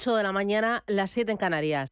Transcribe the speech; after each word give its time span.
8 0.00 0.16
de 0.16 0.22
la 0.22 0.32
mañana, 0.32 0.82
las 0.86 1.10
7 1.10 1.32
en 1.32 1.36
Canarias. 1.36 1.90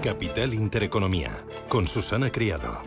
Capital 0.00 0.54
Intereconomía, 0.54 1.36
con 1.68 1.88
Susana 1.88 2.30
Criado. 2.30 2.80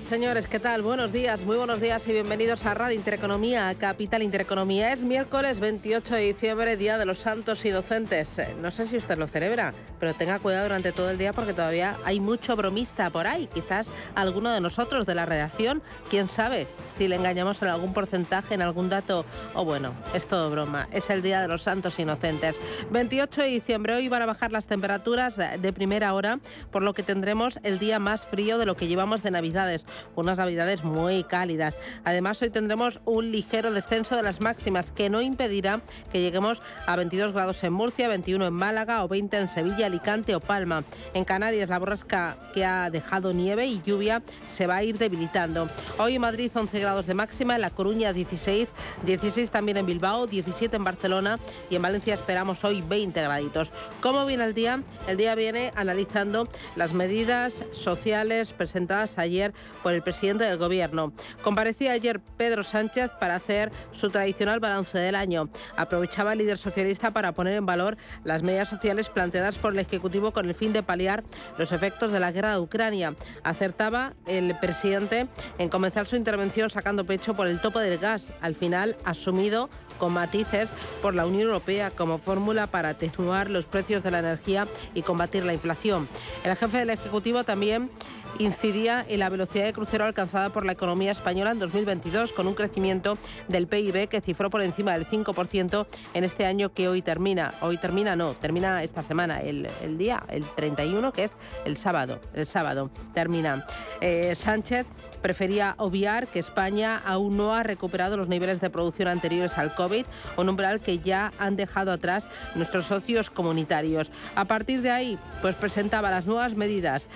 Señores, 0.00 0.46
¿qué 0.46 0.60
tal? 0.60 0.82
Buenos 0.82 1.12
días, 1.12 1.42
muy 1.42 1.56
buenos 1.56 1.80
días 1.80 2.06
y 2.06 2.12
bienvenidos 2.12 2.64
a 2.66 2.74
Radio 2.74 2.96
Intereconomía, 2.96 3.74
Capital 3.78 4.22
Intereconomía. 4.22 4.92
Es 4.92 5.02
miércoles 5.02 5.60
28 5.60 6.14
de 6.14 6.20
diciembre, 6.20 6.76
Día 6.76 6.98
de 6.98 7.06
los 7.06 7.18
Santos 7.18 7.64
Inocentes. 7.64 8.38
Eh, 8.38 8.54
no 8.60 8.70
sé 8.70 8.86
si 8.86 8.96
usted 8.96 9.18
lo 9.18 9.26
celebra, 9.26 9.74
pero 9.98 10.14
tenga 10.14 10.38
cuidado 10.38 10.64
durante 10.64 10.92
todo 10.92 11.10
el 11.10 11.18
día 11.18 11.32
porque 11.32 11.52
todavía 11.52 11.96
hay 12.04 12.20
mucho 12.20 12.54
bromista 12.54 13.10
por 13.10 13.26
ahí. 13.26 13.48
Quizás 13.52 13.90
alguno 14.14 14.52
de 14.52 14.60
nosotros 14.60 15.06
de 15.06 15.14
la 15.14 15.26
redacción, 15.26 15.82
quién 16.10 16.28
sabe 16.28 16.68
si 16.96 17.08
le 17.08 17.16
engañamos 17.16 17.60
en 17.62 17.68
algún 17.68 17.92
porcentaje, 17.92 18.54
en 18.54 18.62
algún 18.62 18.88
dato. 18.88 19.24
O 19.54 19.64
bueno, 19.64 19.94
es 20.14 20.26
todo 20.26 20.50
broma. 20.50 20.88
Es 20.92 21.10
el 21.10 21.22
Día 21.22 21.40
de 21.40 21.48
los 21.48 21.62
Santos 21.62 21.98
Inocentes. 21.98 22.60
28 22.90 23.42
de 23.42 23.48
diciembre, 23.48 23.94
hoy 23.94 24.08
van 24.08 24.22
a 24.22 24.26
bajar 24.26 24.52
las 24.52 24.66
temperaturas 24.66 25.36
de 25.36 25.72
primera 25.72 26.14
hora, 26.14 26.38
por 26.70 26.82
lo 26.82 26.94
que 26.94 27.02
tendremos 27.02 27.58
el 27.62 27.78
día 27.78 27.98
más 27.98 28.26
frío 28.26 28.58
de 28.58 28.66
lo 28.66 28.76
que 28.76 28.86
llevamos 28.86 29.22
de 29.22 29.30
Navidades 29.30 29.84
unas 30.16 30.38
navidades 30.38 30.84
muy 30.84 31.24
cálidas. 31.24 31.76
Además, 32.04 32.40
hoy 32.42 32.50
tendremos 32.50 33.00
un 33.04 33.30
ligero 33.30 33.72
descenso 33.72 34.16
de 34.16 34.22
las 34.22 34.40
máximas 34.40 34.92
que 34.92 35.10
no 35.10 35.20
impedirá 35.20 35.80
que 36.12 36.20
lleguemos 36.20 36.62
a 36.86 36.96
22 36.96 37.32
grados 37.32 37.62
en 37.64 37.72
Murcia, 37.72 38.08
21 38.08 38.46
en 38.46 38.52
Málaga 38.52 39.04
o 39.04 39.08
20 39.08 39.38
en 39.38 39.48
Sevilla, 39.48 39.86
Alicante 39.86 40.34
o 40.34 40.40
Palma. 40.40 40.84
En 41.14 41.24
Canarias, 41.24 41.68
la 41.68 41.78
borrasca 41.78 42.36
que 42.54 42.64
ha 42.64 42.90
dejado 42.90 43.32
nieve 43.32 43.66
y 43.66 43.82
lluvia 43.84 44.22
se 44.52 44.66
va 44.66 44.76
a 44.76 44.84
ir 44.84 44.98
debilitando. 44.98 45.68
Hoy 45.98 46.16
en 46.16 46.22
Madrid 46.22 46.50
11 46.54 46.78
grados 46.80 47.06
de 47.06 47.14
máxima, 47.14 47.54
en 47.54 47.60
La 47.60 47.70
Coruña 47.70 48.12
16, 48.12 48.72
16 49.04 49.50
también 49.50 49.76
en 49.76 49.86
Bilbao, 49.86 50.26
17 50.26 50.76
en 50.76 50.84
Barcelona 50.84 51.38
y 51.70 51.76
en 51.76 51.82
Valencia 51.82 52.14
esperamos 52.14 52.64
hoy 52.64 52.82
20 52.82 53.20
graditos. 53.20 53.72
¿Cómo 54.00 54.26
viene 54.26 54.44
el 54.44 54.54
día? 54.54 54.82
El 55.06 55.16
día 55.16 55.34
viene 55.34 55.72
analizando 55.74 56.48
las 56.76 56.92
medidas 56.92 57.64
sociales 57.72 58.52
presentadas 58.52 59.18
ayer 59.18 59.52
por 59.82 59.92
el 59.94 60.02
presidente 60.02 60.44
del 60.44 60.58
Gobierno. 60.58 61.12
Comparecía 61.42 61.92
ayer 61.92 62.20
Pedro 62.36 62.62
Sánchez 62.62 63.10
para 63.20 63.36
hacer 63.36 63.70
su 63.92 64.10
tradicional 64.10 64.60
balance 64.60 64.98
del 64.98 65.14
año. 65.14 65.48
Aprovechaba 65.76 66.32
el 66.32 66.38
líder 66.38 66.58
socialista 66.58 67.10
para 67.10 67.32
poner 67.32 67.54
en 67.54 67.66
valor 67.66 67.96
las 68.24 68.42
medidas 68.42 68.68
sociales 68.68 69.08
planteadas 69.08 69.58
por 69.58 69.72
el 69.72 69.78
Ejecutivo 69.78 70.32
con 70.32 70.46
el 70.46 70.54
fin 70.54 70.72
de 70.72 70.82
paliar 70.82 71.24
los 71.56 71.72
efectos 71.72 72.12
de 72.12 72.20
la 72.20 72.32
guerra 72.32 72.52
de 72.52 72.60
Ucrania. 72.60 73.14
Acertaba 73.42 74.14
el 74.26 74.56
presidente 74.58 75.28
en 75.58 75.68
comenzar 75.68 76.06
su 76.06 76.16
intervención 76.16 76.70
sacando 76.70 77.04
pecho 77.04 77.34
por 77.34 77.46
el 77.46 77.60
tope 77.60 77.80
del 77.80 77.98
gas, 77.98 78.32
al 78.40 78.54
final 78.54 78.96
asumido 79.04 79.70
con 79.98 80.12
matices 80.12 80.70
por 81.02 81.14
la 81.14 81.26
Unión 81.26 81.42
Europea 81.48 81.90
como 81.90 82.18
fórmula 82.18 82.66
para 82.66 82.90
atenuar 82.90 83.50
los 83.50 83.66
precios 83.66 84.02
de 84.02 84.10
la 84.10 84.20
energía 84.20 84.68
y 84.94 85.02
combatir 85.02 85.44
la 85.44 85.54
inflación. 85.54 86.08
El 86.44 86.56
jefe 86.56 86.78
del 86.78 86.90
Ejecutivo 86.90 87.44
también 87.44 87.90
incidía 88.38 89.04
en 89.08 89.20
la 89.20 89.28
velocidad 89.28 89.64
de 89.64 89.72
crucero 89.72 90.04
alcanzada 90.04 90.50
por 90.50 90.64
la 90.64 90.72
economía 90.72 91.12
española 91.12 91.50
en 91.50 91.58
2022, 91.58 92.32
con 92.32 92.46
un 92.46 92.54
crecimiento 92.54 93.18
del 93.48 93.66
PIB 93.66 94.08
que 94.08 94.20
cifró 94.20 94.50
por 94.50 94.62
encima 94.62 94.92
del 94.92 95.08
5% 95.08 95.86
en 96.14 96.24
este 96.24 96.46
año 96.46 96.72
que 96.72 96.88
hoy 96.88 97.02
termina. 97.02 97.54
Hoy 97.60 97.78
termina, 97.78 98.16
no, 98.16 98.34
termina 98.34 98.82
esta 98.82 99.02
semana, 99.02 99.40
el, 99.40 99.68
día, 99.96 100.22
el 100.28 100.44
31, 100.44 101.12
que 101.12 101.24
es 101.24 101.32
el 101.64 101.76
sábado. 101.76 102.20
El 102.34 102.46
sábado 102.46 102.90
termina. 103.14 103.66
Eh, 104.00 104.34
Sánchez 104.34 104.86
prefería 105.22 105.74
obviar 105.78 106.28
que 106.28 106.38
España 106.38 107.00
aún 107.04 107.36
no 107.36 107.54
ha 107.54 107.62
recuperado 107.62 108.16
los 108.16 108.28
niveles 108.28 108.60
de 108.60 108.70
producción 108.70 109.08
anteriores 109.08 109.58
al 109.58 109.74
COVID, 109.74 110.04
un 110.36 110.48
umbral 110.48 110.80
que 110.80 110.98
ya 110.98 111.32
han 111.38 111.56
dejado 111.56 111.92
atrás 111.92 112.28
nuestros 112.54 112.86
socios 112.86 113.30
comunitarios. 113.30 114.10
A 114.34 114.44
partir 114.44 114.82
de 114.82 114.90
ahí, 114.90 115.18
pues 115.42 115.54
presentaba 115.54 116.10
las 116.10 116.26
nuevas 116.26 116.54
medidas 116.54 117.08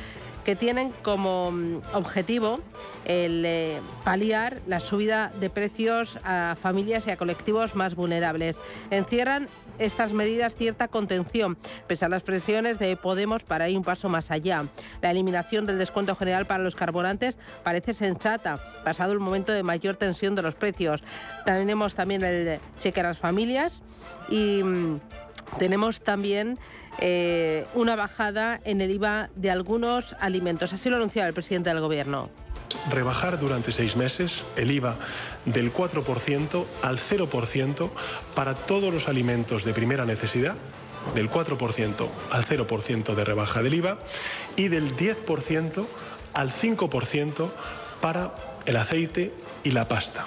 que 0.44 0.56
tienen 0.56 0.92
como 1.02 1.52
mm, 1.52 1.82
objetivo 1.92 2.60
el 3.04 3.44
eh, 3.44 3.80
paliar 4.04 4.60
la 4.66 4.80
subida 4.80 5.32
de 5.40 5.50
precios 5.50 6.18
a 6.24 6.56
familias 6.60 7.06
y 7.06 7.10
a 7.10 7.16
colectivos 7.16 7.74
más 7.74 7.94
vulnerables. 7.94 8.60
Encierran 8.90 9.48
estas 9.78 10.12
medidas 10.12 10.54
cierta 10.54 10.88
contención, 10.88 11.56
pese 11.86 12.04
a 12.04 12.08
las 12.08 12.22
presiones 12.22 12.78
de 12.78 12.96
Podemos 12.96 13.44
para 13.44 13.68
ir 13.68 13.76
un 13.76 13.84
paso 13.84 14.08
más 14.08 14.30
allá. 14.30 14.66
La 15.00 15.10
eliminación 15.10 15.66
del 15.66 15.78
descuento 15.78 16.14
general 16.14 16.46
para 16.46 16.62
los 16.62 16.74
carburantes 16.74 17.36
parece 17.62 17.94
sensata, 17.94 18.58
pasado 18.84 19.12
el 19.12 19.20
momento 19.20 19.52
de 19.52 19.62
mayor 19.62 19.96
tensión 19.96 20.34
de 20.34 20.42
los 20.42 20.54
precios. 20.54 21.02
Tenemos 21.44 21.94
también 21.94 22.22
el 22.22 22.60
cheque 22.78 23.00
a 23.00 23.04
las 23.04 23.18
familias 23.18 23.82
y 24.28 24.62
mm, 24.62 25.00
tenemos 25.58 26.00
también 26.00 26.58
eh, 26.98 27.66
una 27.74 27.96
bajada 27.96 28.60
en 28.64 28.80
el 28.80 28.90
IVA 28.90 29.30
de 29.34 29.50
algunos 29.50 30.14
alimentos. 30.20 30.72
Así 30.72 30.90
lo 30.90 30.96
anunciaba 30.96 31.28
el 31.28 31.34
presidente 31.34 31.70
del 31.70 31.80
Gobierno. 31.80 32.30
Rebajar 32.90 33.38
durante 33.38 33.72
seis 33.72 33.96
meses 33.96 34.44
el 34.56 34.70
IVA 34.70 34.96
del 35.44 35.72
4% 35.72 36.64
al 36.82 36.98
0% 36.98 37.90
para 38.34 38.54
todos 38.54 38.92
los 38.92 39.08
alimentos 39.08 39.64
de 39.64 39.72
primera 39.72 40.04
necesidad, 40.04 40.56
del 41.14 41.30
4% 41.30 42.08
al 42.30 42.44
0% 42.44 43.14
de 43.14 43.24
rebaja 43.24 43.62
del 43.62 43.74
IVA 43.74 43.98
y 44.56 44.68
del 44.68 44.96
10% 44.96 45.86
al 46.34 46.50
5% 46.50 47.50
para 48.00 48.34
el 48.66 48.76
aceite 48.76 49.32
y 49.64 49.70
la 49.70 49.88
pasta. 49.88 50.26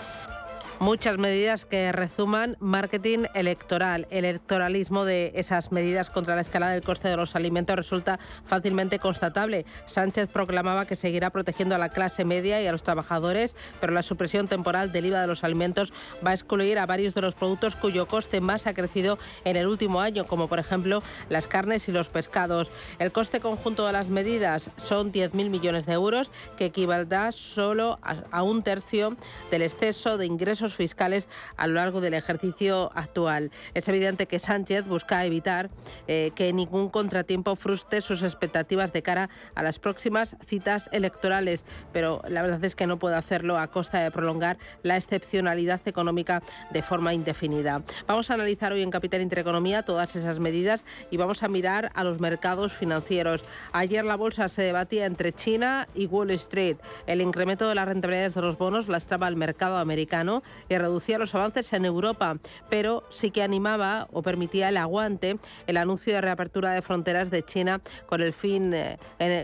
Muchas 0.85 1.17
medidas 1.17 1.65
que 1.65 1.91
resuman 1.91 2.57
marketing 2.59 3.25
electoral. 3.33 4.05
El 4.11 4.23
electoralismo 4.23 5.03
de 5.03 5.31
esas 5.33 5.71
medidas 5.71 6.11
contra 6.11 6.35
la 6.35 6.41
escalada 6.41 6.73
del 6.73 6.83
coste 6.83 7.07
de 7.07 7.17
los 7.17 7.35
alimentos 7.35 7.75
resulta 7.75 8.19
fácilmente 8.45 8.99
constatable. 8.99 9.65
Sánchez 9.87 10.29
proclamaba 10.29 10.85
que 10.85 10.95
seguirá 10.95 11.31
protegiendo 11.31 11.73
a 11.73 11.79
la 11.79 11.89
clase 11.89 12.23
media 12.23 12.61
y 12.61 12.67
a 12.67 12.71
los 12.71 12.83
trabajadores, 12.83 13.55
pero 13.81 13.93
la 13.93 14.03
supresión 14.03 14.47
temporal 14.47 14.91
del 14.91 15.07
IVA 15.07 15.21
de 15.21 15.25
los 15.25 15.43
alimentos 15.43 15.91
va 16.23 16.29
a 16.29 16.33
excluir 16.35 16.77
a 16.77 16.85
varios 16.85 17.15
de 17.15 17.21
los 17.21 17.33
productos 17.33 17.75
cuyo 17.75 18.07
coste 18.07 18.39
más 18.39 18.67
ha 18.67 18.75
crecido 18.75 19.17
en 19.43 19.55
el 19.55 19.65
último 19.65 20.01
año, 20.01 20.27
como 20.27 20.47
por 20.47 20.59
ejemplo 20.59 21.01
las 21.29 21.47
carnes 21.47 21.89
y 21.89 21.93
los 21.93 22.09
pescados. 22.09 22.69
El 22.99 23.11
coste 23.11 23.39
conjunto 23.39 23.87
de 23.87 23.93
las 23.93 24.09
medidas 24.09 24.69
son 24.83 25.11
10.000 25.11 25.49
millones 25.49 25.87
de 25.87 25.93
euros, 25.93 26.29
que 26.57 26.65
equivaldrá 26.65 27.31
solo 27.31 27.97
a 28.03 28.43
un 28.43 28.61
tercio 28.61 29.17
del 29.49 29.63
exceso 29.63 30.19
de 30.19 30.27
ingresos 30.27 30.74
fiscales 30.75 31.27
a 31.57 31.67
lo 31.67 31.75
largo 31.75 32.01
del 32.01 32.13
ejercicio 32.13 32.91
actual. 32.95 33.51
Es 33.73 33.87
evidente 33.87 34.25
que 34.27 34.39
Sánchez 34.39 34.85
busca 34.85 35.25
evitar 35.25 35.69
eh, 36.07 36.31
que 36.35 36.51
ningún 36.53 36.89
contratiempo 36.89 37.55
frustre 37.55 38.01
sus 38.01 38.23
expectativas 38.23 38.93
de 38.93 39.01
cara 39.01 39.29
a 39.55 39.63
las 39.63 39.79
próximas 39.79 40.35
citas 40.45 40.89
electorales, 40.91 41.63
pero 41.91 42.21
la 42.27 42.41
verdad 42.41 42.63
es 42.63 42.75
que 42.75 42.87
no 42.87 42.97
puede 42.99 43.15
hacerlo 43.15 43.57
a 43.57 43.67
costa 43.67 43.99
de 43.99 44.11
prolongar 44.11 44.57
la 44.83 44.97
excepcionalidad 44.97 45.81
económica 45.85 46.41
de 46.71 46.81
forma 46.81 47.13
indefinida. 47.13 47.83
Vamos 48.07 48.29
a 48.29 48.35
analizar 48.35 48.71
hoy 48.71 48.81
en 48.81 48.91
Capital 48.91 49.21
Intereconomía 49.21 49.83
todas 49.83 50.15
esas 50.15 50.39
medidas 50.39 50.85
y 51.11 51.17
vamos 51.17 51.43
a 51.43 51.47
mirar 51.47 51.91
a 51.93 52.03
los 52.03 52.19
mercados 52.19 52.73
financieros. 52.73 53.43
Ayer 53.71 54.05
la 54.05 54.15
bolsa 54.15 54.49
se 54.49 54.61
debatía 54.61 55.05
entre 55.05 55.33
China 55.33 55.87
y 55.95 56.05
Wall 56.07 56.31
Street. 56.31 56.77
El 57.07 57.21
incremento 57.21 57.67
de 57.67 57.75
las 57.75 57.87
rentabilidades 57.87 58.33
de 58.33 58.41
los 58.41 58.57
bonos 58.57 58.87
lastraba 58.87 59.27
al 59.27 59.35
mercado 59.35 59.77
americano 59.77 60.43
y 60.69 60.77
reducía 60.77 61.17
los 61.17 61.35
avances 61.35 61.73
en 61.73 61.85
Europa, 61.85 62.37
pero 62.69 63.03
sí 63.09 63.31
que 63.31 63.43
animaba 63.43 64.07
o 64.11 64.21
permitía 64.21 64.69
el 64.69 64.77
aguante 64.77 65.37
el 65.67 65.77
anuncio 65.77 66.13
de 66.13 66.21
reapertura 66.21 66.71
de 66.71 66.81
fronteras 66.81 67.29
de 67.31 67.43
China 67.43 67.81
con 68.07 68.21
el 68.21 68.33
fin, 68.33 68.73
eh, 68.73 68.97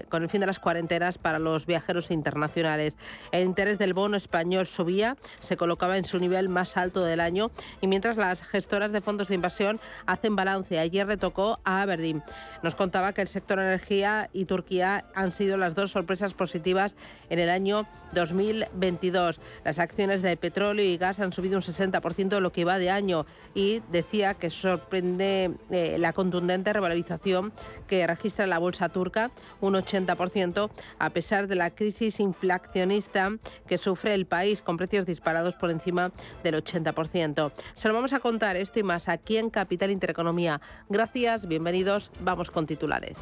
con 0.10 0.24
el 0.24 0.30
fin 0.30 0.42
de 0.42 0.48
las 0.48 0.60
cuarentenas 0.60 1.18
para 1.18 1.40
los 1.40 1.66
viajeros 1.66 2.12
internacionales. 2.12 2.96
El 3.32 3.46
interés 3.46 3.78
del 3.78 3.94
bono 3.94 4.18
español 4.18 4.66
subía, 4.66 5.18
se 5.40 5.58
colocaba 5.58 5.98
en 5.98 6.06
su 6.06 6.20
nivel 6.20 6.50
más 6.50 6.78
alto 6.78 7.04
del 7.04 7.20
año 7.20 7.52
y 7.80 7.88
mientras 7.88 8.18
las 8.18 8.42
gestoras 8.42 8.92
de 8.92 9.02
fondos 9.02 9.28
de 9.28 9.36
inversión 9.36 9.80
hacen 10.06 10.36
balance. 10.36 10.80
Ayer 10.80 11.08
retocó 11.08 11.60
a 11.64 11.82
Aberdeen. 11.82 12.24
Nos 12.64 12.76
contaba 12.76 13.14
que 13.14 13.22
el 13.22 13.28
sector 13.28 13.60
energía 13.60 14.30
y 14.34 14.46
Turquía 14.46 15.06
han 15.16 15.32
sido 15.32 15.58
las 15.58 15.76
dos 15.76 15.92
sorpresas 15.92 16.34
positivas 16.34 16.96
en 17.30 17.40
el 17.40 17.50
año 17.50 17.88
2022. 18.14 19.40
Las 19.64 19.80
acciones 19.80 20.22
de 20.22 20.38
petróleo 20.38 20.86
y 20.86 20.98
gas 21.02 21.20
han 21.20 21.34
subido 21.34 21.58
un 21.58 21.62
60% 21.62 22.38
en 22.38 22.44
lo 22.44 22.54
que 22.54 22.64
va 22.64 22.78
de 22.78 22.90
año 22.90 23.26
y 23.54 23.82
decía 23.92 24.36
que 24.36 24.50
sorprende 24.50 25.52
eh, 25.70 25.98
la 26.00 26.14
contundente 26.14 26.72
revalorización 26.72 27.52
que 27.88 28.08
registra 28.08 28.48
la 28.48 28.60
bolsa 28.60 28.88
turca, 28.88 29.32
un 29.60 29.74
80%, 29.74 30.70
a 31.00 31.10
pesar 31.10 31.48
de 31.48 31.56
la 31.56 31.72
crisis 31.72 32.22
inflacionista 32.22 33.32
que 33.68 33.78
sufre 33.78 34.14
el 34.14 34.26
país 34.26 34.62
con 34.62 34.78
precios 34.78 35.06
disparados 35.06 35.56
por 35.56 35.72
encima 35.72 36.12
del 36.44 36.64
80%. 36.64 37.52
Se 37.74 37.88
lo 37.90 37.94
vamos 37.94 38.14
a 38.14 38.20
contar 38.20 38.56
esto 38.56 38.80
y 38.80 38.84
más 38.84 39.10
aquí 39.10 39.36
en 39.36 39.50
Capital 39.50 39.92
Intereconomía. 39.92 40.62
Gracias, 40.88 41.48
bienvenidos, 41.48 42.12
vamos 42.22 42.50
con 42.50 42.66
titulares. 42.66 43.18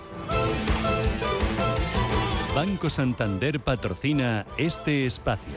Banco 2.54 2.90
Santander 2.90 3.60
patrocina 3.60 4.46
este 4.58 5.06
espacio. 5.06 5.54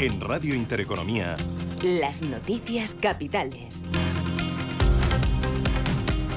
En 0.00 0.20
Radio 0.20 0.54
Intereconomía. 0.54 1.34
Las 1.82 2.22
noticias 2.22 2.94
capitales. 2.94 3.82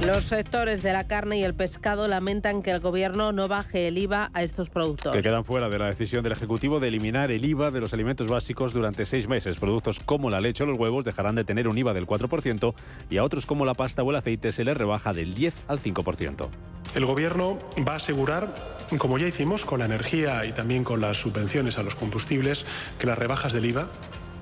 Los 0.04 0.24
sectores 0.24 0.82
de 0.82 0.94
la 0.94 1.06
carne 1.06 1.38
y 1.38 1.44
el 1.44 1.54
pescado 1.54 2.08
lamentan 2.08 2.64
que 2.64 2.72
el 2.72 2.80
gobierno 2.80 3.34
no 3.34 3.48
baje 3.48 3.88
el 3.88 4.00
IVA 4.00 4.32
a 4.34 4.42
estos 4.42 4.72
productos. 4.72 5.14
Que 5.14 5.22
quedan 5.22 5.46
fuera 5.46 5.70
de 5.70 5.78
la 5.78 5.86
decisión 5.86 6.24
del 6.24 6.32
Ejecutivo 6.34 6.80
de 6.80 6.88
eliminar 6.88 7.30
el 7.30 7.46
IVA 7.46 7.70
de 7.70 7.82
los 7.82 7.94
alimentos 7.94 8.28
básicos 8.28 8.74
durante 8.74 9.06
seis 9.06 9.28
meses. 9.28 9.60
Productos 9.60 10.00
como 10.00 10.32
la 10.32 10.42
leche 10.42 10.64
o 10.64 10.66
los 10.66 10.80
huevos 10.80 11.06
dejarán 11.06 11.36
de 11.36 11.44
tener 11.44 11.68
un 11.68 11.78
IVA 11.78 11.94
del 11.94 12.08
4% 12.08 12.74
y 13.12 13.18
a 13.18 13.24
otros 13.24 13.46
como 13.46 13.64
la 13.64 13.76
pasta 13.76 14.02
o 14.02 14.10
el 14.10 14.16
aceite 14.16 14.52
se 14.52 14.64
les 14.64 14.76
rebaja 14.76 15.14
del 15.14 15.36
10 15.36 15.54
al 15.68 15.80
5%. 15.80 16.50
El 16.94 17.06
gobierno 17.06 17.58
va 17.88 17.94
a 17.94 17.98
asegurar, 17.98 18.54
como 18.98 19.18
ya 19.18 19.28
hicimos 19.28 19.64
con 19.64 19.80
la 19.80 19.86
energía 19.86 20.46
y 20.46 20.52
también 20.52 20.84
con 20.84 21.00
las 21.00 21.18
subvenciones 21.18 21.78
a 21.78 21.84
los 21.84 21.96
combustibles, 21.96 22.66
que 23.00 23.08
las 23.08 23.18
rebajas 23.18 23.54
del 23.54 23.66
IVA 23.66 23.88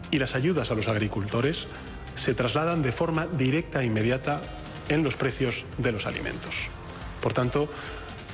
y 0.09 0.17
las 0.17 0.33
ayudas 0.33 0.71
a 0.71 0.75
los 0.75 0.87
agricultores 0.87 1.67
se 2.15 2.33
trasladan 2.33 2.81
de 2.81 2.91
forma 2.91 3.27
directa 3.27 3.81
e 3.81 3.85
inmediata 3.85 4.41
en 4.89 5.03
los 5.03 5.15
precios 5.15 5.65
de 5.77 5.91
los 5.91 6.07
alimentos. 6.07 6.67
Por 7.21 7.33
tanto, 7.33 7.69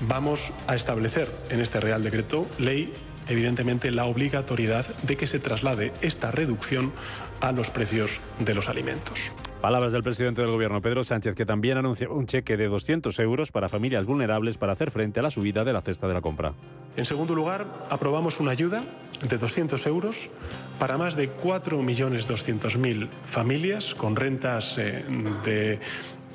vamos 0.07 0.51
a 0.67 0.75
establecer 0.75 1.29
en 1.49 1.59
este 1.59 1.81
Real 1.81 2.01
Decreto 2.01 2.47
Ley, 2.57 2.93
evidentemente, 3.27 3.91
la 3.91 4.05
obligatoriedad 4.05 4.85
de 5.03 5.17
que 5.17 5.27
se 5.27 5.39
traslade 5.39 5.91
esta 6.01 6.31
reducción 6.31 6.93
a 7.41 7.51
los 7.51 7.69
precios 7.69 8.21
de 8.39 8.55
los 8.55 8.69
alimentos. 8.69 9.19
Palabras 9.65 9.93
del 9.93 10.03
presidente 10.03 10.43
del 10.43 10.51
Gobierno, 10.51 10.79
Pedro 10.79 11.03
Sánchez, 11.03 11.33
que 11.33 11.43
también 11.43 11.79
anunció 11.79 12.13
un 12.13 12.27
cheque 12.27 12.55
de 12.55 12.67
200 12.67 13.17
euros 13.17 13.51
para 13.51 13.67
familias 13.67 14.05
vulnerables 14.05 14.59
para 14.59 14.73
hacer 14.73 14.91
frente 14.91 15.19
a 15.19 15.23
la 15.23 15.31
subida 15.31 15.63
de 15.63 15.73
la 15.73 15.81
cesta 15.81 16.07
de 16.07 16.13
la 16.13 16.21
compra. 16.21 16.53
En 16.95 17.03
segundo 17.03 17.33
lugar, 17.33 17.65
aprobamos 17.89 18.39
una 18.39 18.51
ayuda 18.51 18.83
de 19.27 19.37
200 19.39 19.83
euros 19.87 20.29
para 20.77 20.99
más 20.99 21.15
de 21.15 21.35
4.200.000 21.35 23.09
familias 23.25 23.95
con 23.95 24.15
rentas 24.15 24.77
eh, 24.77 25.03
de 25.43 25.79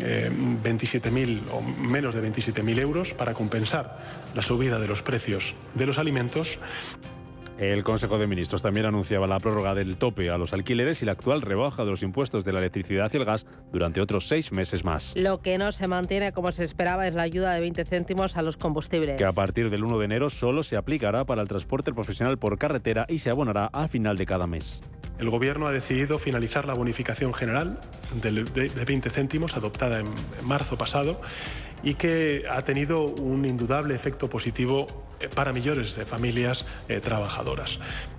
27.000 0.00 1.17
eh, 1.17 1.41
o 1.53 1.62
menos 1.62 2.17
de 2.17 2.29
27.000 2.29 2.81
euros 2.81 3.15
para 3.15 3.32
compensar 3.32 3.97
la 4.35 4.43
subida 4.43 4.81
de 4.81 4.88
los 4.88 5.03
precios 5.03 5.55
de 5.77 5.87
los 5.87 5.99
alimentos. 5.99 6.59
El 7.60 7.84
Consejo 7.84 8.16
de 8.16 8.26
Ministros 8.26 8.62
también 8.62 8.86
anunciaba 8.86 9.26
la 9.26 9.38
prórroga 9.38 9.74
del 9.74 9.98
tope 9.98 10.30
a 10.30 10.38
los 10.38 10.54
alquileres 10.54 11.02
y 11.02 11.04
la 11.04 11.12
actual 11.12 11.42
rebaja 11.42 11.84
de 11.84 11.90
los 11.90 12.02
impuestos 12.02 12.42
de 12.42 12.54
la 12.54 12.58
electricidad 12.58 13.10
y 13.12 13.18
el 13.18 13.26
gas 13.26 13.44
durante 13.70 14.00
otros 14.00 14.26
seis 14.26 14.50
meses 14.50 14.82
más. 14.82 15.12
Lo 15.14 15.42
que 15.42 15.58
no 15.58 15.70
se 15.70 15.86
mantiene 15.86 16.32
como 16.32 16.52
se 16.52 16.64
esperaba 16.64 17.06
es 17.06 17.12
la 17.12 17.20
ayuda 17.20 17.52
de 17.52 17.60
20 17.60 17.84
céntimos 17.84 18.38
a 18.38 18.42
los 18.42 18.56
combustibles. 18.56 19.18
Que 19.18 19.26
a 19.26 19.32
partir 19.32 19.68
del 19.68 19.84
1 19.84 19.98
de 19.98 20.04
enero 20.06 20.30
solo 20.30 20.62
se 20.62 20.78
aplicará 20.78 21.26
para 21.26 21.42
el 21.42 21.48
transporte 21.48 21.92
profesional 21.92 22.38
por 22.38 22.56
carretera 22.56 23.04
y 23.10 23.18
se 23.18 23.28
abonará 23.28 23.66
al 23.66 23.90
final 23.90 24.16
de 24.16 24.24
cada 24.24 24.46
mes. 24.46 24.80
El 25.18 25.28
Gobierno 25.28 25.66
ha 25.66 25.72
decidido 25.72 26.18
finalizar 26.18 26.64
la 26.64 26.72
bonificación 26.72 27.34
general 27.34 27.78
de 28.22 28.84
20 28.86 29.10
céntimos 29.10 29.54
adoptada 29.58 30.00
en 30.00 30.06
marzo 30.44 30.78
pasado 30.78 31.20
y 31.82 31.92
que 31.92 32.44
ha 32.50 32.62
tenido 32.62 33.02
un 33.02 33.44
indudable 33.44 33.94
efecto 33.94 34.30
positivo 34.30 35.09
para 35.28 35.52
millones 35.52 35.94
de 35.96 36.06
familias 36.06 36.64
eh, 36.88 37.00
trabajadoras. 37.00 37.78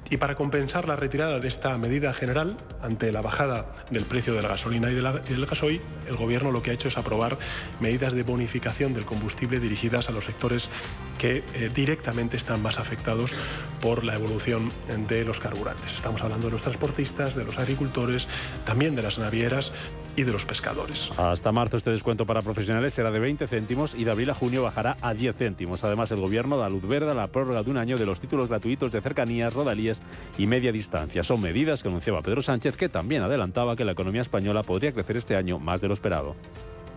Y 0.09 0.17
para 0.17 0.35
compensar 0.35 0.89
la 0.89 0.97
retirada 0.97 1.39
de 1.39 1.47
esta 1.47 1.77
medida 1.77 2.13
general 2.13 2.57
ante 2.81 3.13
la 3.13 3.21
bajada 3.21 3.73
del 3.91 4.03
precio 4.03 4.33
de 4.33 4.41
la 4.41 4.49
gasolina 4.49 4.91
y, 4.91 4.95
del 4.95 5.45
gasoil, 5.45 5.81
el 6.09 6.17
Gobierno 6.17 6.51
lo 6.51 6.61
que 6.61 6.71
ha 6.71 6.73
hecho 6.73 6.89
es 6.89 6.97
aprobar 6.97 7.37
medidas 7.79 8.11
de 8.11 8.23
bonificación 8.23 8.93
del 8.93 9.05
combustible 9.05 9.61
dirigidas 9.61 10.09
a 10.09 10.11
los 10.11 10.25
sectores 10.25 10.69
que 11.17 11.43
eh, 11.53 11.71
directamente 11.73 12.35
están 12.35 12.61
más 12.61 12.77
afectados 12.77 13.31
por 13.79 14.03
la 14.03 14.15
evolución 14.15 14.69
de 15.07 15.23
los 15.23 15.39
carburantes. 15.39 15.93
Estamos 15.93 16.21
hablando 16.23 16.47
de 16.47 16.51
los 16.51 16.63
transportistas, 16.63 17.33
de 17.35 17.45
los 17.45 17.57
agricultores, 17.57 18.27
también 18.65 18.95
de 18.95 19.03
las 19.03 19.17
navieras 19.17 19.71
y 20.15 20.23
de 20.23 20.31
los 20.31 20.45
pescadores. 20.45 21.09
Hasta 21.17 21.51
marzo 21.51 21.77
este 21.77 21.91
descuento 21.91 22.25
para 22.25 22.41
profesionales 22.41 22.93
será 22.93 23.11
de 23.11 23.19
20 23.19 23.47
céntimos 23.47 23.93
y 23.95 24.03
de 24.03 24.11
abril 24.11 24.29
a 24.29 24.35
junio 24.35 24.63
bajará 24.63 24.97
a 25.01 25.13
10 25.13 25.35
céntimos. 25.35 25.83
Además, 25.83 26.11
el 26.11 26.19
Gobierno 26.19 26.57
da 26.57 26.69
luz 26.69 26.87
verde 26.87 27.11
a 27.11 27.13
la 27.13 27.27
prórroga 27.27 27.63
de 27.63 27.71
un 27.71 27.77
año 27.77 27.97
de 27.97 28.05
los 28.05 28.19
títulos 28.19 28.49
gratuitos 28.49 28.91
de 28.91 29.01
cercanías, 29.01 29.53
rodalías 29.53 30.01
y 30.37 30.47
media 30.47 30.71
distancia. 30.71 31.23
Son 31.23 31.41
medidas 31.41 31.81
que 31.81 31.89
anunciaba 31.89 32.21
Pedro 32.21 32.41
Sánchez, 32.41 32.77
que 32.77 32.89
también 32.89 33.21
adelantaba 33.21 33.75
que 33.75 33.85
la 33.85 33.93
economía 33.93 34.21
española 34.21 34.63
podría 34.63 34.93
crecer 34.93 35.17
este 35.17 35.35
año 35.35 35.59
más 35.59 35.81
de 35.81 35.87
lo 35.87 35.93
esperado. 35.93 36.35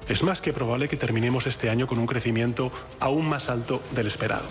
Es 0.09 0.23
más 0.23 0.41
que 0.43 0.53
probable 0.53 0.89
que 0.89 0.97
terminemos 0.97 1.47
este 1.47 1.71
año 1.71 1.87
con 1.87 1.99
un 1.99 2.07
crecimiento 2.07 2.71
aún 3.01 3.27
más 3.27 3.49
alto 3.49 3.83
del 3.93 4.07
esperado, 4.07 4.47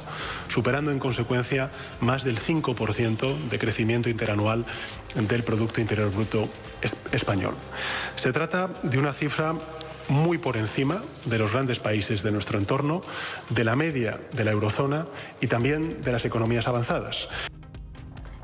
superando 0.47 0.91
en 0.91 0.99
consecuencia 0.99 1.69
más 1.99 2.23
del 2.23 2.39
5% 2.39 3.49
de 3.49 3.59
crecimiento 3.59 4.09
interanual 4.09 4.65
del 5.15 5.43
Producto 5.43 5.79
Interior 5.79 6.11
Bruto 6.11 6.49
español. 7.11 7.53
Se 8.15 8.31
trata 8.31 8.71
de 8.81 8.97
una 8.97 9.13
cifra 9.13 9.53
muy 10.07 10.37
por 10.37 10.57
encima 10.57 11.01
de 11.25 11.37
los 11.37 11.53
grandes 11.53 11.79
países 11.79 12.23
de 12.23 12.31
nuestro 12.31 12.57
entorno, 12.57 13.03
de 13.49 13.63
la 13.63 13.75
media 13.75 14.19
de 14.33 14.43
la 14.43 14.51
eurozona 14.51 15.05
y 15.39 15.47
también 15.47 16.01
de 16.01 16.11
las 16.11 16.25
economías 16.25 16.67
avanzadas. 16.67 17.29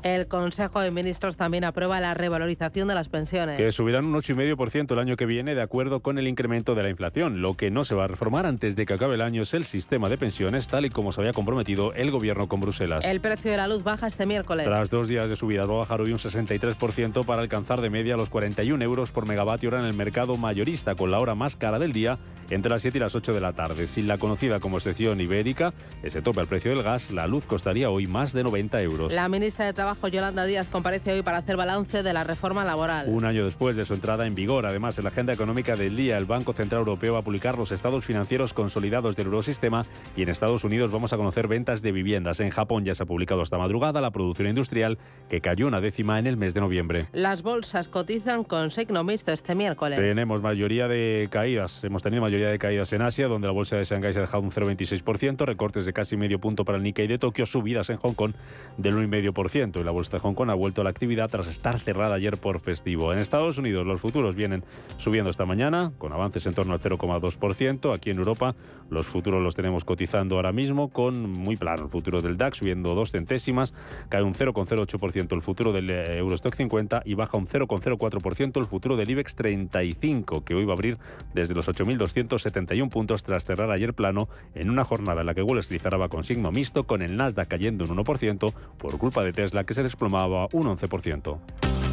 El 0.02 0.28
Consejo 0.28 0.80
de 0.80 0.90
Ministros 0.90 1.36
también 1.36 1.64
aprueba 1.64 2.00
la 2.00 2.14
revalorización 2.14 2.88
de 2.88 2.94
las 2.94 3.08
pensiones. 3.08 3.56
Que 3.58 3.72
subirán 3.72 4.06
un 4.06 4.14
8,5% 4.14 4.92
el 4.92 4.98
año 4.98 5.16
que 5.16 5.26
viene 5.26 5.54
de 5.54 5.62
acuerdo 5.62 6.00
con 6.00 6.18
el 6.18 6.26
incremento 6.26 6.74
de 6.74 6.82
la 6.82 6.88
inflación. 6.88 7.42
Lo 7.42 7.54
que 7.54 7.70
no 7.70 7.84
se 7.84 7.94
va 7.94 8.04
a 8.04 8.08
reformar 8.08 8.46
antes 8.46 8.76
de 8.76 8.86
que 8.86 8.94
acabe 8.94 9.16
el 9.16 9.20
año 9.20 9.42
es 9.42 9.54
el 9.54 9.64
sistema 9.64 10.08
de 10.08 10.16
pensiones, 10.16 10.68
tal 10.68 10.86
y 10.86 10.90
como 10.90 11.12
se 11.12 11.20
había 11.20 11.32
comprometido 11.32 11.92
el 11.94 12.10
gobierno 12.10 12.48
con 12.48 12.60
Bruselas. 12.60 13.04
El 13.04 13.20
precio 13.20 13.50
de 13.50 13.56
la 13.58 13.68
luz 13.68 13.82
baja 13.82 14.06
este 14.06 14.26
miércoles. 14.26 14.66
Tras 14.66 14.90
dos 14.90 15.08
días 15.08 15.28
de 15.28 15.36
subida, 15.36 15.66
va 15.66 15.74
a 15.74 15.78
bajar 15.78 16.00
hoy 16.00 16.12
un 16.12 16.18
63% 16.18 17.24
para 17.24 17.42
alcanzar 17.42 17.80
de 17.80 17.90
media 17.90 18.16
los 18.16 18.30
41 18.30 18.82
euros 18.82 19.12
por 19.12 19.26
megavatio 19.26 19.68
hora 19.68 19.80
en 19.80 19.86
el 19.86 19.94
mercado 19.94 20.36
mayorista, 20.36 20.94
con 20.94 21.10
la 21.10 21.20
hora 21.20 21.34
más 21.34 21.56
cara 21.56 21.78
del 21.78 21.92
día 21.92 22.18
entre 22.48 22.70
las 22.70 22.82
7 22.82 22.98
y 22.98 23.00
las 23.00 23.14
8 23.14 23.32
de 23.32 23.40
la 23.40 23.52
tarde. 23.52 23.86
Sin 23.86 24.08
la 24.08 24.18
conocida 24.18 24.60
como 24.60 24.80
sección 24.80 25.20
ibérica, 25.20 25.72
ese 26.02 26.22
tope 26.22 26.40
al 26.40 26.46
precio 26.46 26.70
del 26.70 26.82
gas, 26.82 27.10
la 27.10 27.26
luz 27.26 27.46
costaría 27.46 27.90
hoy 27.90 28.06
más 28.06 28.32
de 28.32 28.42
90 28.42 28.80
euros. 28.82 29.12
La 29.12 29.28
ministra 29.28 29.66
de 29.66 29.72
Trabajo 29.72 29.89
Yolanda 30.10 30.44
Díaz 30.44 30.68
comparece 30.68 31.12
hoy 31.12 31.22
para 31.22 31.38
hacer 31.38 31.56
balance 31.56 32.02
de 32.02 32.12
la 32.12 32.22
reforma 32.24 32.64
laboral. 32.64 33.08
Un 33.08 33.24
año 33.24 33.44
después 33.44 33.76
de 33.76 33.84
su 33.84 33.94
entrada 33.94 34.26
en 34.26 34.34
vigor, 34.34 34.66
además, 34.66 34.96
en 34.98 35.04
la 35.04 35.10
agenda 35.10 35.32
económica 35.32 35.76
del 35.76 35.96
día, 35.96 36.16
el 36.16 36.24
Banco 36.24 36.52
Central 36.52 36.80
Europeo 36.80 37.14
va 37.14 37.20
a 37.20 37.22
publicar 37.22 37.58
los 37.58 37.72
estados 37.72 38.04
financieros 38.04 38.54
consolidados 38.54 39.16
del 39.16 39.26
eurosistema 39.26 39.84
y 40.16 40.22
en 40.22 40.28
Estados 40.28 40.64
Unidos 40.64 40.92
vamos 40.92 41.12
a 41.12 41.16
conocer 41.16 41.48
ventas 41.48 41.82
de 41.82 41.92
viviendas. 41.92 42.40
En 42.40 42.50
Japón 42.50 42.84
ya 42.84 42.94
se 42.94 43.02
ha 43.02 43.06
publicado 43.06 43.42
esta 43.42 43.58
madrugada 43.58 44.00
la 44.00 44.10
producción 44.10 44.48
industrial, 44.48 44.98
que 45.28 45.40
cayó 45.40 45.66
una 45.66 45.80
décima 45.80 46.18
en 46.18 46.26
el 46.26 46.36
mes 46.36 46.54
de 46.54 46.60
noviembre. 46.60 47.08
Las 47.12 47.42
bolsas 47.42 47.88
cotizan 47.88 48.44
con 48.44 48.70
signo 48.70 49.04
mixto 49.04 49.32
este 49.32 49.54
miércoles. 49.54 49.98
Tenemos 49.98 50.40
mayoría 50.40 50.88
de 50.88 51.28
caídas. 51.30 51.82
Hemos 51.84 52.02
tenido 52.02 52.22
mayoría 52.22 52.48
de 52.48 52.58
caídas 52.58 52.92
en 52.92 53.02
Asia, 53.02 53.26
donde 53.26 53.46
la 53.46 53.52
bolsa 53.52 53.76
de 53.76 53.84
Shanghái 53.84 54.12
se 54.12 54.20
ha 54.20 54.22
dejado 54.22 54.42
un 54.42 54.50
0,26%, 54.50 55.44
recortes 55.44 55.86
de 55.86 55.92
casi 55.92 56.16
medio 56.16 56.38
punto 56.38 56.64
para 56.64 56.78
el 56.78 56.84
Nikkei 56.84 57.06
de 57.06 57.18
Tokio, 57.18 57.46
subidas 57.46 57.90
en 57.90 57.96
Hong 57.98 58.14
Kong 58.14 58.32
del 58.76 58.94
1,5%. 58.96 59.79
Y 59.80 59.84
la 59.84 59.90
bolsa 59.90 60.12
de 60.12 60.18
Hong 60.18 60.34
Kong 60.34 60.50
ha 60.50 60.54
vuelto 60.54 60.80
a 60.80 60.84
la 60.84 60.90
actividad 60.90 61.30
tras 61.30 61.46
estar 61.46 61.78
cerrada 61.80 62.14
ayer 62.14 62.38
por 62.38 62.60
festivo. 62.60 63.12
En 63.12 63.18
Estados 63.18 63.58
Unidos 63.58 63.86
los 63.86 64.00
futuros 64.00 64.34
vienen 64.34 64.64
subiendo 64.98 65.30
esta 65.30 65.46
mañana, 65.46 65.92
con 65.98 66.12
avances 66.12 66.46
en 66.46 66.54
torno 66.54 66.72
al 66.72 66.80
0,2%. 66.80 67.94
Aquí 67.94 68.10
en 68.10 68.18
Europa 68.18 68.54
los 68.90 69.06
futuros 69.06 69.42
los 69.42 69.54
tenemos 69.54 69.84
cotizando 69.84 70.36
ahora 70.36 70.52
mismo 70.52 70.88
con 70.88 71.30
muy 71.30 71.56
plano. 71.56 71.84
El 71.84 71.90
futuro 71.90 72.20
del 72.20 72.36
DAX 72.36 72.58
subiendo 72.58 72.94
dos 72.94 73.10
centésimas, 73.10 73.72
cae 74.08 74.22
un 74.22 74.34
0,08% 74.34 75.34
el 75.34 75.42
futuro 75.42 75.72
del 75.72 75.90
eh, 75.90 76.18
Eurostock 76.18 76.54
50 76.54 77.02
y 77.04 77.14
baja 77.14 77.38
un 77.38 77.46
0,04% 77.46 78.58
el 78.58 78.66
futuro 78.66 78.96
del 78.96 79.10
IBEX 79.10 79.34
35, 79.34 80.44
que 80.44 80.54
hoy 80.54 80.64
va 80.64 80.72
a 80.72 80.74
abrir 80.74 80.98
desde 81.34 81.54
los 81.54 81.68
8.271 81.68 82.90
puntos 82.90 83.22
tras 83.22 83.44
cerrar 83.44 83.70
ayer 83.70 83.94
plano 83.94 84.28
en 84.54 84.70
una 84.70 84.84
jornada 84.84 85.20
en 85.20 85.26
la 85.26 85.34
que 85.34 85.42
Wall 85.42 85.58
Street 85.58 85.80
cerraba 85.80 86.08
con 86.08 86.24
signo 86.24 86.50
mixto, 86.52 86.84
con 86.84 87.02
el 87.02 87.16
Nasdaq 87.16 87.48
cayendo 87.48 87.84
un 87.84 87.96
1% 87.96 88.52
por 88.78 88.98
culpa 88.98 89.24
de 89.24 89.32
Tesla 89.32 89.64
que 89.70 89.74
se 89.74 89.84
desplomaba 89.84 90.48
un 90.52 90.66
11%. 90.66 91.89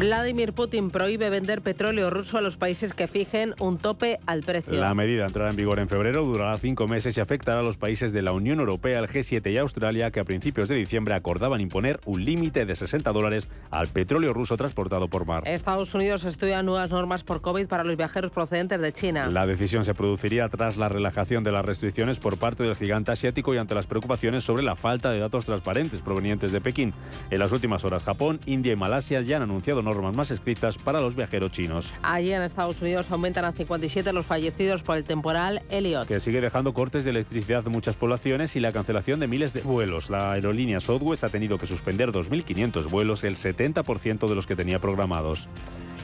Vladimir 0.00 0.54
Putin 0.54 0.90
prohíbe 0.90 1.28
vender 1.28 1.60
petróleo 1.60 2.08
ruso 2.08 2.38
a 2.38 2.40
los 2.40 2.56
países 2.56 2.94
que 2.94 3.06
fijen 3.06 3.54
un 3.60 3.76
tope 3.76 4.18
al 4.24 4.40
precio. 4.40 4.80
La 4.80 4.94
medida 4.94 5.26
entrará 5.26 5.50
en 5.50 5.56
vigor 5.56 5.78
en 5.78 5.90
febrero, 5.90 6.24
durará 6.24 6.56
cinco 6.56 6.88
meses 6.88 7.18
y 7.18 7.20
afectará 7.20 7.60
a 7.60 7.62
los 7.62 7.76
países 7.76 8.14
de 8.14 8.22
la 8.22 8.32
Unión 8.32 8.60
Europea, 8.60 8.98
el 8.98 9.08
G7 9.08 9.52
y 9.52 9.58
Australia, 9.58 10.10
que 10.10 10.20
a 10.20 10.24
principios 10.24 10.70
de 10.70 10.76
diciembre 10.76 11.14
acordaban 11.14 11.60
imponer 11.60 12.00
un 12.06 12.24
límite 12.24 12.64
de 12.64 12.74
60 12.76 13.12
dólares 13.12 13.50
al 13.70 13.88
petróleo 13.88 14.32
ruso 14.32 14.56
transportado 14.56 15.08
por 15.08 15.26
mar. 15.26 15.42
Estados 15.46 15.92
Unidos 15.92 16.24
estudia 16.24 16.62
nuevas 16.62 16.88
normas 16.88 17.22
por 17.22 17.42
COVID 17.42 17.66
para 17.66 17.84
los 17.84 17.98
viajeros 17.98 18.30
procedentes 18.30 18.80
de 18.80 18.94
China. 18.94 19.28
La 19.28 19.46
decisión 19.46 19.84
se 19.84 19.92
produciría 19.92 20.48
tras 20.48 20.78
la 20.78 20.88
relajación 20.88 21.44
de 21.44 21.52
las 21.52 21.66
restricciones 21.66 22.18
por 22.20 22.38
parte 22.38 22.62
del 22.62 22.74
gigante 22.74 23.12
asiático 23.12 23.52
y 23.52 23.58
ante 23.58 23.74
las 23.74 23.86
preocupaciones 23.86 24.44
sobre 24.44 24.62
la 24.62 24.76
falta 24.76 25.10
de 25.10 25.18
datos 25.18 25.44
transparentes 25.44 26.00
provenientes 26.00 26.52
de 26.52 26.62
Pekín. 26.62 26.94
En 27.30 27.38
las 27.38 27.52
últimas 27.52 27.84
horas, 27.84 28.02
Japón, 28.02 28.40
India 28.46 28.72
y 28.72 28.76
Malasia 28.76 29.20
ya 29.20 29.36
han 29.36 29.42
anunciado 29.42 29.82
normas 29.82 29.89
más 30.14 30.30
escritas 30.30 30.78
para 30.78 31.00
los 31.00 31.14
viajeros 31.16 31.52
chinos. 31.52 31.92
Allí 32.02 32.32
en 32.32 32.42
Estados 32.42 32.80
Unidos 32.80 33.10
aumentan 33.10 33.44
a 33.44 33.52
57 33.52 34.12
los 34.12 34.26
fallecidos 34.26 34.82
por 34.82 34.96
el 34.96 35.04
temporal 35.04 35.62
Elliot. 35.70 36.06
Que 36.06 36.20
sigue 36.20 36.40
dejando 36.40 36.72
cortes 36.72 37.04
de 37.04 37.10
electricidad 37.10 37.62
de 37.62 37.70
muchas 37.70 37.96
poblaciones 37.96 38.56
y 38.56 38.60
la 38.60 38.72
cancelación 38.72 39.20
de 39.20 39.26
miles 39.26 39.52
de 39.52 39.62
vuelos. 39.62 40.10
La 40.10 40.32
aerolínea 40.32 40.80
Southwest 40.80 41.24
ha 41.24 41.28
tenido 41.28 41.58
que 41.58 41.66
suspender 41.66 42.12
2.500 42.12 42.90
vuelos, 42.90 43.24
el 43.24 43.36
70% 43.36 44.28
de 44.28 44.34
los 44.34 44.46
que 44.46 44.56
tenía 44.56 44.78
programados. 44.78 45.48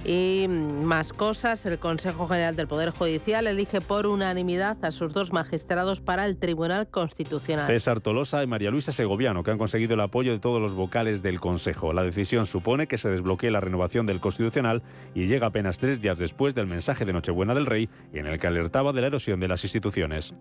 Y 0.07 0.47
más 0.49 1.13
cosas, 1.13 1.67
el 1.67 1.81
Consejo 1.81 2.29
General 2.29 2.55
del 2.55 2.69
Poder 2.69 2.91
Judicial 2.91 3.49
elige 3.49 3.81
por 3.81 4.07
unanimidad 4.07 4.77
a 4.85 4.93
sus 4.93 5.13
dos 5.13 5.33
magistrados 5.33 6.01
para 6.01 6.27
el 6.27 6.37
Tribunal 6.37 6.87
Constitucional. 6.89 7.67
César 7.67 8.01
Tolosa 8.01 8.45
y 8.45 8.47
María 8.47 8.71
Luisa 8.71 8.93
Segoviano, 8.93 9.43
que 9.43 9.51
han 9.51 9.59
conseguido 9.59 9.95
el 9.95 10.01
apoyo 10.01 10.31
de 10.31 10.39
todos 10.39 10.61
los 10.61 10.75
vocales 10.75 11.23
del 11.23 11.41
Consejo. 11.41 11.93
La 11.93 12.05
decisión 12.05 12.47
supone 12.47 12.87
que 12.87 12.99
se 12.99 13.09
desbloquee 13.09 13.51
la 13.51 13.61
renovación 13.61 14.07
del 14.07 14.21
Constitucional 14.21 14.85
y 15.13 15.27
llega 15.27 15.49
apenas 15.49 15.79
tres 15.79 16.01
días 16.01 16.19
después 16.19 16.55
del 16.55 16.69
mensaje 16.69 17.05
de 17.05 17.13
Nochebuena 17.13 17.55
del 17.55 17.67
Rey, 17.67 17.89
en 18.13 18.27
el 18.29 18.39
que 18.39 18.47
alertaba 18.47 18.93
de 18.93 19.01
la 19.01 19.09
erosión 19.09 19.41
de 19.41 19.49
las 19.49 19.65
instituciones. 19.65 20.35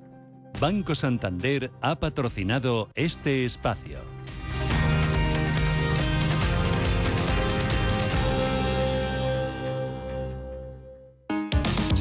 Banco 0.59 0.93
Santander 0.93 1.71
ha 1.81 1.95
patrocinado 1.95 2.89
este 2.93 3.45
espacio. 3.45 3.97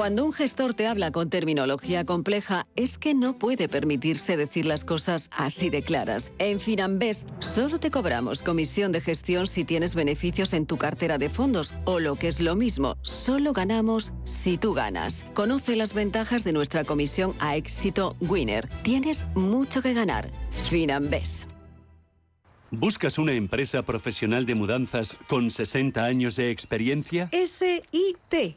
Cuando 0.00 0.24
un 0.24 0.32
gestor 0.32 0.72
te 0.72 0.86
habla 0.86 1.12
con 1.12 1.28
terminología 1.28 2.06
compleja, 2.06 2.66
es 2.74 2.96
que 2.96 3.12
no 3.12 3.38
puede 3.38 3.68
permitirse 3.68 4.38
decir 4.38 4.64
las 4.64 4.82
cosas 4.82 5.28
así 5.30 5.68
de 5.68 5.82
claras. 5.82 6.32
En 6.38 6.58
Finambés 6.58 7.26
solo 7.38 7.78
te 7.78 7.90
cobramos 7.90 8.42
comisión 8.42 8.92
de 8.92 9.02
gestión 9.02 9.46
si 9.46 9.62
tienes 9.62 9.94
beneficios 9.94 10.54
en 10.54 10.64
tu 10.64 10.78
cartera 10.78 11.18
de 11.18 11.28
fondos 11.28 11.74
o 11.84 12.00
lo 12.00 12.16
que 12.16 12.28
es 12.28 12.40
lo 12.40 12.56
mismo, 12.56 12.96
solo 13.02 13.52
ganamos 13.52 14.14
si 14.24 14.56
tú 14.56 14.72
ganas. 14.72 15.26
Conoce 15.34 15.76
las 15.76 15.92
ventajas 15.92 16.44
de 16.44 16.54
nuestra 16.54 16.84
comisión 16.84 17.34
a 17.38 17.56
éxito 17.56 18.16
Winner. 18.20 18.70
Tienes 18.82 19.28
mucho 19.34 19.82
que 19.82 19.92
ganar. 19.92 20.30
Finambés. 20.70 21.46
¿Buscas 22.70 23.18
una 23.18 23.32
empresa 23.32 23.82
profesional 23.82 24.46
de 24.46 24.54
mudanzas 24.54 25.16
con 25.28 25.50
60 25.50 26.02
años 26.02 26.36
de 26.36 26.50
experiencia? 26.50 27.28
S-I-T. 27.32 28.56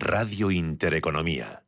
Radio 0.00 0.52
Intereconomía. 0.52 1.67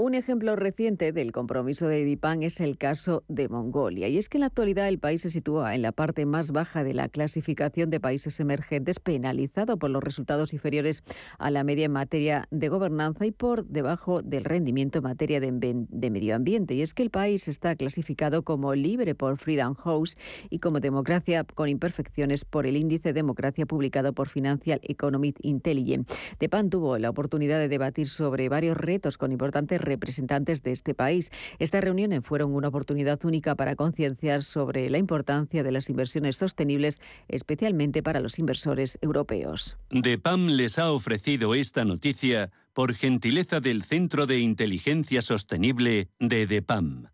Un 0.00 0.14
ejemplo 0.14 0.54
reciente 0.54 1.10
del 1.10 1.32
compromiso 1.32 1.88
de 1.88 2.04
DIPAN 2.04 2.44
es 2.44 2.60
el 2.60 2.78
caso 2.78 3.24
de 3.26 3.48
Mongolia. 3.48 4.06
Y 4.06 4.16
es 4.16 4.28
que 4.28 4.36
en 4.36 4.42
la 4.42 4.46
actualidad 4.46 4.86
el 4.86 5.00
país 5.00 5.22
se 5.22 5.28
sitúa 5.28 5.74
en 5.74 5.82
la 5.82 5.90
parte 5.90 6.24
más 6.24 6.52
baja 6.52 6.84
de 6.84 6.94
la 6.94 7.08
clasificación 7.08 7.90
de 7.90 7.98
países 7.98 8.38
emergentes, 8.38 9.00
penalizado 9.00 9.76
por 9.76 9.90
los 9.90 10.00
resultados 10.00 10.52
inferiores 10.52 11.02
a 11.40 11.50
la 11.50 11.64
media 11.64 11.86
en 11.86 11.90
materia 11.90 12.46
de 12.52 12.68
gobernanza 12.68 13.26
y 13.26 13.32
por 13.32 13.66
debajo 13.66 14.22
del 14.22 14.44
rendimiento 14.44 14.98
en 14.98 15.02
materia 15.02 15.40
de, 15.40 15.50
de 15.50 16.10
medio 16.12 16.36
ambiente. 16.36 16.74
Y 16.74 16.82
es 16.82 16.94
que 16.94 17.02
el 17.02 17.10
país 17.10 17.48
está 17.48 17.74
clasificado 17.74 18.44
como 18.44 18.76
libre 18.76 19.16
por 19.16 19.36
Freedom 19.36 19.74
House 19.74 20.16
y 20.48 20.60
como 20.60 20.78
democracia 20.78 21.42
con 21.42 21.68
imperfecciones 21.68 22.44
por 22.44 22.68
el 22.68 22.76
índice 22.76 23.12
Democracia 23.12 23.66
publicado 23.66 24.12
por 24.12 24.28
Financial 24.28 24.78
Economic 24.84 25.38
Intelligence. 25.42 26.14
DEPAN 26.38 26.70
tuvo 26.70 26.98
la 26.98 27.10
oportunidad 27.10 27.58
de 27.58 27.66
debatir 27.66 28.08
sobre 28.08 28.48
varios 28.48 28.76
retos 28.76 29.18
con 29.18 29.32
importantes 29.32 29.87
representantes 29.88 30.62
de 30.62 30.72
este 30.72 30.94
país. 30.94 31.30
Estas 31.58 31.82
reuniones 31.82 32.20
fueron 32.24 32.54
una 32.54 32.68
oportunidad 32.68 33.24
única 33.24 33.54
para 33.54 33.74
concienciar 33.74 34.44
sobre 34.44 34.88
la 34.90 34.98
importancia 34.98 35.62
de 35.62 35.72
las 35.72 35.88
inversiones 35.88 36.36
sostenibles, 36.36 37.00
especialmente 37.28 38.02
para 38.02 38.20
los 38.20 38.38
inversores 38.38 38.98
europeos. 39.00 39.78
DEPAM 39.90 40.48
les 40.48 40.78
ha 40.78 40.92
ofrecido 40.92 41.54
esta 41.54 41.84
noticia 41.84 42.50
por 42.72 42.94
gentileza 42.94 43.60
del 43.60 43.82
Centro 43.82 44.26
de 44.26 44.38
Inteligencia 44.38 45.22
Sostenible 45.22 46.10
de 46.20 46.46
DEPAM. 46.46 47.08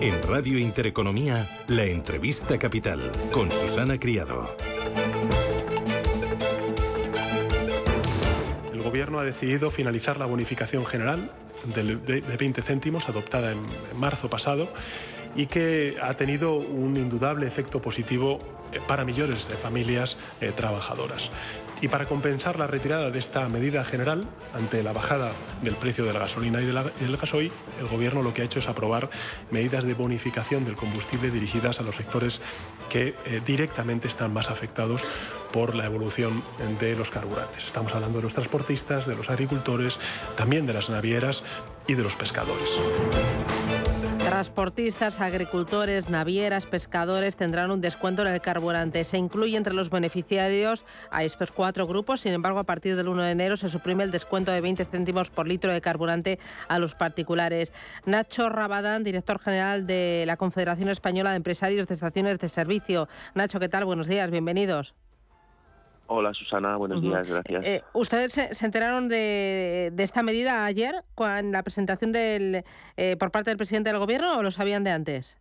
En 0.00 0.20
Radio 0.24 0.58
Intereconomía, 0.58 1.48
la 1.68 1.84
entrevista 1.84 2.58
capital 2.58 3.12
con 3.30 3.48
Susana 3.52 4.00
Criado. 4.00 4.56
Gobierno 8.92 9.20
ha 9.20 9.24
decidido 9.24 9.70
finalizar 9.70 10.18
la 10.18 10.26
bonificación 10.26 10.84
general 10.84 11.30
de, 11.74 12.20
20 12.20 12.60
céntimos 12.60 13.08
adoptada 13.08 13.52
en, 13.52 13.64
marzo 13.98 14.28
pasado 14.28 14.68
y 15.34 15.46
que 15.46 15.96
ha 16.02 16.12
tenido 16.12 16.56
un 16.56 16.98
indudable 16.98 17.46
efecto 17.46 17.80
positivo 17.80 18.38
eh, 18.70 18.80
para 18.86 19.06
millones 19.06 19.48
de 19.48 19.54
familias 19.54 20.18
eh, 20.42 20.52
trabajadoras. 20.54 21.30
Y 21.82 21.88
para 21.88 22.06
compensar 22.06 22.60
la 22.60 22.68
retirada 22.68 23.10
de 23.10 23.18
esta 23.18 23.48
medida 23.48 23.84
general 23.84 24.24
ante 24.54 24.84
la 24.84 24.92
bajada 24.92 25.32
del 25.62 25.74
precio 25.74 26.04
de 26.04 26.12
la 26.12 26.20
gasolina 26.20 26.60
y, 26.60 26.64
del 26.64 27.16
gasoil, 27.16 27.50
el 27.80 27.88
Gobierno 27.88 28.22
lo 28.22 28.32
que 28.32 28.42
ha 28.42 28.44
hecho 28.44 28.60
es 28.60 28.68
aprobar 28.68 29.10
medidas 29.50 29.82
de 29.82 29.94
bonificación 29.94 30.64
del 30.64 30.76
combustible 30.76 31.32
dirigidas 31.32 31.80
a 31.80 31.82
los 31.82 31.96
sectores 31.96 32.40
que 32.88 33.16
eh, 33.26 33.42
directamente 33.44 34.06
están 34.06 34.32
más 34.32 34.48
afectados 34.48 35.02
por 35.52 35.74
la 35.74 35.84
evolución 35.84 36.44
de 36.78 36.94
los 36.94 37.10
carburantes. 37.10 37.64
Estamos 37.66 37.92
hablando 37.96 38.18
de 38.18 38.22
los 38.22 38.34
transportistas, 38.34 39.04
de 39.06 39.16
los 39.16 39.28
agricultores, 39.28 39.98
también 40.36 40.66
de 40.66 40.74
las 40.74 40.88
navieras 40.88 41.42
y 41.88 41.94
de 41.94 42.04
los 42.04 42.14
pescadores. 42.14 42.70
Transportistas, 44.42 45.20
agricultores, 45.20 46.10
navieras, 46.10 46.66
pescadores 46.66 47.36
tendrán 47.36 47.70
un 47.70 47.80
descuento 47.80 48.22
en 48.22 48.28
el 48.28 48.40
carburante. 48.40 49.04
Se 49.04 49.16
incluye 49.16 49.56
entre 49.56 49.72
los 49.72 49.88
beneficiarios 49.88 50.84
a 51.12 51.22
estos 51.22 51.52
cuatro 51.52 51.86
grupos. 51.86 52.22
Sin 52.22 52.32
embargo, 52.32 52.58
a 52.58 52.64
partir 52.64 52.96
del 52.96 53.06
1 53.06 53.22
de 53.22 53.30
enero 53.30 53.56
se 53.56 53.68
suprime 53.68 54.02
el 54.02 54.10
descuento 54.10 54.50
de 54.50 54.60
20 54.60 54.84
céntimos 54.86 55.30
por 55.30 55.46
litro 55.46 55.72
de 55.72 55.80
carburante 55.80 56.40
a 56.66 56.80
los 56.80 56.96
particulares. 56.96 57.72
Nacho 58.04 58.48
Rabadán, 58.48 59.04
director 59.04 59.38
general 59.38 59.86
de 59.86 60.24
la 60.26 60.36
Confederación 60.36 60.88
Española 60.88 61.30
de 61.30 61.36
Empresarios 61.36 61.86
de 61.86 61.94
Estaciones 61.94 62.40
de 62.40 62.48
Servicio. 62.48 63.08
Nacho, 63.36 63.60
¿qué 63.60 63.68
tal? 63.68 63.84
Buenos 63.84 64.08
días, 64.08 64.28
bienvenidos. 64.32 64.92
Hola 66.14 66.34
Susana, 66.34 66.76
buenos 66.76 67.00
días, 67.00 67.26
gracias. 67.26 67.66
Eh, 67.66 67.82
¿Ustedes 67.94 68.34
se, 68.34 68.66
enteraron 68.66 69.08
de, 69.08 69.90
esta 69.96 70.22
medida 70.22 70.66
ayer 70.66 70.94
con 71.14 71.52
la 71.52 71.62
presentación 71.62 72.12
del, 72.12 72.64
eh, 72.98 73.16
por 73.16 73.30
parte 73.30 73.48
del 73.48 73.56
presidente 73.56 73.88
del 73.88 73.98
gobierno 73.98 74.36
o 74.36 74.42
lo 74.42 74.50
sabían 74.50 74.84
de 74.84 74.90
antes? 74.90 75.38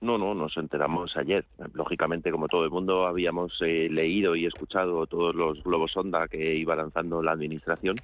No, 0.00 0.16
no, 0.16 0.32
nos 0.32 0.56
enteramos 0.56 1.16
ayer. 1.16 1.44
Lógicamente, 1.72 2.30
como 2.30 2.46
todo 2.46 2.62
el 2.62 2.70
mundo, 2.70 3.08
habíamos 3.08 3.52
eh, 3.60 3.88
leído 3.90 4.36
y 4.36 4.46
escuchado 4.46 5.08
todos 5.08 5.34
los 5.34 5.60
globos 5.64 5.90
sonda 5.90 6.28
que 6.28 6.54
iba 6.54 6.76
lanzando 6.76 7.20
la 7.20 7.32
administración, 7.32 7.96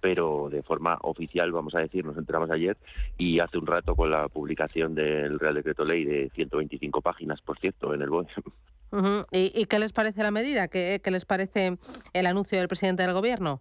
pero 0.00 0.48
de 0.48 0.62
forma 0.62 0.96
oficial, 1.02 1.50
vamos 1.50 1.74
a 1.74 1.80
decir, 1.80 2.04
nos 2.04 2.16
enteramos 2.18 2.52
ayer 2.52 2.76
y 3.18 3.40
hace 3.40 3.58
un 3.58 3.66
rato 3.66 3.96
con 3.96 4.12
la 4.12 4.28
publicación 4.28 4.94
del 4.94 5.40
Real 5.40 5.54
Decreto 5.54 5.84
Ley 5.84 6.04
de 6.04 6.30
125 6.36 7.02
páginas, 7.02 7.40
por 7.40 7.58
cierto, 7.58 7.94
en 7.94 8.02
el 8.02 8.10
BOE. 8.10 8.28
¿Y, 9.32 9.66
qué 9.66 9.78
les 9.78 9.92
parece 9.92 10.22
la 10.22 10.30
medida? 10.30 10.68
¿Qué, 10.68 11.00
les 11.04 11.24
parece 11.24 11.78
el 12.12 12.26
anuncio 12.26 12.58
del 12.58 12.68
presidente 12.68 13.02
del 13.02 13.12
gobierno? 13.12 13.60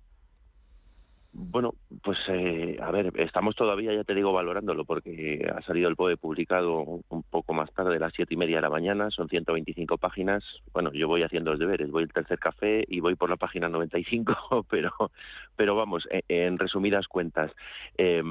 Bueno, 1.31 1.75
pues 2.03 2.17
eh, 2.27 2.77
a 2.81 2.89
ver, 2.89 3.13
estamos 3.19 3.55
todavía, 3.55 3.93
ya 3.93 4.03
te 4.03 4.15
digo, 4.15 4.33
valorándolo 4.33 4.83
porque 4.83 5.47
ha 5.55 5.61
salido 5.61 5.87
el 5.87 5.95
POE 5.95 6.17
publicado 6.17 6.81
un 7.07 7.23
poco 7.23 7.53
más 7.53 7.71
tarde, 7.71 7.97
a 7.97 7.99
las 7.99 8.13
siete 8.13 8.33
y 8.33 8.37
media 8.37 8.55
de 8.55 8.63
la 8.63 8.69
mañana, 8.71 9.11
son 9.11 9.29
125 9.29 9.99
páginas. 9.99 10.43
Bueno, 10.73 10.91
yo 10.91 11.07
voy 11.07 11.21
haciendo 11.21 11.51
los 11.51 11.59
deberes, 11.59 11.91
voy 11.91 12.03
al 12.03 12.11
tercer 12.11 12.39
café 12.39 12.83
y 12.87 12.99
voy 12.99 13.13
por 13.13 13.29
la 13.29 13.37
página 13.37 13.69
95, 13.69 14.65
pero, 14.69 14.91
pero 15.55 15.75
vamos, 15.75 16.07
e, 16.09 16.23
en, 16.27 16.57
resumidas 16.57 17.07
cuentas, 17.07 17.51
eh, 17.97 18.23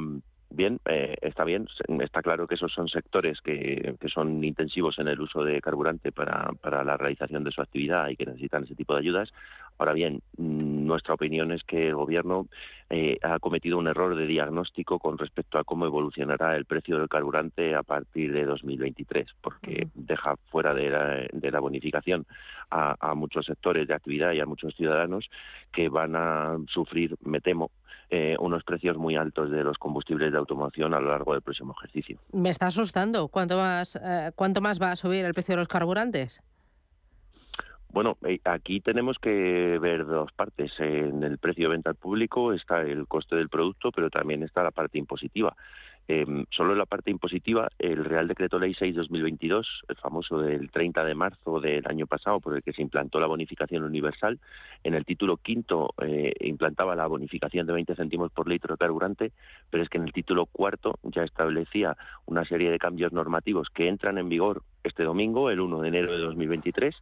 bien, 0.50 0.80
eh, 0.86 1.16
está 1.20 1.44
bien, 1.44 1.68
está 2.00 2.22
claro 2.22 2.46
que 2.46 2.54
esos 2.54 2.72
son 2.72 2.88
sectores 2.88 3.40
que, 3.40 3.94
que, 4.00 4.08
son 4.08 4.42
intensivos 4.42 4.98
en 4.98 5.08
el 5.08 5.20
uso 5.20 5.44
de 5.44 5.60
carburante 5.60 6.12
para, 6.12 6.50
para 6.60 6.84
la 6.84 6.96
realización 6.96 7.44
de 7.44 7.50
su 7.50 7.60
actividad 7.60 8.08
y 8.08 8.16
que 8.16 8.26
necesitan 8.26 8.64
ese 8.64 8.74
tipo 8.74 8.94
de 8.94 9.00
ayudas. 9.00 9.32
Ahora 9.78 9.92
bien, 9.92 10.22
mm, 10.36 10.86
nuestra 10.86 11.14
opinión 11.14 11.52
es 11.52 11.62
que 11.64 11.88
el 11.88 11.94
Gobierno 11.94 12.46
eh, 12.90 13.18
ha 13.22 13.38
cometido 13.38 13.78
un 13.78 13.86
error 13.86 14.16
de 14.16 14.26
diagnóstico 14.26 14.98
con 14.98 15.18
respecto 15.18 15.58
a 15.58 15.64
cómo 15.64 15.86
evolucionará 15.86 16.56
el 16.56 16.64
precio 16.64 16.98
del 16.98 17.08
carburante 17.08 17.74
a 17.74 17.82
partir 17.82 18.32
de 18.32 18.44
2023, 18.44 19.26
porque 19.40 19.88
deja 19.94 20.36
fuera 20.50 20.74
de 20.74 20.90
la, 20.90 21.26
de 21.30 21.50
la 21.50 21.60
bonificación 21.60 22.26
a, 22.70 22.96
a 22.98 23.14
muchos 23.14 23.46
sectores 23.46 23.86
de 23.86 23.94
actividad 23.94 24.32
y 24.32 24.40
a 24.40 24.46
muchos 24.46 24.74
ciudadanos 24.74 25.28
que 25.72 25.88
van 25.88 26.16
a 26.16 26.56
sufrir, 26.68 27.16
me 27.22 27.40
temo, 27.40 27.70
eh, 28.10 28.36
unos 28.38 28.64
precios 28.64 28.96
muy 28.96 29.16
altos 29.16 29.50
de 29.50 29.62
los 29.62 29.76
combustibles 29.76 30.32
de 30.32 30.38
automoción 30.38 30.94
a 30.94 31.00
lo 31.00 31.10
largo 31.10 31.34
del 31.34 31.42
próximo 31.42 31.74
ejercicio. 31.78 32.18
Me 32.32 32.50
está 32.50 32.68
asustando. 32.68 33.28
¿Cuánto 33.28 33.56
más, 33.56 33.96
eh, 33.96 34.32
cuánto 34.34 34.60
más 34.60 34.80
va 34.80 34.92
a 34.92 34.96
subir 34.96 35.24
el 35.26 35.34
precio 35.34 35.54
de 35.54 35.60
los 35.60 35.68
carburantes? 35.68 36.42
Bueno, 37.90 38.16
eh, 38.26 38.40
aquí 38.44 38.80
tenemos 38.80 39.18
que 39.18 39.78
ver 39.80 40.06
dos 40.06 40.32
partes. 40.32 40.72
En 40.78 41.22
el 41.22 41.38
precio 41.38 41.64
de 41.64 41.74
venta 41.74 41.90
al 41.90 41.96
público 41.96 42.52
está 42.52 42.80
el 42.80 43.06
coste 43.06 43.36
del 43.36 43.48
producto, 43.48 43.90
pero 43.92 44.08
también 44.10 44.42
está 44.42 44.62
la 44.62 44.70
parte 44.70 44.98
impositiva. 44.98 45.54
Eh, 46.10 46.24
solo 46.50 46.72
en 46.72 46.78
la 46.78 46.86
parte 46.86 47.10
impositiva, 47.10 47.68
el 47.78 48.02
Real 48.02 48.26
Decreto 48.26 48.58
Ley 48.58 48.72
6-2022, 48.72 49.66
el 49.88 49.96
famoso 49.96 50.40
del 50.40 50.70
30 50.70 51.04
de 51.04 51.14
marzo 51.14 51.60
del 51.60 51.86
año 51.86 52.06
pasado, 52.06 52.40
por 52.40 52.56
el 52.56 52.62
que 52.62 52.72
se 52.72 52.80
implantó 52.80 53.20
la 53.20 53.26
bonificación 53.26 53.84
universal, 53.84 54.40
en 54.84 54.94
el 54.94 55.04
título 55.04 55.36
quinto 55.36 55.90
eh, 56.00 56.32
implantaba 56.40 56.96
la 56.96 57.06
bonificación 57.06 57.66
de 57.66 57.74
20 57.74 57.94
céntimos 57.94 58.32
por 58.32 58.48
litro 58.48 58.74
de 58.74 58.78
carburante, 58.78 59.32
pero 59.68 59.82
es 59.82 59.90
que 59.90 59.98
en 59.98 60.04
el 60.04 60.14
título 60.14 60.46
cuarto 60.46 60.98
ya 61.02 61.24
establecía 61.24 61.94
una 62.24 62.46
serie 62.46 62.70
de 62.70 62.78
cambios 62.78 63.12
normativos 63.12 63.68
que 63.68 63.88
entran 63.88 64.16
en 64.16 64.30
vigor 64.30 64.62
este 64.84 65.04
domingo, 65.04 65.50
el 65.50 65.60
1 65.60 65.82
de 65.82 65.88
enero 65.88 66.12
de 66.12 66.20
2023, 66.20 66.94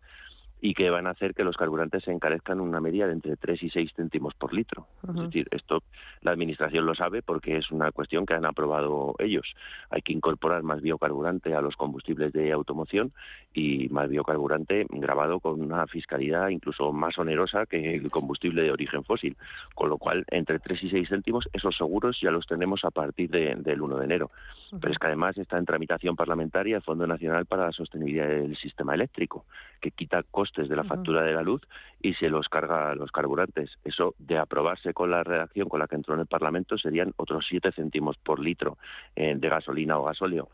y 0.61 0.75
que 0.75 0.90
van 0.90 1.07
a 1.07 1.11
hacer 1.11 1.35
que 1.35 1.45
los 1.45 1.57
carburantes 1.57 2.05
se 2.05 2.12
encarezcan 2.12 2.61
una 2.61 2.81
media 2.81 3.07
de 3.07 3.12
entre 3.12 3.37
3 3.37 3.62
y 3.62 3.71
6 3.71 3.92
céntimos 3.95 4.35
por 4.35 4.55
litro. 4.55 4.87
Es 5.07 5.14
decir, 5.14 5.49
esto 5.51 5.83
la 6.23 6.33
Administración 6.33 6.87
lo 6.87 6.95
sabe 6.95 7.23
porque 7.23 7.57
es 7.57 7.71
una 7.71 7.92
cuestión 7.92 8.27
que 8.27 8.35
han 8.35 8.47
aprobado 8.47 9.14
ellos. 9.19 9.47
Hay 9.90 10.03
que 10.03 10.12
incorporar 10.12 10.62
más 10.62 10.81
biocarburante 10.81 11.55
a 11.55 11.61
los 11.61 11.77
combustibles 11.77 12.33
de 12.33 12.53
automoción 12.53 13.12
y 13.55 13.88
más 13.90 14.09
biocarburante 14.09 14.87
grabado 14.90 15.40
con 15.40 15.61
una 15.61 15.87
fiscalidad 15.87 16.49
incluso 16.49 16.92
más 16.92 17.19
onerosa 17.19 17.66
que 17.66 17.97
el 17.97 18.11
combustible 18.11 18.62
de 18.62 18.73
origen 18.73 19.05
fósil. 19.05 19.37
Con 19.75 19.88
lo 19.90 19.99
cual, 19.99 20.25
entre 20.31 20.59
3 20.59 20.83
y 20.85 20.90
6 20.90 21.09
céntimos, 21.09 21.49
esos 21.53 21.77
seguros 21.77 22.19
ya 22.21 22.31
los 22.31 22.47
tenemos 22.47 22.85
a 22.85 22.90
partir 22.90 23.31
del 23.31 23.81
1 23.81 23.99
de 23.99 24.05
enero. 24.05 24.31
Pero 24.81 24.92
es 24.92 24.99
que 24.99 25.07
además 25.07 25.37
está 25.38 25.59
en 25.59 25.64
tramitación 25.64 26.16
parlamentaria 26.16 26.77
el 26.77 26.83
Fondo 26.83 27.07
Nacional 27.07 27.47
para 27.47 27.66
la 27.66 27.73
Sostenibilidad 27.73 28.29
del 28.29 28.57
Sistema 28.57 28.95
Eléctrico, 28.95 29.45
que 29.81 29.90
quita 29.90 30.23
costes 30.46 30.68
de 30.68 30.76
la 30.76 30.85
factura 30.85 31.22
de 31.22 31.32
la 31.32 31.42
luz 31.42 31.62
y 32.00 32.14
se 32.14 32.28
los 32.28 32.48
carga 32.48 32.90
a 32.90 32.94
los 32.94 33.11
carburantes. 33.11 33.70
Eso, 33.85 34.14
de 34.18 34.38
aprobarse 34.38 34.94
con 34.94 35.11
la 35.11 35.24
redacción 35.24 35.68
con 35.68 35.80
la 35.80 35.88
que 35.88 35.96
entró 35.96 36.14
en 36.14 36.20
el 36.20 36.26
Parlamento, 36.26 36.78
serían 36.78 37.12
otros 37.16 37.44
7 37.48 37.72
céntimos 37.72 38.16
por 38.16 38.38
litro 38.38 38.78
eh, 39.16 39.35
de 39.37 39.48
gasolina 39.48 39.98
o 39.98 40.04
gasóleo. 40.04 40.48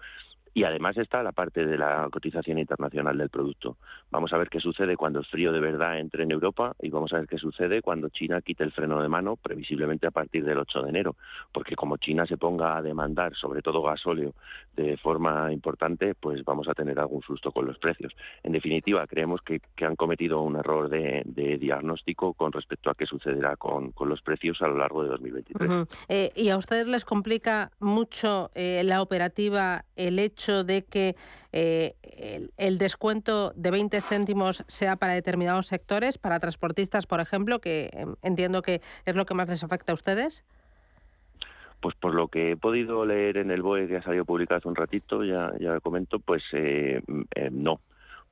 Y 0.55 0.65
además 0.65 0.97
está 0.99 1.23
la 1.23 1.33
parte 1.33 1.65
de 1.65 1.79
la 1.79 2.09
cotización 2.11 2.59
internacional 2.59 3.17
del 3.17 3.31
producto. 3.31 3.79
Vamos 4.11 4.33
a 4.33 4.39
ver 4.39 4.51
qué 4.51 4.61
sucede 4.61 4.97
cuando 4.97 5.21
el 5.21 5.25
frío 5.25 5.51
de 5.51 5.61
verdad 5.61 5.99
entre 5.99 6.25
en 6.25 6.31
Europa 6.31 6.75
y 6.81 6.91
vamos 6.91 7.13
a 7.13 7.19
ver 7.19 7.27
qué 7.27 7.39
sucede 7.39 7.81
cuando 7.81 8.11
China 8.11 8.43
quite 8.43 8.63
el 8.65 8.73
freno 8.73 9.01
de 9.01 9.09
mano, 9.09 9.37
previsiblemente 9.37 10.07
a 10.07 10.11
partir 10.11 10.45
del 10.45 10.59
8 10.59 10.83
de 10.83 10.91
enero. 10.91 11.17
Porque 11.53 11.75
como 11.75 11.97
China 11.97 12.27
se 12.27 12.37
ponga 12.37 12.77
a 12.77 12.83
demandar, 12.83 13.35
sobre 13.35 13.63
todo 13.63 13.83
gasóleo, 13.83 14.35
de 14.77 14.97
forma 14.99 15.51
importante, 15.53 16.15
pues 16.15 16.45
vamos 16.45 16.69
a 16.69 16.75
tener 16.75 16.99
algún 16.99 17.23
susto 17.23 17.51
con 17.51 17.67
los 17.67 17.79
precios. 17.79 18.13
En 18.43 18.53
definitiva, 18.53 19.07
creemos 19.07 19.41
que, 19.43 19.61
han 19.83 19.97
cometido 19.97 20.43
un 20.43 20.57
error 20.57 20.89
de, 20.89 21.23
diagnóstico 21.59 22.35
con 22.35 22.53
respecto 22.53 22.91
a 22.91 22.95
qué 22.95 23.05
sucederá 23.05 23.57
con, 23.57 23.93
los 24.03 24.23
precios 24.23 24.61
a 24.63 24.69
lo 24.69 24.77
largo 24.77 25.03
de 25.03 25.09
2023. 25.09 25.87
Eh, 26.09 26.31
¿Y 26.37 26.51
a 26.51 26.57
ustedes 26.57 26.87
les 26.87 27.05
complica 27.05 27.71
mucho 27.81 28.51
eh, 28.55 28.83
la 28.85 29.01
operativa 29.01 29.85
el 29.97 30.19
hecho 30.19 30.42
de 30.49 30.83
que 30.83 31.15
eh, 31.53 31.95
el, 32.57 32.79
descuento 32.79 33.53
de 33.55 33.71
20 33.71 34.01
céntimos 34.01 34.65
sea 34.67 34.97
para 34.97 35.13
determinados 35.13 35.67
sectores, 35.67 36.19
para 36.19 36.41
transportistas, 36.41 37.07
por 37.07 37.21
ejemplo, 37.21 37.61
que 37.61 37.91
em, 37.93 38.15
entiendo 38.23 38.63
que 38.63 38.81
es 39.05 39.15
lo 39.15 39.25
que 39.25 39.35
más 39.35 39.49
les 39.49 39.63
afecta 39.63 39.93
a 39.93 39.95
ustedes? 39.95 40.45
Pues 41.81 41.95
por 41.97 42.15
lo 42.15 42.29
que 42.29 42.53
he 42.53 42.57
podido 42.57 43.05
leer 43.07 43.37
en 43.37 43.51
el 43.51 43.63
BOE 43.63 43.87
que 43.87 43.97
ha 43.97 44.03
salido 44.03 44.25
publicado 44.25 44.59
hace 44.59 44.69
un 44.69 44.77
ratito, 44.77 45.25
ya, 45.25 45.53
ya 45.61 45.81
comento, 45.81 46.19
pues 46.19 46.43
eh, 46.53 47.03
eh, 47.35 47.51
no 47.53 47.81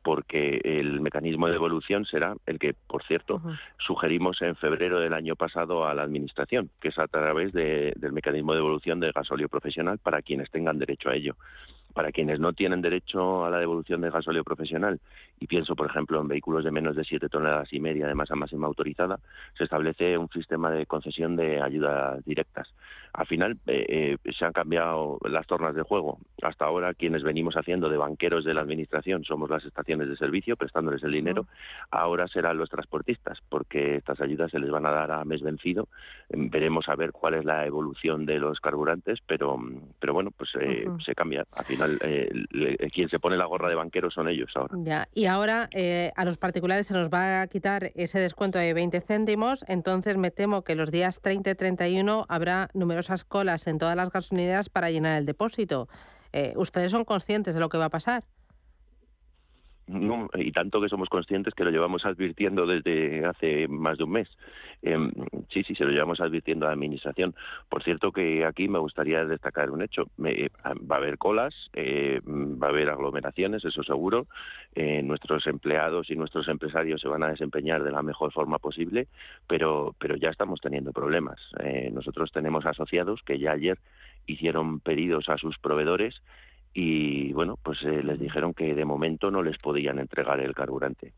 porque 0.03 0.61
el 0.65 1.01
mecanismo 1.01 1.47
de 1.47 1.53
devolución 1.53 2.07
será 2.07 2.35
el 2.47 2.59
que, 2.59 2.75
por 2.87 3.05
cierto, 3.05 3.43
sugerimos 3.79 4.41
en 4.41 4.57
febrero 4.57 4.99
del 4.99 5.13
año 5.13 5.37
pasado 5.37 5.87
a 5.87 5.93
la 5.93 6.03
Administración, 6.05 6.71
que 6.81 6.89
es 6.89 6.99
a 6.99 7.07
través 7.07 7.53
del 7.53 8.13
mecanismo 8.13 8.53
de 8.53 8.59
devolución 8.59 8.99
de 9.01 9.13
gasóleo 9.13 9.51
profesional 9.51 9.99
para 9.99 10.23
quienes 10.23 10.51
tengan 10.51 10.79
derecho 10.79 11.11
a 11.11 11.17
ello 11.17 11.37
para 11.93 12.13
quienes 12.13 12.41
no 12.41 12.53
tienen 12.53 12.83
derecho 12.83 13.45
a 13.45 13.51
la 13.51 13.59
devolución 13.59 14.01
de 14.01 14.11
gasóleo 14.11 14.45
profesional 14.45 15.01
y 15.39 15.47
pienso, 15.47 15.75
por 15.75 15.89
ejemplo, 15.89 16.21
en 16.21 16.29
vehículos 16.29 16.65
de 16.65 16.71
menos 16.71 16.97
de 16.97 17.05
7 17.05 17.29
toneladas 17.29 17.73
y 17.73 17.81
media 17.81 18.07
de 18.07 18.15
masa 18.15 18.37
máxima 18.37 18.67
autorizada, 18.67 19.19
se 19.57 19.65
establece 19.65 20.17
un 20.17 20.29
sistema 20.29 20.71
de 20.71 20.87
concesión 20.87 21.37
de 21.37 21.61
ayudas 21.61 22.25
directas. 22.25 22.69
Al 23.13 23.27
final 23.27 23.59
eh, 23.67 24.17
eh, 24.25 24.33
se 24.33 24.45
han 24.45 24.53
cambiado 24.53 25.19
las 25.29 25.47
tornas 25.47 25.75
de 25.75 25.83
juego. 25.83 26.19
Hasta 26.43 26.65
ahora 26.65 26.95
quienes 26.95 27.23
venimos 27.23 27.57
haciendo 27.57 27.89
de 27.89 27.97
banqueros 27.97 28.45
de 28.45 28.55
la 28.55 28.61
administración 28.61 29.25
somos 29.25 29.51
las 29.51 29.65
estaciones 29.65 30.09
de 30.09 30.17
servicio 30.17 30.57
prestándoles 30.57 31.03
el 31.03 31.13
dinero. 31.13 31.47
Ahora 31.91 32.29
serán 32.29 32.59
los 32.59 32.71
transportistas 32.71 33.39
porque 33.49 33.97
estas 33.97 34.21
ayudas 34.21 34.51
se 34.51 34.59
les 34.59 34.71
van 34.71 34.87
a 34.87 34.91
dar 34.91 35.11
a 35.11 35.25
mes 35.25 35.43
vencido. 35.43 35.89
Em, 36.29 36.51
veremos 36.51 36.89
a 36.89 36.97
ver 36.97 37.13
cuál 37.13 37.35
es 37.35 37.45
la 37.45 37.67
evolución 37.67 38.27
de 38.27 38.39
los 38.39 38.61
carburantes, 38.61 39.19
pero 39.27 39.59
pero 39.99 40.15
bueno, 40.15 40.31
pues 40.31 40.51
eh, 40.61 40.87
se 41.05 41.15
cambia. 41.15 41.45
Al 41.57 41.65
final 41.65 41.99
quien 42.93 43.09
se 43.09 43.19
pone 43.19 43.37
la 43.37 43.47
gorra 43.47 43.69
de 43.69 43.75
banquero 43.75 44.11
son 44.11 44.29
ellos 44.29 44.51
ahora. 44.55 44.75
Ya. 44.79 45.09
Y 45.15 45.27
ahora 45.27 45.69
a 46.17 46.25
los 46.25 46.37
particulares 46.37 46.87
se 46.87 46.95
nos 46.95 47.09
va 47.11 47.43
a 47.43 47.47
quitar 47.49 47.91
ese 47.95 48.21
descuento 48.21 48.59
de 48.59 48.73
20 48.73 49.01
céntimos, 49.01 49.65
entonces 49.69 50.17
me 50.17 50.31
temo 50.31 50.63
que 50.63 50.75
los 50.75 50.91
días 50.91 51.21
30 51.21 51.51
y 51.51 51.55
31 51.55 52.27
habrá 52.29 52.69
números 52.75 53.00
numerosas 53.01 53.25
colas 53.25 53.67
en 53.67 53.79
todas 53.79 53.97
las 53.97 54.11
gasolineras 54.11 54.69
para 54.69 54.91
llenar 54.91 55.19
el 55.19 55.25
depósito. 55.25 55.89
Eh, 56.33 56.53
¿Ustedes 56.57 56.93
son 56.93 57.05
conscientes 57.05 57.55
de 57.55 57.61
lo 57.61 57.69
que 57.69 57.79
va 57.79 57.87
a 57.87 57.91
pasar? 57.91 58.25
No, 59.91 60.31
y 60.35 60.53
tanto 60.53 60.81
que 60.81 60.89
somos 60.89 61.09
conscientes 61.09 61.53
que 61.53 61.65
lo 61.65 61.71
llevamos 61.71 62.05
advirtiendo 62.05 62.65
desde 62.65 63.25
hace 63.25 63.67
más 63.67 63.99
de 63.99 64.05
un 64.05 64.13
mes. 64.13 64.29
Em, 64.83 65.11
sí, 65.53 65.65
sí, 65.65 65.75
se 65.75 65.85
lo 65.85 65.91
llevamos 65.91 66.21
advirtiendo 66.21 66.65
a 66.65 66.69
la 66.69 66.75
Administración. 66.75 67.35
Por 67.69 67.83
cierto 67.83 68.13
que 68.13 68.45
aquí 68.45 68.69
me 68.69 68.79
gustaría 68.79 69.25
destacar 69.25 69.71
un 69.71 69.83
hecho. 69.83 70.05
va 70.19 70.95
a 70.95 70.99
haber 70.99 71.19
colas, 71.19 71.55
eh, 71.73 72.21
va 72.25 72.69
a 72.69 72.71
haber 72.71 72.89
aglomeraciones, 72.89 73.65
eso 73.65 73.83
seguro. 73.83 74.27
Eh, 74.77 75.03
nuestros 75.03 75.47
empleados 75.49 76.09
y 76.11 76.15
nuestros 76.15 76.47
empresarios 76.47 77.01
se 77.01 77.09
van 77.09 77.25
a 77.25 77.31
desempeñar 77.31 77.83
de 77.83 77.91
la 77.91 78.03
mejor 78.03 78.33
forma 78.33 78.59
posible, 78.59 79.09
pero, 79.49 79.97
pero 79.99 80.15
ya 80.15 80.31
estamos 80.31 80.61
teniendo 80.61 80.93
problemas. 80.93 81.41
Eh, 81.65 81.91
nosotros 81.93 82.31
tenemos 82.33 82.65
asociados 82.65 83.21
que 83.25 83.41
ya 83.41 83.53
ayer 83.53 83.79
hicieron 84.27 84.79
pedidos 84.79 85.29
a 85.29 85.37
sus 85.37 85.59
proveedores 85.59 86.23
y 86.73 87.33
bueno, 87.33 87.59
pues 87.63 87.83
eh, 87.83 88.03
les 88.03 88.19
dijeron 88.19 88.55
que 88.55 88.75
de 88.75 88.85
momento 88.85 89.31
no 89.31 89.43
les 89.43 89.59
podían 89.59 89.99
entregar 89.99 90.41
el 90.41 90.55
carburante. 90.55 91.13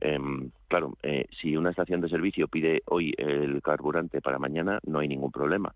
Em, 0.00 0.50
claro, 0.66 0.96
eh, 1.02 1.26
si 1.40 1.56
una 1.56 1.70
estación 1.70 2.00
de 2.00 2.08
servicio 2.08 2.48
pide 2.48 2.82
hoy 2.86 3.12
el 3.18 3.60
carburante 3.62 4.20
para 4.22 4.38
mañana, 4.38 4.80
no 4.84 4.98
hay 4.98 5.08
ningún 5.08 5.30
problema. 5.30 5.74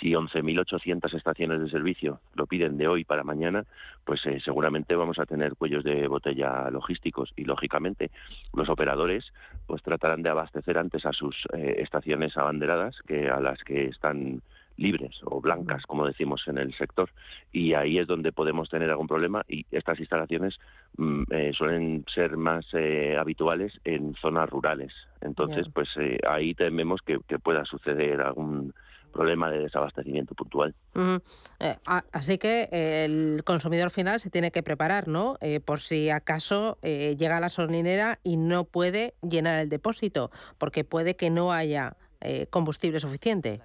Si 0.00 0.12
11.800 0.12 1.14
estaciones 1.14 1.60
de 1.60 1.70
servicio 1.70 2.20
lo 2.34 2.46
piden 2.46 2.76
de 2.76 2.88
hoy 2.88 3.04
para 3.04 3.24
mañana, 3.24 3.64
pues 4.04 4.24
eh, 4.26 4.40
seguramente 4.44 4.96
vamos 4.96 5.18
a 5.18 5.26
tener 5.26 5.54
cuellos 5.54 5.84
de 5.84 6.08
botella 6.08 6.70
logísticos 6.70 7.32
y, 7.36 7.44
lógicamente, 7.44 8.10
los 8.52 8.68
operadores 8.68 9.24
pues 9.66 9.82
tratarán 9.82 10.22
de 10.22 10.30
abastecer 10.30 10.78
antes 10.78 11.06
a 11.06 11.12
sus 11.12 11.36
estaciones 11.52 12.36
abanderadas 12.36 12.96
que 13.06 13.28
a 13.28 13.40
las 13.40 13.62
que 13.64 13.86
están 13.86 14.42
libres 14.82 15.16
o 15.24 15.40
blancas, 15.40 15.84
como 15.86 16.06
decimos 16.06 16.42
en 16.48 16.58
el 16.58 16.76
sector, 16.76 17.08
y 17.52 17.74
ahí 17.74 17.98
es 17.98 18.06
donde 18.06 18.32
podemos 18.32 18.68
tener 18.68 18.90
algún 18.90 19.06
problema 19.06 19.44
y 19.48 19.64
estas 19.70 19.98
instalaciones 20.00 20.58
mm, 20.96 21.22
eh, 21.30 21.52
suelen 21.56 22.04
ser 22.12 22.36
más 22.36 22.66
eh, 22.72 23.16
habituales 23.18 23.72
en 23.84 24.14
zonas 24.20 24.50
rurales. 24.50 24.92
Entonces, 25.20 25.68
pues 25.72 25.88
eh, 25.98 26.18
ahí 26.28 26.54
tememos 26.54 27.00
que, 27.00 27.20
pueda 27.38 27.64
suceder 27.64 28.20
algún 28.20 28.74
problema 29.12 29.50
de 29.50 29.58
desabastecimiento 29.60 30.34
puntual. 30.34 30.74
así 32.12 32.38
que 32.38 32.68
el 32.72 33.42
consumidor 33.44 33.90
final 33.90 34.20
se 34.20 34.30
tiene 34.30 34.50
que 34.50 34.62
preparar, 34.62 35.08
¿no? 35.08 35.38
por 35.64 35.80
si 35.80 36.08
acaso 36.08 36.78
llega 36.82 37.36
a 37.36 37.40
la 37.40 37.48
solinera 37.48 38.20
y 38.22 38.36
no 38.36 38.64
puede 38.64 39.14
llenar 39.22 39.58
el 39.58 39.68
depósito, 39.68 40.30
porque 40.58 40.84
puede 40.84 41.16
que 41.16 41.30
no 41.30 41.52
haya 41.52 41.96
combustible 42.50 43.00
suficiente. 43.00 43.60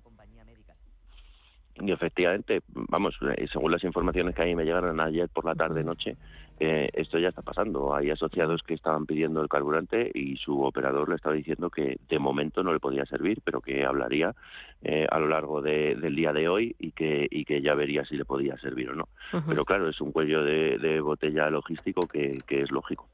Y 1.80 1.92
efectivamente, 1.92 2.62
vamos, 2.74 3.18
eh, 3.22 3.48
según 3.52 3.72
las 3.72 3.84
informaciones 3.84 4.36
que 4.36 4.42
a 4.42 4.46
mí 4.46 4.56
me 4.56 4.66
llegaron 4.66 5.00
ayer 5.00 5.30
por 5.30 5.46
la 5.46 5.54
tarde-noche, 5.54 6.18
eh, 6.60 6.90
esto 6.94 7.20
ya 7.20 7.30
está 7.30 7.44
pasando. 7.44 7.94
Hay 7.94 8.10
asociados 8.10 8.64
que 8.64 8.74
estaban 8.74 9.06
pidiendo 9.06 9.42
el 9.42 9.50
carburante 9.50 10.10
y 10.14 10.38
su 10.38 10.64
operador 10.64 11.10
le 11.10 11.16
estaba 11.16 11.36
diciendo 11.36 11.70
que 11.70 11.98
de 12.10 12.20
momento 12.20 12.64
no 12.64 12.74
le 12.74 12.80
podía 12.80 13.06
servir, 13.06 13.42
pero 13.44 13.62
que 13.62 13.86
hablaría 13.86 14.34
eh, 14.82 15.06
a 15.10 15.20
lo 15.20 15.28
largo 15.28 15.62
del 15.62 16.16
día 16.16 16.34
de 16.34 16.50
hoy 16.50 16.76
y 16.80 16.92
que, 16.92 17.28
y 17.30 17.46
que 17.46 17.62
ya 17.62 17.76
vería 17.76 18.06
si 18.06 18.18
le 18.18 18.26
podía 18.26 18.58
servir 18.58 18.90
o 18.90 18.96
no. 18.96 19.08
Pero 19.48 19.66
claro, 19.66 19.88
es 19.88 20.02
un 20.02 20.12
cuello 20.12 20.44
de, 20.44 21.00
botella 21.02 21.50
logístico 21.50 22.08
que 22.08 22.40
es 22.50 22.72
lógico. 22.72 23.08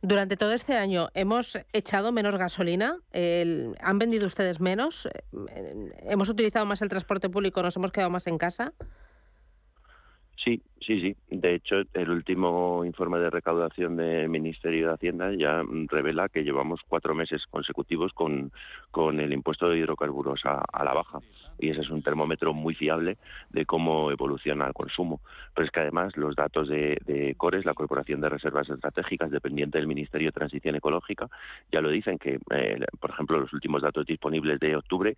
Durante 0.00 0.36
todo 0.36 0.52
este 0.52 0.76
año, 0.76 1.08
¿hemos 1.14 1.58
echado 1.72 2.12
menos 2.12 2.38
gasolina? 2.38 2.96
¿Han 3.80 3.98
vendido 3.98 4.26
ustedes 4.26 4.60
menos? 4.60 5.08
¿Hemos 6.02 6.28
utilizado 6.28 6.66
más 6.66 6.82
el 6.82 6.88
transporte 6.88 7.28
público? 7.28 7.62
¿Nos 7.62 7.76
hemos 7.76 7.92
quedado 7.92 8.10
más 8.10 8.26
en 8.26 8.38
casa? 8.38 8.72
Sí, 10.44 10.60
sí, 10.84 11.00
sí. 11.00 11.16
De 11.30 11.54
hecho, 11.54 11.76
el 11.92 12.10
último 12.10 12.84
informe 12.84 13.18
de 13.18 13.30
recaudación 13.30 13.96
del 13.96 14.28
Ministerio 14.28 14.88
de 14.88 14.94
Hacienda 14.94 15.32
ya 15.38 15.62
revela 15.88 16.28
que 16.28 16.42
llevamos 16.42 16.80
cuatro 16.88 17.14
meses 17.14 17.42
consecutivos 17.48 18.12
con, 18.12 18.50
con 18.90 19.20
el 19.20 19.32
impuesto 19.32 19.68
de 19.68 19.78
hidrocarburos 19.78 20.40
a 20.44 20.84
la 20.84 20.92
baja 20.92 21.20
y 21.62 21.70
ese 21.70 21.82
es 21.82 21.90
un 21.90 22.02
termómetro 22.02 22.52
muy 22.52 22.74
fiable 22.74 23.16
de 23.50 23.64
cómo 23.64 24.10
evoluciona 24.10 24.66
el 24.66 24.74
consumo. 24.74 25.20
Pero 25.54 25.64
es 25.64 25.70
que 25.70 25.80
además 25.80 26.16
los 26.16 26.34
datos 26.34 26.68
de, 26.68 27.34
CORES, 27.36 27.64
la 27.64 27.74
Corporación 27.74 28.20
de 28.20 28.28
Reservas 28.28 28.68
Estratégicas, 28.68 29.30
dependiente 29.30 29.78
del 29.78 29.86
Ministerio 29.86 30.28
de 30.28 30.32
Transición 30.32 30.74
Ecológica, 30.74 31.28
ya 31.70 31.80
lo 31.80 31.90
dicen 31.90 32.18
que, 32.18 32.40
eh, 32.50 32.80
por 32.98 33.10
ejemplo, 33.10 33.38
los 33.38 33.52
últimos 33.52 33.80
datos 33.80 34.04
disponibles 34.04 34.58
de 34.58 34.74
octubre 34.74 35.16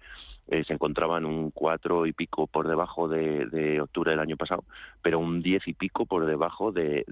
eh, 0.49 0.63
se 0.65 0.75
encontraban 0.75 1.25
un 1.25 1.51
4 1.51 2.07
y 2.07 2.13
pico 2.13 2.47
por 2.47 2.69
debajo 2.69 3.09
de, 3.09 3.81
octubre 3.81 4.11
del 4.11 4.21
año 4.21 4.37
pasado, 4.37 4.65
pero 5.03 5.19
un 5.19 5.43
10 5.43 5.69
y 5.69 5.73
pico 5.73 6.05
por 6.07 6.27
debajo 6.27 6.71
de, 6.71 7.05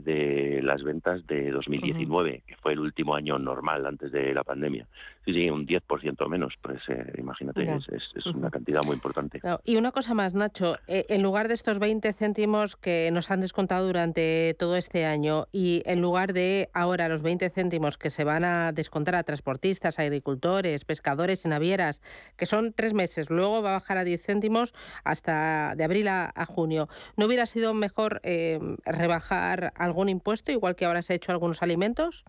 las 0.63 0.83
ventas 0.83 1.27
de 1.27 1.51
2019, 1.51 2.43
que 2.47 2.57
fue 2.57 2.73
el 2.73 2.81
último 2.81 3.15
año 3.15 3.39
normal 3.39 3.87
antes 3.87 4.13
de 4.13 4.35
la 4.35 4.45
pandemia. 4.45 4.87
Sí, 5.25 5.33
sí, 5.33 5.51
un 5.51 5.67
10% 5.67 6.29
menos, 6.29 6.55
pues 6.61 6.81
eh, 6.89 7.13
imagínate, 7.17 7.63
es, 7.93 8.27
una 8.27 8.51
cantidad 8.51 8.83
muy 8.85 8.95
importante. 8.95 9.41
Y 9.65 9.77
una 9.77 9.93
cosa 9.93 10.15
más, 10.15 10.35
Nacho, 10.35 10.77
eh, 10.87 11.07
en 11.09 11.23
lugar 11.23 11.49
de 11.49 11.55
estos 11.55 11.79
20 11.79 12.13
céntimos 12.13 12.77
que 12.77 13.11
nos 13.13 13.31
han 13.31 13.41
descontado 13.41 13.87
durante 13.87 14.55
todo 14.59 14.77
este 14.77 15.05
año 15.05 15.47
y 15.53 15.83
en 15.87 16.01
lugar 16.01 16.33
de 16.33 16.71
ahora 16.75 17.09
los 17.09 17.23
20 17.23 17.49
céntimos 17.51 17.99
que 17.99 18.11
se 18.11 18.25
van 18.25 18.45
a 18.45 18.73
descontar 18.73 19.15
a 19.15 19.23
transportistas, 19.23 19.99
agricultores, 19.99 20.85
pescadores 20.85 21.45
y 21.45 21.49
navieras, 21.49 22.03
que 22.37 22.47
son 22.47 22.73
tres 22.73 22.93
meses, 22.93 23.22
luego 23.31 23.63
va 23.63 23.71
a 23.71 23.73
bajar 23.75 23.99
a 23.99 24.05
10 24.05 24.23
céntimos 24.23 24.75
hasta 25.05 25.75
de 25.77 25.85
abril 25.85 26.09
a, 26.09 26.33
junio, 26.47 26.89
¿no 27.17 27.27
hubiera 27.27 27.47
sido 27.47 27.75
mejor 27.75 28.21
eh, 28.25 28.59
rebajar 28.85 29.73
algún 29.77 30.09
impuesto, 30.09 30.53
igual 30.53 30.77
que 30.77 30.85
ahora 30.85 31.03
se 31.03 31.13
ha 31.13 31.17
hecho 31.17 31.33
algunos 31.33 31.63
alimentos? 31.63 32.25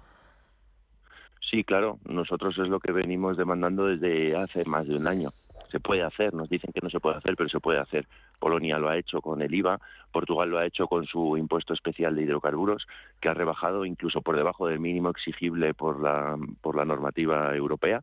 Sí, 1.53 1.63
claro, 1.63 1.99
nosotros 2.05 2.57
es 2.57 2.67
lo 2.67 2.79
que 2.79 2.91
venimos 2.91 3.37
demandando 3.37 3.85
desde 3.85 4.35
hace 4.35 4.65
más 4.65 4.87
de 4.87 4.95
un 4.95 5.07
año. 5.07 5.33
Se 5.71 5.79
puede 5.79 6.03
hacer, 6.03 6.33
nos 6.33 6.49
dicen 6.49 6.71
que 6.73 6.81
no 6.81 6.89
se 6.89 6.99
puede 6.99 7.17
hacer, 7.17 7.35
pero 7.35 7.49
se 7.49 7.59
puede 7.59 7.79
hacer. 7.79 8.07
Polonia 8.39 8.77
lo 8.77 8.89
ha 8.89 8.97
hecho 8.97 9.21
con 9.21 9.41
el 9.41 9.53
IVA, 9.53 9.79
Portugal 10.11 10.49
lo 10.49 10.57
ha 10.57 10.65
hecho 10.65 10.87
con 10.87 11.05
su 11.05 11.37
impuesto 11.37 11.73
especial 11.73 12.15
de 12.15 12.23
hidrocarburos, 12.23 12.87
que 13.19 13.29
ha 13.29 13.33
rebajado 13.33 13.85
incluso 13.85 14.21
por 14.21 14.35
debajo 14.35 14.67
del 14.67 14.79
mínimo 14.79 15.09
exigible 15.09 15.73
por 15.73 16.01
la, 16.01 16.37
por 16.61 16.75
la 16.75 16.85
normativa 16.85 17.55
europea. 17.55 18.01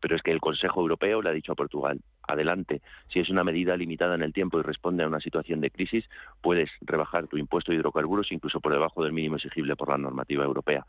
Pero 0.00 0.16
es 0.16 0.22
que 0.22 0.32
el 0.32 0.40
Consejo 0.40 0.80
Europeo 0.80 1.22
le 1.22 1.30
ha 1.30 1.32
dicho 1.32 1.52
a 1.52 1.56
Portugal, 1.56 2.00
adelante, 2.26 2.82
si 3.08 3.20
es 3.20 3.30
una 3.30 3.44
medida 3.44 3.76
limitada 3.76 4.14
en 4.14 4.22
el 4.22 4.32
tiempo 4.32 4.58
y 4.58 4.62
responde 4.62 5.04
a 5.04 5.08
una 5.08 5.20
situación 5.20 5.60
de 5.60 5.70
crisis, 5.70 6.04
puedes 6.40 6.70
rebajar 6.80 7.26
tu 7.26 7.36
impuesto 7.36 7.72
de 7.72 7.78
hidrocarburos 7.78 8.32
incluso 8.32 8.60
por 8.60 8.72
debajo 8.72 9.02
del 9.02 9.12
mínimo 9.12 9.36
exigible 9.36 9.76
por 9.76 9.88
la 9.88 9.98
normativa 9.98 10.44
europea. 10.44 10.84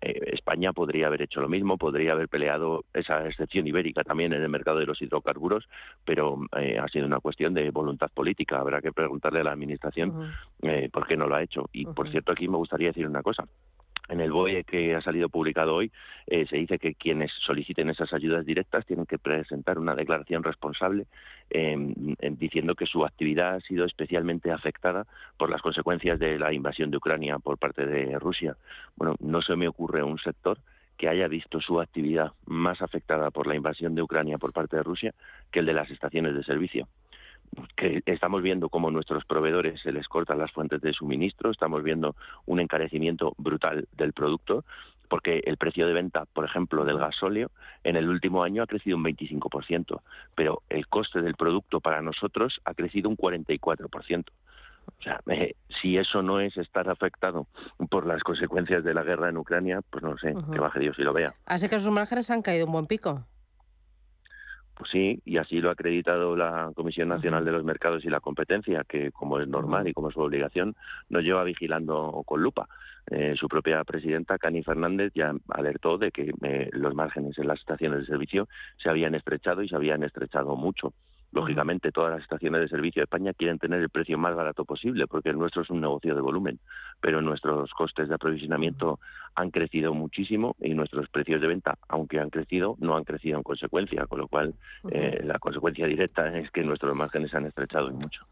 Eh, 0.00 0.32
España 0.32 0.72
podría 0.72 1.08
haber 1.08 1.22
hecho 1.22 1.40
lo 1.40 1.48
mismo, 1.48 1.76
podría 1.76 2.12
haber 2.12 2.28
peleado 2.28 2.84
esa 2.94 3.26
excepción 3.26 3.66
ibérica 3.66 4.02
también 4.02 4.32
en 4.32 4.42
el 4.42 4.48
mercado 4.48 4.78
de 4.78 4.86
los 4.86 5.00
hidrocarburos, 5.02 5.68
pero 6.04 6.38
eh, 6.56 6.78
ha 6.78 6.88
sido 6.88 7.06
una 7.06 7.20
cuestión 7.20 7.52
de 7.52 7.70
voluntad 7.70 8.08
política. 8.12 8.58
Habrá 8.58 8.80
que 8.80 8.92
preguntarle 8.92 9.40
a 9.40 9.44
la 9.44 9.52
Administración 9.52 10.32
eh, 10.62 10.88
por 10.90 11.06
qué 11.06 11.16
no 11.16 11.26
lo 11.28 11.34
ha 11.34 11.42
hecho. 11.42 11.68
Y, 11.72 11.84
por 11.84 12.10
cierto, 12.10 12.32
aquí 12.32 12.48
me 12.48 12.56
gustaría 12.56 12.88
decir 12.88 13.06
una 13.06 13.22
cosa. 13.22 13.44
En 14.10 14.20
el 14.20 14.32
BOE 14.32 14.64
que 14.64 14.96
ha 14.96 15.00
salido 15.00 15.28
publicado 15.28 15.76
hoy 15.76 15.92
eh, 16.26 16.44
se 16.50 16.56
dice 16.56 16.80
que 16.80 16.94
quienes 16.94 17.30
soliciten 17.46 17.90
esas 17.90 18.12
ayudas 18.12 18.44
directas 18.44 18.84
tienen 18.84 19.06
que 19.06 19.18
presentar 19.18 19.78
una 19.78 19.94
declaración 19.94 20.42
responsable 20.42 21.06
em, 21.48 21.94
diciendo 22.32 22.74
que 22.74 22.86
su 22.86 23.04
actividad 23.04 23.54
ha 23.54 23.60
sido 23.60 23.84
especialmente 23.84 24.50
afectada 24.50 25.06
por 25.38 25.48
las 25.48 25.62
consecuencias 25.62 26.18
de 26.18 26.40
la 26.40 26.52
invasión 26.52 26.90
de 26.90 26.96
Ucrania 26.96 27.38
por 27.38 27.56
parte 27.56 27.86
de 27.86 28.18
Rusia. 28.18 28.56
Bueno, 28.96 29.14
no 29.20 29.42
se 29.42 29.54
me 29.54 29.68
ocurre 29.68 30.02
un 30.02 30.18
sector 30.18 30.58
que 30.98 31.08
haya 31.08 31.28
visto 31.28 31.60
su 31.60 31.80
actividad 31.80 32.32
más 32.46 32.82
afectada 32.82 33.30
por 33.30 33.46
la 33.46 33.54
invasión 33.54 33.94
de 33.94 34.02
Ucrania 34.02 34.38
por 34.38 34.52
parte 34.52 34.76
de 34.76 34.82
Rusia 34.82 35.14
que 35.52 35.60
el 35.60 35.66
de 35.66 35.72
las 35.72 35.88
estaciones 35.88 36.34
de 36.34 36.42
servicio 36.42 36.88
que 37.76 38.02
estamos 38.06 38.42
viendo 38.42 38.68
cómo 38.68 38.90
nuestros 38.90 39.24
proveedores 39.24 39.80
se 39.80 39.92
les 39.92 40.06
cortan 40.08 40.38
las 40.38 40.52
fuentes 40.52 40.80
de 40.80 40.92
suministro, 40.92 41.50
estamos 41.50 41.82
viendo 41.82 42.14
un 42.46 42.60
encarecimiento 42.60 43.34
brutal 43.38 43.88
del 43.96 44.12
producto, 44.12 44.64
porque 45.08 45.42
el 45.44 45.56
precio 45.56 45.86
de 45.86 45.92
venta, 45.92 46.24
por 46.26 46.44
ejemplo, 46.44 46.84
del 46.84 46.98
gasóleo 46.98 47.50
en 47.82 47.96
el 47.96 48.08
último 48.08 48.44
año 48.44 48.62
ha 48.62 48.66
crecido 48.66 48.96
un 48.96 49.04
25%, 49.04 50.00
pero 50.36 50.62
el 50.68 50.86
coste 50.86 51.20
del 51.20 51.34
producto 51.34 51.80
para 51.80 52.00
nosotros 52.00 52.60
ha 52.64 52.74
crecido 52.74 53.08
un 53.08 53.16
44%. 53.16 54.24
O 54.86 55.02
sea, 55.02 55.20
eh, 55.26 55.54
si 55.80 55.96
eso 55.96 56.22
no 56.22 56.40
es 56.40 56.56
estar 56.56 56.88
afectado 56.88 57.46
por 57.90 58.06
las 58.06 58.22
consecuencias 58.22 58.84
de 58.84 58.94
la 58.94 59.02
guerra 59.02 59.28
en 59.28 59.36
Ucrania, 59.36 59.80
pues 59.88 60.02
no 60.02 60.16
sé, 60.18 60.34
que 60.52 60.58
baje 60.58 60.80
Dios 60.80 60.96
y 60.98 61.02
lo 61.02 61.12
vea. 61.12 61.34
Así 61.46 61.68
que 61.68 61.80
sus 61.80 61.90
márgenes 61.90 62.30
han 62.30 62.42
caído 62.42 62.66
un 62.66 62.72
buen 62.72 62.86
pico. 62.86 63.24
Pues 64.80 64.92
sí, 64.92 65.20
y 65.26 65.36
así 65.36 65.60
lo 65.60 65.68
ha 65.68 65.72
acreditado 65.72 66.34
la 66.34 66.72
Comisión 66.74 67.10
Nacional 67.10 67.44
de 67.44 67.52
los 67.52 67.62
Mercados 67.64 68.02
y 68.02 68.08
la 68.08 68.20
Competencia, 68.20 68.82
que 68.88 69.12
como 69.12 69.38
es 69.38 69.46
normal 69.46 69.86
y 69.86 69.92
como 69.92 70.08
es 70.08 70.14
su 70.14 70.20
obligación, 70.20 70.74
nos 71.10 71.22
lleva 71.22 71.44
vigilando 71.44 72.22
con 72.24 72.42
lupa. 72.42 72.66
Eh, 73.10 73.34
su 73.38 73.46
propia 73.46 73.84
presidenta, 73.84 74.38
Cani 74.38 74.62
Fernández, 74.62 75.12
ya 75.14 75.34
alertó 75.50 75.98
de 75.98 76.10
que 76.10 76.32
eh, 76.42 76.70
los 76.72 76.94
márgenes 76.94 77.36
en 77.38 77.48
las 77.48 77.60
estaciones 77.60 78.00
de 78.00 78.06
servicio 78.06 78.48
se 78.82 78.88
habían 78.88 79.14
estrechado 79.14 79.62
y 79.62 79.68
se 79.68 79.76
habían 79.76 80.02
estrechado 80.02 80.56
mucho. 80.56 80.94
Lógicamente, 81.32 81.92
todas 81.92 82.12
las 82.12 82.22
estaciones 82.22 82.62
de 82.62 82.68
servicio 82.68 83.00
de 83.00 83.04
España 83.04 83.32
quieren 83.34 83.58
tener 83.58 83.80
el 83.80 83.90
precio 83.90 84.18
más 84.18 84.34
barato 84.34 84.64
posible, 84.64 85.06
porque 85.06 85.28
el 85.28 85.38
nuestro 85.38 85.62
es 85.62 85.70
un 85.70 85.80
negocio 85.80 86.14
de 86.14 86.20
volumen, 86.20 86.58
pero 87.00 87.20
nuestros 87.20 87.70
costes 87.72 88.08
de 88.08 88.14
aprovisionamiento 88.14 88.98
han 89.34 89.50
crecido 89.50 89.94
muchísimo 89.94 90.56
y 90.60 90.74
nuestros 90.74 91.08
precios 91.08 91.40
de 91.40 91.46
venta, 91.46 91.78
aunque 91.88 92.18
han 92.18 92.30
crecido, 92.30 92.76
no 92.80 92.96
han 92.96 93.04
crecido 93.04 93.36
en 93.38 93.42
consecuencia, 93.42 94.06
con 94.06 94.18
lo 94.18 94.28
cual 94.28 94.54
eh, 94.90 95.20
la 95.24 95.38
consecuencia 95.38 95.86
directa 95.86 96.36
es 96.38 96.50
que 96.50 96.62
nuestros 96.62 96.94
márgenes 96.94 97.30
se 97.30 97.36
han 97.36 97.46
estrechado 97.46 97.90
y 97.90 97.94
mucho. 97.94 98.26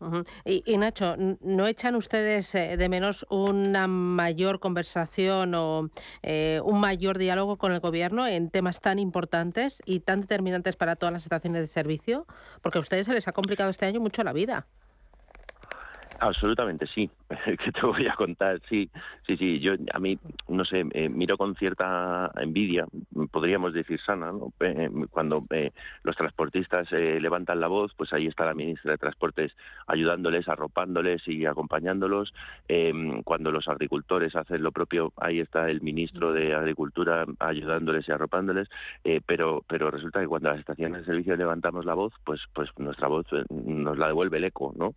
y, 0.44 0.76
Nacho, 0.76 1.16
¿no 1.40 1.66
echan 1.66 1.94
ustedes 1.94 2.54
eh, 2.54 2.76
de 2.76 2.88
menos 2.88 3.26
una 3.30 3.86
mayor 3.86 4.60
conversación 4.60 5.54
o 5.54 5.90
eh, 6.22 6.60
un 6.64 6.80
mayor 6.80 7.18
diálogo 7.18 7.56
con 7.56 7.72
el 7.72 7.80
gobierno 7.80 8.26
en 8.26 8.50
temas 8.50 8.80
tan 8.80 8.98
importantes 8.98 9.82
y 9.84 10.00
tan 10.00 10.20
determinantes 10.20 10.76
para 10.76 10.96
todas 10.96 11.12
las 11.12 11.22
estaciones 11.22 11.62
de 11.62 11.66
servicio? 11.66 12.26
Porque 12.62 12.78
ustedes 12.78 13.06
se 13.06 13.12
les 13.12 13.28
ha 13.28 13.32
complicado 13.32 13.70
este 13.70 13.86
año 13.86 14.00
mucho 14.00 14.22
la 14.22 14.32
vida. 14.32 14.66
Absolutamente 16.18 16.86
sí. 16.86 17.08
que 17.64 17.72
te 17.72 17.86
voy 17.86 18.06
a 18.06 18.14
contar? 18.14 18.60
Sí, 18.68 18.90
sí, 19.26 19.36
sí. 19.36 19.60
Yo 19.60 19.74
a 19.92 19.98
mí 19.98 20.18
no 20.48 20.64
sé, 20.64 20.84
eh, 20.92 21.08
miro 21.08 21.36
con 21.36 21.54
cierta 21.56 22.30
envidia, 22.36 22.86
podríamos 23.30 23.74
decir 23.74 24.00
sana, 24.00 24.32
¿no? 24.32 24.52
Eh, 24.60 24.88
cuando 25.10 25.44
eh, 25.50 25.72
los 26.02 26.16
transportistas 26.16 26.90
levantan 26.90 27.60
la 27.60 27.68
voz, 27.68 27.92
pues 27.94 28.12
ahí 28.12 28.26
está 28.26 28.46
la 28.46 28.54
ministra 28.54 28.92
de 28.92 28.98
Transportes 28.98 29.52
ayudándoles, 29.86 30.48
arropándoles 30.48 31.26
y 31.28 31.46
acompañándolos. 31.46 32.32
cuando 33.24 33.50
los 33.50 33.68
agricultores 33.68 34.34
hacen 34.36 34.62
lo 34.62 34.72
propio, 34.72 35.12
ahí 35.16 35.40
está 35.40 35.70
el 35.70 35.80
ministro 35.82 36.32
de 36.32 36.54
Agricultura 36.54 37.24
ayudándoles 37.38 38.08
y 38.08 38.12
arropándoles. 38.12 38.68
pero, 39.26 39.62
pero 39.66 39.90
resulta 39.90 40.20
que 40.20 40.26
cuando 40.26 40.50
las 40.50 40.60
estaciones 40.60 41.00
de 41.00 41.06
servicio 41.06 41.36
levantamos 41.36 41.84
la 41.84 41.94
voz, 41.94 42.12
pues, 42.24 42.40
pues 42.52 42.70
nuestra 42.78 43.08
voz 43.08 43.26
nos 43.50 43.98
la 43.98 44.08
devuelve 44.08 44.38
el 44.38 44.44
eco, 44.44 44.74
¿no? 44.76 44.94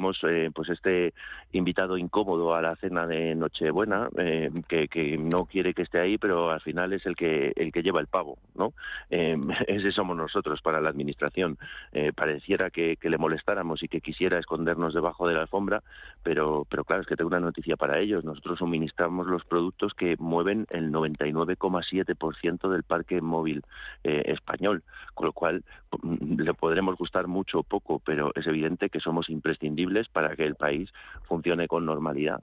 Somos 0.00 0.18
pues 0.54 0.70
este 0.70 1.12
invitado 1.52 1.98
incómodo 1.98 2.54
a 2.54 2.62
la 2.62 2.74
cena 2.76 3.06
de 3.06 3.34
Nochebuena, 3.34 4.08
eh, 4.16 4.50
que, 4.66 4.88
que, 4.88 5.18
no 5.18 5.44
quiere 5.44 5.74
que 5.74 5.82
esté 5.82 6.00
ahí, 6.00 6.16
pero 6.16 6.50
al 6.50 6.60
final 6.62 6.94
es 6.94 7.04
el 7.04 7.16
que 7.16 7.52
el 7.54 7.70
que 7.70 7.82
lleva 7.82 8.00
el 8.00 8.06
pavo, 8.06 8.38
¿no? 8.54 8.72
Eh, 9.10 9.36
ese 9.66 9.92
somos 9.92 10.16
nosotros 10.16 10.62
para 10.62 10.80
la 10.80 10.88
administración. 10.88 11.58
Eh, 11.92 12.12
pareciera 12.14 12.70
que, 12.70 12.96
le 13.02 13.18
molestáramos 13.18 13.82
y 13.82 13.88
que 13.88 14.00
quisiera 14.00 14.38
escondernos 14.38 14.94
debajo 14.94 15.28
de 15.28 15.34
la 15.34 15.42
alfombra, 15.42 15.82
pero 16.22 16.66
pero 16.70 16.84
claro 16.84 17.02
es 17.02 17.08
que 17.08 17.16
tengo 17.16 17.28
una 17.28 17.40
noticia 17.40 17.76
para 17.76 17.98
ellos. 17.98 18.24
Nosotros 18.24 18.60
suministramos 18.60 19.26
los 19.26 19.44
productos 19.44 19.92
que 19.92 20.16
mueven 20.18 20.66
el 20.70 20.90
99,7% 20.92 22.70
del 22.70 22.84
parque 22.84 23.20
móvil 23.20 23.62
español, 24.02 24.82
con 25.14 25.26
lo 25.26 25.32
cual 25.32 25.62
mm, 26.02 26.40
le 26.40 26.54
podremos 26.54 26.96
gustar 26.96 27.26
mucho 27.26 27.60
o 27.60 27.62
poco, 27.64 27.98
pero 27.98 28.32
es 28.34 28.46
evidente 28.46 28.88
que 28.88 29.00
somos 29.00 29.28
imprescindibles 29.28 29.89
para 30.08 30.34
que 30.36 30.44
el 30.44 30.54
país 30.54 30.90
funcione 31.22 31.68
con 31.68 31.84
normalidad. 31.84 32.40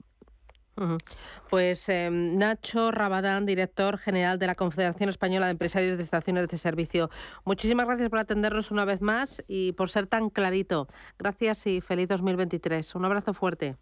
Pues 1.50 1.88
em, 1.88 2.38
Nacho 2.38 2.90
Rabadán, 2.92 3.46
director 3.46 3.98
general 3.98 4.38
de 4.38 4.46
la 4.46 4.54
Confederación 4.54 5.08
Española 5.08 5.46
de 5.46 5.52
Empresarios 5.52 5.96
de 5.96 6.02
Estaciones 6.02 6.46
de 6.48 6.58
Servicio. 6.58 7.10
Muchísimas 7.44 7.86
gracias 7.86 8.08
por 8.08 8.18
atendernos 8.18 8.70
una 8.70 8.84
vez 8.84 9.00
más 9.00 9.42
y 9.48 9.72
por 9.72 9.88
ser 9.88 10.06
tan 10.06 10.30
clarito. 10.30 10.86
Gracias 11.18 11.66
y 11.66 11.80
feliz 11.80 12.08
2023. 12.08 12.94
Un 12.94 13.04
abrazo 13.04 13.34
fuerte. 13.34 13.76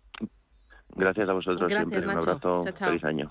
Gracias 0.94 1.28
a 1.28 1.32
vosotros 1.32 1.70
siempre. 1.70 1.98
Un 1.98 2.10
abrazo. 2.10 2.62
Feliz 2.62 3.04
año. 3.04 3.30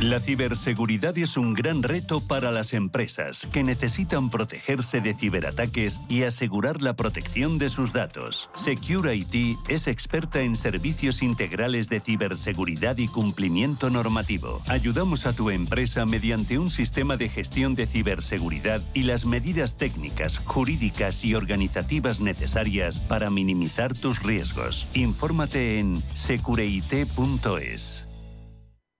La 0.00 0.18
ciberseguridad 0.18 1.18
es 1.18 1.36
un 1.36 1.52
gran 1.52 1.82
reto 1.82 2.20
para 2.26 2.50
las 2.50 2.72
empresas 2.72 3.46
que 3.52 3.62
necesitan 3.62 4.30
protegerse 4.30 5.02
de 5.02 5.12
ciberataques 5.12 6.00
y 6.08 6.22
asegurar 6.22 6.80
la 6.80 6.94
protección 6.94 7.58
de 7.58 7.68
sus 7.68 7.92
datos. 7.92 8.48
Secure 8.54 9.14
IT 9.14 9.58
es 9.68 9.88
experta 9.88 10.40
en 10.40 10.56
servicios 10.56 11.22
integrales 11.22 11.90
de 11.90 12.00
ciberseguridad 12.00 12.96
y 12.96 13.08
cumplimiento 13.08 13.90
normativo. 13.90 14.62
Ayudamos 14.68 15.26
a 15.26 15.34
tu 15.34 15.50
empresa 15.50 16.06
mediante 16.06 16.58
un 16.58 16.70
sistema 16.70 17.18
de 17.18 17.28
gestión 17.28 17.74
de 17.74 17.86
ciberseguridad 17.86 18.80
y 18.94 19.02
las 19.02 19.26
medidas 19.26 19.76
técnicas, 19.76 20.38
jurídicas 20.38 21.26
y 21.26 21.34
organizativas 21.34 22.20
necesarias 22.20 23.00
para 23.00 23.28
minimizar 23.28 23.92
tus 23.92 24.22
riesgos. 24.22 24.86
Infórmate 24.94 25.78
en 25.78 26.02
secureit.es. 26.14 28.09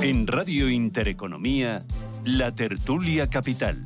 En 0.00 0.28
Radio 0.28 0.68
Intereconomía, 0.68 1.82
la 2.24 2.54
tertulia 2.54 3.28
capital. 3.28 3.84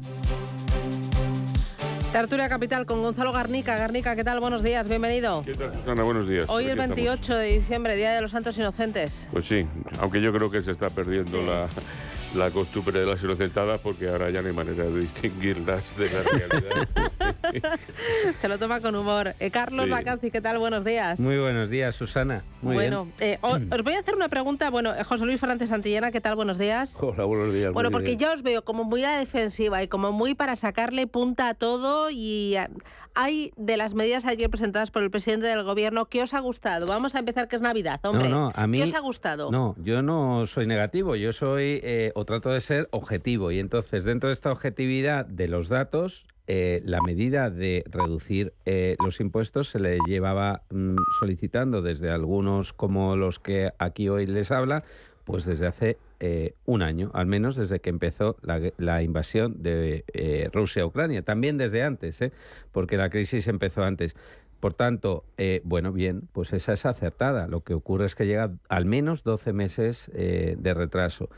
Tertulia 2.12 2.51
Capital 2.51 2.85
con 2.85 3.01
Gonzalo 3.01 3.33
Garnica. 3.33 3.79
Garnica, 3.79 4.14
¿qué 4.14 4.22
tal? 4.22 4.38
Buenos 4.38 4.62
días, 4.62 4.87
bienvenido. 4.87 5.42
¿Qué 5.46 5.55
tal, 5.55 5.72
Susana? 5.75 6.03
Buenos 6.03 6.29
días. 6.29 6.44
Hoy 6.48 6.66
es 6.66 6.77
28 6.77 7.35
de 7.35 7.59
diciembre, 7.59 7.96
Día 7.96 8.12
de 8.12 8.20
los 8.20 8.31
Santos 8.31 8.59
Inocentes. 8.59 9.27
Pues 9.33 9.46
sí, 9.46 9.66
aunque 10.01 10.20
yo 10.20 10.35
creo 10.35 10.51
que 10.51 10.61
se 10.61 10.72
está 10.72 10.90
perdiendo 10.90 11.40
la, 11.46 11.66
la 12.35 12.51
costumbre 12.51 13.01
de 13.01 13.07
las 13.07 13.23
inocentadas 13.23 13.81
porque 13.81 14.09
ahora 14.09 14.31
ya 14.31 14.40
no 14.40 14.49
hay 14.49 14.55
manera 14.55 14.85
de 14.85 15.01
distinguirlas 15.01 15.83
de 15.99 16.11
la 16.11 16.23
realidad. 16.23 16.88
Se 18.40 18.49
lo 18.49 18.59
toma 18.59 18.81
con 18.81 18.95
humor. 18.97 19.35
Eh, 19.38 19.51
Carlos 19.51 19.85
Sí. 19.85 19.90
Lacanci, 19.90 20.31
¿qué 20.31 20.40
tal? 20.40 20.59
Buenos 20.59 20.85
días. 20.85 21.18
Muy 21.21 21.37
buenos 21.38 21.68
días, 21.68 21.95
Susana. 21.95 22.42
Muy 22.62 22.75
bueno, 22.75 23.09
bien. 23.18 23.33
eh, 23.35 23.38
os 23.42 23.83
voy 23.83 23.95
a 23.95 23.99
hacer 24.01 24.14
una 24.14 24.29
pregunta. 24.29 24.71
Bueno, 24.71 24.95
eh, 24.95 25.05
José 25.05 25.25
Luis 25.27 25.40
Fernández 25.40 25.68
Santillana, 25.68 26.11
¿qué 26.11 26.21
tal? 26.21 26.35
Buenos 26.37 26.59
días. 26.59 26.97
Hola, 27.01 27.25
buenos 27.25 27.53
días. 27.53 27.73
Bueno, 27.73 27.90
porque 27.90 28.09
bien. 28.09 28.18
ya 28.21 28.33
os 28.33 28.42
veo 28.42 28.62
como 28.64 28.85
muy 28.85 29.03
a 29.05 29.12
la 29.12 29.18
defensiva 29.18 29.83
y 29.83 29.88
como 29.88 30.12
muy 30.12 30.35
para 30.35 30.57
sacarle 30.57 31.07
punta 31.07 31.49
a 31.49 31.55
todo 31.55 32.11
y 32.11 32.57
eh, 32.57 32.68
hay 33.14 33.53
de 33.57 33.77
las 33.77 33.94
medidas 33.94 34.25
ayer 34.25 34.51
presentadas 34.51 34.90
por 34.90 35.03
el 35.03 35.11
presidente 35.11 35.46
del 35.46 35.64
gobierno 35.64 36.07
que 36.07 36.22
os 36.22 36.35
ha 36.35 36.40
gustado. 36.40 36.87
Vamos 36.87 37.14
a 37.14 37.18
empezar 37.18 37.48
que 37.48 37.57
es 37.57 37.62
Navidad, 37.62 38.01
hombre. 38.05 38.29
No, 38.29 38.46
no, 38.46 38.53
a 38.55 38.66
mí, 38.66 38.79
¿Qué 38.79 38.85
os 38.85 38.94
ha 38.94 39.01
gustado? 39.01 39.51
No, 39.51 39.75
yo 39.83 40.03
no 40.03 40.46
soy 40.46 40.66
negativo, 40.66 41.16
yo 41.16 41.33
soy 41.33 41.81
eh, 41.83 42.12
o 42.14 42.25
trato 42.25 42.51
de 42.51 42.61
ser 42.61 42.88
objetivo. 42.90 43.51
Y 43.51 43.59
entonces, 43.59 44.05
dentro 44.05 44.29
de 44.29 44.33
esta 44.33 44.53
objetividad 44.53 45.27
de 45.27 45.48
los 45.48 45.68
datos, 45.68 46.27
eh, 46.46 46.81
la 46.85 47.01
medida 47.01 47.51
de 47.51 47.85
reducir 47.87 48.53
eh, 48.64 48.96
los 49.03 49.20
impuestos 49.20 49.68
se 49.68 49.79
le 49.79 49.98
llevaba 50.09 50.62
mm, 50.70 50.96
solicitando 51.20 51.83
desde 51.83 52.11
algunos 52.11 52.72
como 52.72 53.16
los 53.16 53.38
que 53.38 53.72
aquí 53.79 54.09
hoy 54.09 54.27
les 54.27 54.51
habla, 54.51 54.85
pues 55.25 55.44
desde 55.44 55.66
hace 55.66 55.98
eh, 56.25 56.55
un 56.67 56.83
año, 56.83 57.11
al 57.15 57.27
menos 57.27 57.57
desde 57.57 57.81
que 57.81 57.91
empezó 57.91 58.37
la, 58.43 59.03
invasión 59.03 59.61
de 59.61 60.05
eh, 60.13 60.49
Rusia 60.53 60.85
a 60.85 60.87
Ucrania. 60.87 61.23
También 61.23 61.59
desde 61.59 61.83
antes, 61.83 62.23
¿eh? 62.23 62.31
porque 62.71 62.97
la 62.97 63.11
crisis 63.11 63.49
empezó 63.49 63.83
antes. 63.83 64.15
Por 64.61 64.73
tanto, 64.73 65.25
eh, 65.37 65.63
bueno, 65.65 65.93
bien, 65.93 66.29
pues 66.31 66.53
esa 66.53 66.75
es 66.75 66.87
acertada. 66.87 67.49
Lo 67.49 67.65
que 67.65 67.75
ocurre 67.75 68.07
es 68.07 68.15
que 68.15 68.27
llega 68.27 68.53
al 68.69 68.85
menos 68.85 69.25
12 69.25 69.53
meses 69.53 70.13
de 70.15 70.75
retraso. 70.75 71.29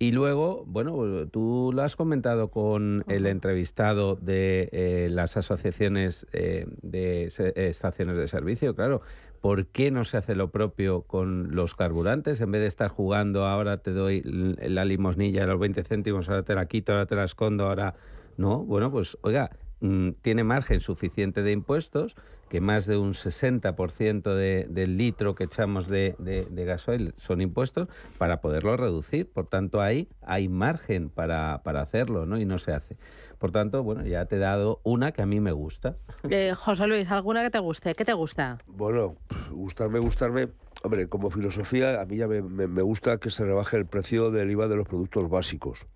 Y 0.00 0.12
luego, 0.12 0.64
bueno, 0.66 1.26
tú 1.26 1.72
lo 1.74 1.82
has 1.82 1.96
comentado 1.96 2.48
con 2.52 3.04
el 3.08 3.26
entrevistado 3.26 4.14
de 4.14 4.68
eh, 4.70 5.08
las 5.10 5.36
asociaciones 5.36 6.24
eh, 6.32 6.66
de 6.82 7.24
estaciones 7.56 8.16
de 8.16 8.28
servicio, 8.28 8.76
claro. 8.76 9.02
¿Por 9.40 9.66
qué 9.66 9.90
no 9.90 10.04
se 10.04 10.16
hace 10.16 10.34
lo 10.34 10.50
propio 10.50 11.02
con 11.02 11.54
los 11.54 11.74
carburantes? 11.74 12.40
En 12.40 12.50
vez 12.50 12.60
de 12.60 12.66
estar 12.66 12.88
jugando, 12.88 13.46
ahora 13.46 13.78
te 13.78 13.92
doy 13.92 14.22
la 14.24 14.84
limosnilla 14.84 15.42
de 15.42 15.46
los 15.46 15.60
20 15.60 15.84
céntimos, 15.84 16.28
ahora 16.28 16.42
te 16.42 16.54
la 16.54 16.66
quito, 16.66 16.92
ahora 16.92 17.06
te 17.06 17.14
la 17.14 17.24
escondo, 17.24 17.66
ahora... 17.66 17.94
No, 18.36 18.64
bueno, 18.64 18.90
pues 18.92 19.18
oiga, 19.22 19.50
mm, 19.80 20.10
tiene 20.22 20.44
margen 20.44 20.80
suficiente 20.80 21.42
de 21.42 21.50
impuestos, 21.50 22.14
que 22.48 22.60
más 22.60 22.86
de 22.86 22.96
un 22.96 23.12
60% 23.14 24.34
de, 24.34 24.66
del 24.70 24.96
litro 24.96 25.34
que 25.34 25.44
echamos 25.44 25.88
de, 25.88 26.14
de, 26.18 26.46
de 26.50 26.64
gasoil 26.64 27.14
son 27.16 27.40
impuestos, 27.40 27.88
para 28.18 28.40
poderlo 28.40 28.76
reducir. 28.76 29.28
Por 29.30 29.46
tanto, 29.46 29.80
ahí 29.80 30.08
hay 30.22 30.48
margen 30.48 31.10
para, 31.10 31.62
para 31.64 31.80
hacerlo, 31.82 32.26
¿no? 32.26 32.38
Y 32.38 32.44
no 32.44 32.58
se 32.58 32.72
hace. 32.72 32.96
Por 33.38 33.52
tanto, 33.52 33.82
bueno, 33.84 34.04
ya 34.04 34.24
te 34.26 34.36
he 34.36 34.38
dado 34.40 34.80
una 34.82 35.12
que 35.12 35.22
a 35.22 35.26
mí 35.26 35.40
me 35.40 35.52
gusta. 35.52 35.96
Eh, 36.30 36.52
José 36.54 36.86
Luis, 36.86 37.10
¿alguna 37.10 37.42
que 37.42 37.50
te 37.50 37.58
guste? 37.58 37.94
¿Qué 37.94 38.04
te 38.04 38.12
gusta? 38.12 38.58
Bueno, 38.66 39.16
gustarme, 39.50 39.98
gustarme. 39.98 40.48
Hombre, 40.82 41.08
como 41.08 41.28
filosofía, 41.30 42.00
a 42.00 42.04
mí 42.06 42.16
ya 42.18 42.28
me, 42.28 42.40
me- 42.40 42.68
me 42.68 42.82
gusta 42.82 43.18
que 43.18 43.30
se 43.30 43.44
rebaje 43.44 43.76
el 43.76 43.86
precio 43.86 44.30
del 44.30 44.48
IVA 44.50 44.68
de 44.68 44.76
los 44.76 44.86
productos 44.86 45.28
básicos, 45.28 45.86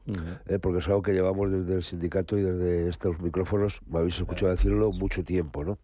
¿eh? 0.48 0.58
porque 0.60 0.80
es 0.80 0.88
algo 0.88 1.02
que 1.02 1.12
llevamos 1.12 1.52
desde 1.52 1.74
el 1.74 1.84
sindicato 1.84 2.36
y 2.36 2.42
desde 2.42 2.88
estos 2.88 3.20
micrófonos, 3.20 3.80
me 3.88 4.00
habéis 4.00 4.18
escuchado 4.18 4.50
decirlo 4.50 4.90
mucho 4.90 5.22
tiempo, 5.22 5.62
¿no? 5.62 5.78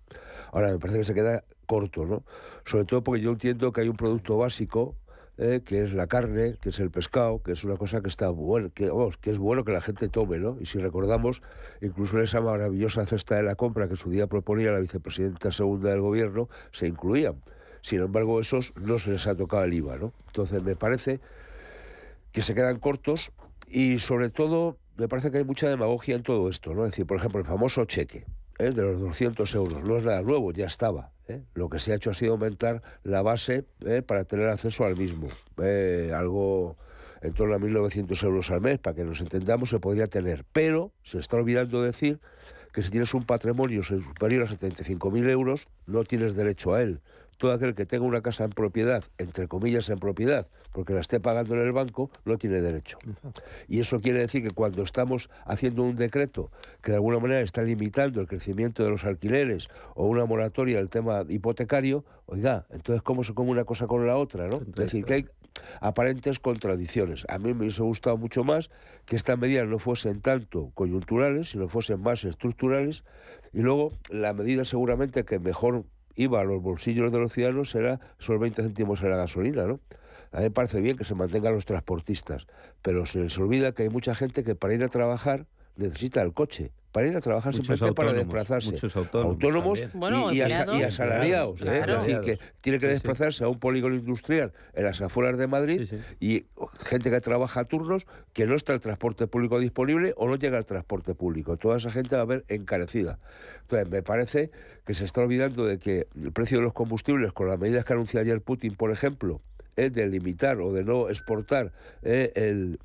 Ahora, 0.52 0.72
me 0.72 0.78
parece 0.78 0.98
que 0.98 1.04
se 1.04 1.14
queda 1.14 1.44
corto, 1.66 2.04
¿no? 2.04 2.24
Sobre 2.64 2.84
todo 2.84 3.02
porque 3.02 3.20
yo 3.20 3.30
entiendo 3.30 3.72
que 3.72 3.82
hay 3.82 3.88
un 3.88 3.96
producto 3.96 4.36
básico, 4.38 4.96
¿eh? 5.38 5.62
que 5.64 5.82
es 5.82 5.94
la 5.94 6.06
carne, 6.06 6.56
que 6.60 6.70
es 6.70 6.80
el 6.80 6.90
pescado, 6.90 7.42
que 7.42 7.52
es 7.52 7.64
una 7.64 7.76
cosa 7.76 8.00
que 8.00 8.08
está 8.08 8.28
bueno, 8.28 8.70
que, 8.74 8.90
es 9.30 9.38
bueno 9.38 9.64
que 9.64 9.72
la 9.72 9.80
gente 9.80 10.08
tome, 10.08 10.38
¿no? 10.38 10.56
Y 10.60 10.66
si 10.66 10.78
recordamos, 10.78 11.42
incluso 11.80 12.18
en 12.18 12.24
esa 12.24 12.40
maravillosa 12.40 13.06
cesta 13.06 13.36
de 13.36 13.44
la 13.44 13.54
compra 13.54 13.88
que 13.88 13.96
su 13.96 14.10
día 14.10 14.26
proponía 14.26 14.72
la 14.72 14.80
vicepresidenta 14.80 15.52
segunda 15.52 15.90
del 15.90 16.00
gobierno, 16.00 16.48
se 16.72 16.86
incluían. 16.86 17.42
Sin 17.80 18.00
embargo, 18.00 18.40
esos 18.40 18.72
no 18.76 18.98
se 18.98 19.12
les 19.12 19.26
ha 19.26 19.36
tocado 19.36 19.64
el 19.64 19.72
IVA, 19.72 19.98
¿no? 19.98 20.12
Entonces, 20.26 20.62
me 20.62 20.74
parece 20.74 21.20
que 22.32 22.42
se 22.42 22.54
quedan 22.54 22.78
cortos 22.80 23.32
y, 23.68 24.00
sobre 24.00 24.30
todo, 24.30 24.76
me 24.96 25.08
parece 25.08 25.30
que 25.30 25.38
hay 25.38 25.44
mucha 25.44 25.68
demagogia 25.68 26.16
en 26.16 26.22
todo 26.22 26.48
esto, 26.50 26.74
¿no? 26.74 26.84
Es 26.84 26.90
decir, 26.90 27.06
por 27.06 27.16
ejemplo, 27.16 27.40
el 27.40 27.46
famoso 27.46 27.84
cheque 27.84 28.26
¿eh? 28.58 28.70
de 28.70 28.82
los 28.82 29.00
200 29.00 29.54
euros, 29.54 29.82
no 29.82 29.96
es 29.96 30.04
nada 30.04 30.22
nuevo, 30.22 30.52
ya 30.52 30.66
estaba. 30.66 31.12
¿eh? 31.28 31.42
Lo 31.54 31.68
que 31.68 31.78
se 31.78 31.92
ha 31.92 31.96
hecho 31.96 32.10
ha 32.10 32.14
sido 32.14 32.32
aumentar 32.32 32.82
la 33.04 33.22
base 33.22 33.64
¿eh? 33.84 34.02
para 34.02 34.24
tener 34.24 34.48
acceso 34.48 34.84
al 34.84 34.96
mismo. 34.96 35.28
Algo 36.14 36.76
en 37.20 37.32
torno 37.32 37.54
a 37.54 37.58
1.900 37.58 38.22
euros 38.24 38.50
al 38.50 38.60
mes, 38.60 38.78
para 38.78 38.94
que 38.94 39.04
nos 39.04 39.20
entendamos, 39.20 39.70
se 39.70 39.80
podría 39.80 40.06
tener. 40.06 40.44
Pero 40.52 40.92
se 41.02 41.18
está 41.18 41.36
olvidando 41.36 41.82
decir 41.82 42.20
que 42.72 42.82
si 42.82 42.90
tienes 42.90 43.12
un 43.14 43.24
patrimonio 43.24 43.82
superior 43.82 44.44
a 44.44 44.46
75.000 44.46 45.30
euros, 45.30 45.66
no 45.86 46.04
tienes 46.04 46.34
derecho 46.36 46.74
a 46.74 46.82
él. 46.82 47.00
Todo 47.38 47.52
aquel 47.52 47.74
que 47.74 47.86
tenga 47.86 48.04
una 48.04 48.20
casa 48.20 48.44
en 48.44 48.50
propiedad, 48.50 49.04
entre 49.16 49.48
comillas 49.48 49.88
en 49.88 49.98
propiedad, 49.98 50.48
porque 50.72 50.92
la 50.92 51.00
esté 51.00 51.20
pagando 51.20 51.54
en 51.54 51.62
el 51.62 51.72
banco, 51.72 52.10
no 52.24 52.36
tiene 52.36 52.60
derecho. 52.60 52.98
Y 53.68 53.80
eso 53.80 54.00
quiere 54.00 54.20
decir 54.20 54.42
que 54.42 54.50
cuando 54.50 54.82
estamos 54.82 55.30
haciendo 55.44 55.82
un 55.82 55.96
decreto 55.96 56.50
que 56.82 56.90
de 56.90 56.96
alguna 56.96 57.18
manera 57.18 57.40
está 57.40 57.62
limitando 57.62 58.20
el 58.20 58.26
crecimiento 58.26 58.84
de 58.84 58.90
los 58.90 59.04
alquileres 59.04 59.68
o 59.94 60.06
una 60.06 60.24
moratoria 60.26 60.78
del 60.78 60.88
tema 60.88 61.24
hipotecario, 61.28 62.04
oiga, 62.26 62.66
entonces 62.70 63.02
¿cómo 63.02 63.24
se 63.24 63.34
come 63.34 63.50
una 63.50 63.64
cosa 63.64 63.86
con 63.86 64.06
la 64.06 64.16
otra? 64.16 64.48
¿no? 64.48 64.58
Es 64.58 64.74
decir, 64.74 65.04
que 65.04 65.14
hay 65.14 65.26
aparentes 65.80 66.38
contradicciones. 66.38 67.24
A 67.28 67.38
mí 67.38 67.54
me 67.54 67.60
hubiese 67.60 67.82
gustado 67.82 68.16
mucho 68.16 68.44
más 68.44 68.70
que 69.06 69.16
estas 69.16 69.38
medidas 69.38 69.66
no 69.66 69.78
fuesen 69.78 70.20
tanto 70.20 70.70
coyunturales, 70.74 71.50
sino 71.50 71.68
fuesen 71.68 72.00
más 72.00 72.24
estructurales. 72.24 73.04
Y 73.52 73.60
luego 73.60 73.92
la 74.10 74.32
medida 74.34 74.64
seguramente 74.64 75.24
que 75.24 75.38
mejor 75.38 75.84
iba 76.18 76.40
a 76.40 76.44
los 76.44 76.60
bolsillos 76.60 77.12
de 77.12 77.18
los 77.18 77.32
ciudadanos 77.32 77.70
será 77.70 78.00
esos 78.18 78.38
20 78.38 78.62
céntimos 78.62 79.02
en 79.02 79.10
la 79.10 79.16
gasolina, 79.16 79.64
¿no? 79.64 79.80
A 80.32 80.38
mí 80.38 80.42
me 80.42 80.50
parece 80.50 80.80
bien 80.80 80.96
que 80.96 81.04
se 81.04 81.14
mantengan 81.14 81.54
los 81.54 81.64
transportistas, 81.64 82.46
pero 82.82 83.06
se 83.06 83.20
les 83.20 83.38
olvida 83.38 83.72
que 83.72 83.84
hay 83.84 83.88
mucha 83.88 84.14
gente 84.14 84.44
que 84.44 84.54
para 84.54 84.74
ir 84.74 84.82
a 84.82 84.88
trabajar 84.88 85.46
necesita 85.78 86.20
el 86.22 86.32
coche. 86.34 86.72
Para 86.90 87.06
ir 87.06 87.16
a 87.16 87.20
trabajar 87.20 87.52
Muchos 87.52 87.66
simplemente 87.66 87.94
para 87.94 88.12
desplazarse. 88.14 88.70
muchos 88.72 88.96
autónomos 88.96 89.78
y- 90.32 90.40
asalariados. 90.82 91.60
¿eh? 91.60 91.64
Claro. 91.64 91.98
Es 91.98 92.04
decir, 92.06 92.20
que 92.20 92.38
tiene 92.62 92.78
que 92.78 92.86
Sí, 92.86 92.90
sí. 92.90 92.94
desplazarse 92.94 93.44
a 93.44 93.48
un 93.48 93.58
polígono 93.60 93.94
industrial 93.94 94.52
en 94.72 94.84
las 94.84 95.00
afueras 95.02 95.36
de 95.38 95.46
Madrid 95.46 95.92
y 96.18 96.46
gente 96.86 97.10
que 97.10 97.20
trabaja 97.20 97.60
a 97.60 97.64
turnos 97.64 98.06
que 98.32 98.46
no 98.46 98.54
está 98.56 98.72
el 98.72 98.80
transporte 98.80 99.26
público 99.26 99.60
disponible 99.60 100.14
o 100.16 100.28
no 100.28 100.36
llega 100.36 100.56
el 100.56 100.64
transporte 100.64 101.14
público. 101.14 101.58
Toda 101.58 101.76
esa 101.76 101.90
gente 101.90 102.16
va 102.16 102.22
a 102.22 102.26
ver 102.26 102.44
encarecida. 102.48 103.18
Entonces, 103.62 103.88
me 103.90 104.02
parece 104.02 104.50
que 104.86 104.94
se 104.94 105.04
está 105.04 105.20
olvidando 105.20 105.66
de 105.66 105.78
que 105.78 106.06
el 106.20 106.32
precio 106.32 106.56
de 106.58 106.64
los 106.64 106.72
combustibles, 106.72 107.32
con 107.32 107.48
las 107.48 107.58
medidas 107.58 107.84
que 107.84 107.92
anunció 107.92 108.18
ayer 108.18 108.40
Putin, 108.40 108.74
por 108.76 108.90
ejemplo, 108.90 109.42
es 109.76 109.92
de 109.92 110.08
limitar 110.08 110.58
o 110.60 110.72
de 110.72 110.82
no 110.84 111.08
exportar 111.10 111.72
eh, 112.02 112.32
el, 112.34 112.80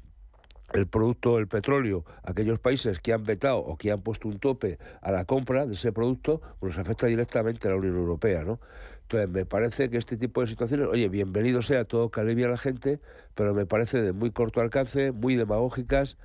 el 0.73 0.87
producto, 0.87 1.39
el 1.39 1.47
petróleo, 1.47 2.03
aquellos 2.23 2.59
países 2.59 2.99
que 2.99 3.13
han 3.13 3.23
vetado 3.23 3.59
o 3.59 3.77
que 3.77 3.91
han 3.91 4.01
puesto 4.01 4.27
un 4.27 4.39
tope 4.39 4.79
a 5.01 5.11
la 5.11 5.25
compra 5.25 5.65
de 5.65 5.73
ese 5.73 5.91
producto, 5.91 6.41
pues 6.59 6.77
afecta 6.77 7.07
directamente 7.07 7.67
a 7.67 7.71
la 7.71 7.77
Unión 7.77 7.95
Europea, 7.95 8.43
¿no? 8.43 8.59
Entonces, 9.03 9.29
me 9.29 9.45
parece 9.45 9.89
que 9.89 9.97
este 9.97 10.17
tipo 10.17 10.41
de 10.41 10.47
situaciones, 10.47 10.87
oye, 10.87 11.07
bienvenido 11.09 11.61
sea 11.61 11.85
todo 11.85 12.09
que 12.09 12.21
alivia 12.21 12.47
a 12.47 12.49
la 12.49 12.57
gente, 12.57 12.99
pero 13.35 13.53
me 13.53 13.65
parece 13.65 14.01
de 14.01 14.13
muy 14.13 14.31
corto 14.31 14.61
alcance, 14.61 15.11
muy 15.11 15.35
demagógicas 15.35 16.17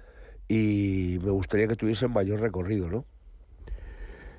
y 0.49 1.19
me 1.23 1.31
gustaría 1.31 1.69
que 1.69 1.77
tuviesen 1.77 2.13
mayor 2.13 2.41
recorrido, 2.41 2.89
¿no? 2.89 3.05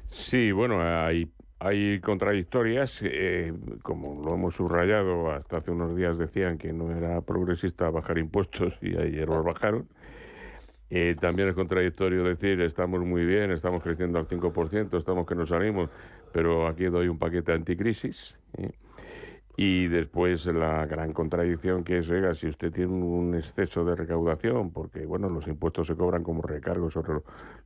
Sí, 0.08 0.52
bueno, 0.52 0.82
hay, 0.82 1.32
hay 1.60 2.00
contradictorias, 2.00 3.02
eh, 3.04 3.54
como 3.84 4.24
lo 4.28 4.34
hemos 4.34 4.56
subrayado, 4.56 5.32
hasta 5.32 5.58
hace 5.58 5.69
unos 5.69 5.95
días 5.95 6.17
decían 6.17 6.58
que 6.58 6.74
no 6.74 6.91
era 6.91 7.22
progresista 7.22 7.89
bajar 7.91 8.17
impuestos 8.17 8.80
y 8.82 8.98
ayer 8.98 9.28
los 9.28 9.45
bajaron. 9.45 9.88
Eh, 10.89 11.15
también 11.19 11.49
es 11.49 11.56
contradictorio 11.56 12.23
decir 12.23 12.62
estamos 12.62 13.02
muy 13.02 13.23
bien, 13.23 13.52
estamos 13.52 13.84
creciendo 13.84 14.17
al 14.17 14.28
5%, 14.28 14.97
estamos 14.97 15.28
que 15.28 15.36
nos 15.36 15.49
salimos, 15.49 15.89
pero 16.32 16.67
aquí 16.67 16.86
doy 16.86 17.08
un 17.08 17.19
paquete 17.19 17.54
anticrisis. 17.54 18.38
¿eh? 18.58 18.71
Y 19.62 19.89
después 19.89 20.45
la 20.45 20.86
gran 20.86 21.12
contradicción 21.12 21.84
que 21.84 21.98
es, 21.98 22.10
oiga, 22.10 22.34
si 22.34 22.48
usted 22.48 22.72
tiene 22.72 22.93
un 22.93 23.36
exceso 23.36 23.84
de 23.84 23.93
recaudación, 23.93 24.72
porque 24.72 25.06
bueno, 25.06 25.28
los 25.28 25.50
impuestos 25.50 25.88
se 25.88 25.98
cobran 25.98 26.24
como 26.24 26.41
recargos 26.41 26.93
sobre 26.93 27.19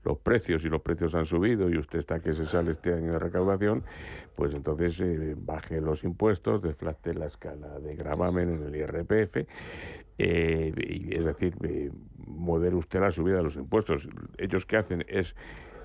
los 0.03 0.17
precios 0.17 0.65
y 0.65 0.69
los 0.69 0.81
precios 0.81 1.13
han 1.13 1.27
subido 1.27 1.69
y 1.69 1.77
usted 1.77 1.99
está 1.99 2.19
que 2.19 2.33
se 2.33 2.45
sale 2.45 2.71
este 2.71 2.95
año 2.95 3.11
de 3.11 3.19
recaudación, 3.19 3.83
pues 4.35 4.55
entonces 4.55 4.99
eh, 5.01 5.35
baje 5.37 5.81
los 5.81 6.03
impuestos, 6.03 6.63
deflate 6.63 7.13
la 7.13 7.27
escala 7.27 7.79
de 7.79 7.95
gravamen 7.95 8.49
en 8.49 8.63
el 8.63 8.75
IRPF, 8.75 9.45
eh, 10.17 10.73
es 11.11 11.25
decir, 11.25 11.53
eh, 11.61 11.91
modere 12.25 12.75
usted 12.75 13.01
la 13.01 13.11
subida 13.11 13.37
de 13.37 13.43
los 13.43 13.55
impuestos. 13.55 14.09
Ellos 14.39 14.65
que 14.65 14.77
hacen 14.77 15.05
es 15.07 15.35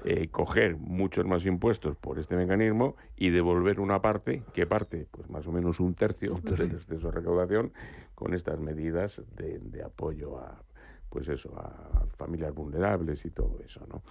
eh, 0.04 0.28
coger 0.28 0.76
muchos 0.76 1.24
más 1.26 1.44
impuestos 1.46 1.96
por 1.96 2.18
este 2.18 2.36
mecanismo 2.36 2.96
y 3.16 3.30
devolver 3.30 3.80
una 3.80 4.00
parte, 4.00 4.42
¿qué 4.52 4.66
parte? 4.66 5.06
Pues 5.10 5.28
más 5.28 5.46
o 5.46 5.52
menos 5.52 5.80
un 5.80 5.94
tercio 5.94 6.40
del 6.42 6.72
exceso 6.72 7.08
de 7.08 7.12
recaudación 7.12 7.72
con 8.14 8.34
estas 8.34 8.58
medidas 8.60 9.22
de, 9.36 9.58
de 9.58 9.82
apoyo 9.82 10.38
a, 10.38 10.62
pues 11.08 11.28
eso, 11.28 11.56
a 11.58 12.06
familias 12.16 12.54
vulnerables 12.54 13.24
y 13.24 13.30
todo 13.30 13.58
eso, 13.64 13.86
¿no? 13.88 14.02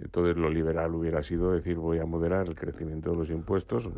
Entonces 0.00 0.36
lo 0.36 0.48
liberal 0.48 0.94
hubiera 0.94 1.22
sido 1.22 1.52
decir 1.52 1.76
voy 1.76 1.98
a 1.98 2.06
moderar 2.06 2.46
el 2.46 2.54
crecimiento 2.54 3.10
de 3.10 3.16
los 3.16 3.30
impuestos, 3.30 3.90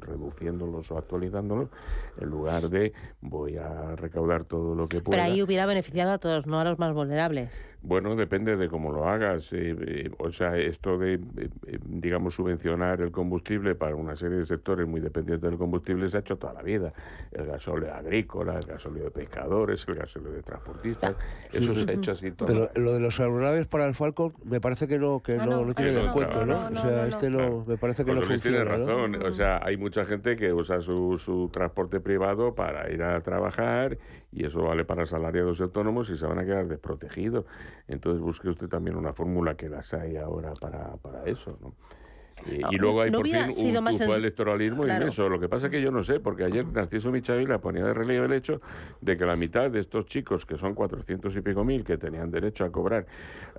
reduciéndolos 0.00 0.90
o 0.90 0.96
actualizándolos, 0.96 1.68
en 2.18 2.28
lugar 2.30 2.70
de 2.70 2.94
voy 3.20 3.58
a 3.58 3.94
recaudar 3.96 4.44
todo 4.44 4.74
lo 4.74 4.88
que 4.88 5.02
pueda. 5.02 5.18
Pero 5.22 5.34
ahí 5.34 5.42
hubiera 5.42 5.66
beneficiado 5.66 6.12
a 6.12 6.18
todos, 6.18 6.46
no 6.46 6.58
a 6.58 6.64
los 6.64 6.78
más 6.78 6.94
vulnerables. 6.94 7.50
Bueno, 7.82 8.16
depende 8.16 8.56
de 8.56 8.68
cómo 8.68 8.90
lo 8.90 9.08
hagas. 9.08 9.52
Eh, 9.52 9.76
eh, 9.78 10.10
o 10.18 10.32
sea, 10.32 10.56
esto 10.56 10.98
de, 10.98 11.14
eh, 11.14 11.78
digamos, 11.84 12.34
subvencionar 12.34 13.00
el 13.00 13.12
combustible 13.12 13.74
para 13.74 13.94
una 13.94 14.16
serie 14.16 14.38
de 14.38 14.46
sectores 14.46 14.86
muy 14.88 15.00
dependientes 15.00 15.48
del 15.48 15.58
combustible 15.58 16.08
se 16.08 16.16
ha 16.16 16.20
hecho 16.20 16.36
toda 16.36 16.54
la 16.54 16.62
vida. 16.62 16.92
El 17.30 17.46
gasóleo 17.46 17.94
agrícola, 17.94 18.58
el 18.58 18.66
gasóleo 18.66 19.04
de 19.04 19.10
pescadores, 19.10 19.86
el 19.88 19.94
gasóleo 19.94 20.32
de 20.32 20.42
transportistas, 20.42 21.14
eso 21.52 21.74
se 21.74 21.90
ha 21.90 21.94
hecho 21.94 22.12
así 22.12 22.32
todo. 22.32 22.48
Pero 22.48 22.70
lo 22.74 22.92
de 22.92 23.00
los 23.00 23.20
aeronaves 23.20 23.66
para 23.66 23.84
el 23.84 23.94
Falcon 23.94 24.34
me 24.44 24.60
parece 24.60 24.88
que 24.88 24.98
no, 24.98 25.22
que 25.22 25.34
ah, 25.34 25.46
no, 25.46 25.64
no, 25.64 25.74
tiene 25.74 26.00
en 26.00 26.10
cuenta, 26.10 26.44
¿no? 26.44 26.56
O 26.56 26.76
sea, 26.76 27.06
este 27.06 27.30
no, 27.30 27.64
me 27.66 27.76
parece 27.76 28.04
que 28.04 28.12
no 28.12 28.22
funciona. 28.22 28.58
Tiene 28.58 28.64
razón. 28.64 29.22
O 29.22 29.30
sea, 29.32 29.60
hay 29.62 29.76
mucha 29.76 30.04
gente 30.04 30.36
que 30.36 30.52
usa 30.52 30.80
su, 30.80 31.18
su 31.18 31.50
transporte 31.52 32.00
privado 32.00 32.54
para 32.54 32.90
ir 32.92 33.02
a 33.02 33.20
trabajar 33.20 33.98
y 34.32 34.44
eso 34.44 34.62
vale 34.62 34.84
para 34.84 35.04
asalariados 35.04 35.60
autónomos 35.60 36.10
y 36.10 36.16
se 36.16 36.26
van 36.26 36.38
a 36.38 36.44
quedar 36.44 36.68
desprotegidos. 36.68 37.44
Entonces 37.88 38.20
busque 38.20 38.48
usted 38.48 38.68
también 38.68 38.96
una 38.96 39.12
fórmula 39.12 39.56
que 39.56 39.68
las 39.68 39.94
hay 39.94 40.16
ahora 40.16 40.52
para, 40.54 40.96
para 40.96 41.24
eso, 41.24 41.58
¿no? 41.60 41.74
Y, 42.70 42.76
luego 42.76 43.02
hay 43.02 43.10
por 43.10 43.26
fin 43.26 43.36
un 43.76 43.90
tufo 43.90 44.14
electoralismo 44.14 44.86
y 44.86 44.90
eso. 44.90 45.28
Lo 45.28 45.40
que 45.40 45.48
pasa 45.48 45.66
es 45.66 45.72
que 45.72 45.80
yo 45.80 45.90
no 45.90 46.02
sé, 46.02 46.20
porque 46.20 46.44
ayer 46.44 46.66
Narciso 46.66 47.10
Michavila 47.10 47.58
ponía 47.58 47.84
de 47.84 47.94
relieve 47.94 48.26
el 48.26 48.32
hecho 48.32 48.60
de 49.00 49.16
que 49.16 49.26
la 49.26 49.36
mitad 49.36 49.70
de 49.70 49.80
estos 49.80 50.06
chicos, 50.06 50.46
que 50.46 50.56
son 50.56 50.74
400 50.74 51.34
y 51.36 51.40
pico 51.40 51.64
mil, 51.64 51.84
que 51.84 51.98
tenían 51.98 52.30
derecho 52.30 52.64
a 52.64 52.70
cobrar 52.70 53.06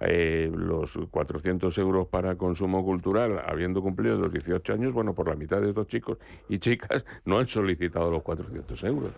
eh, 0.01 0.51
los 0.53 0.97
400 1.09 1.77
euros 1.77 2.07
para 2.07 2.35
consumo 2.35 2.83
cultural, 2.83 3.41
habiendo 3.45 3.81
cumplido 3.81 4.17
los 4.17 4.31
18 4.31 4.73
años, 4.73 4.93
bueno, 4.93 5.13
por 5.13 5.27
la 5.27 5.35
mitad 5.35 5.61
de 5.61 5.69
estos 5.69 5.87
chicos 5.87 6.17
y 6.49 6.59
chicas 6.59 7.05
no 7.25 7.39
han 7.39 7.47
solicitado 7.47 8.11
los 8.11 8.23
400 8.23 8.83
euros. 8.83 9.11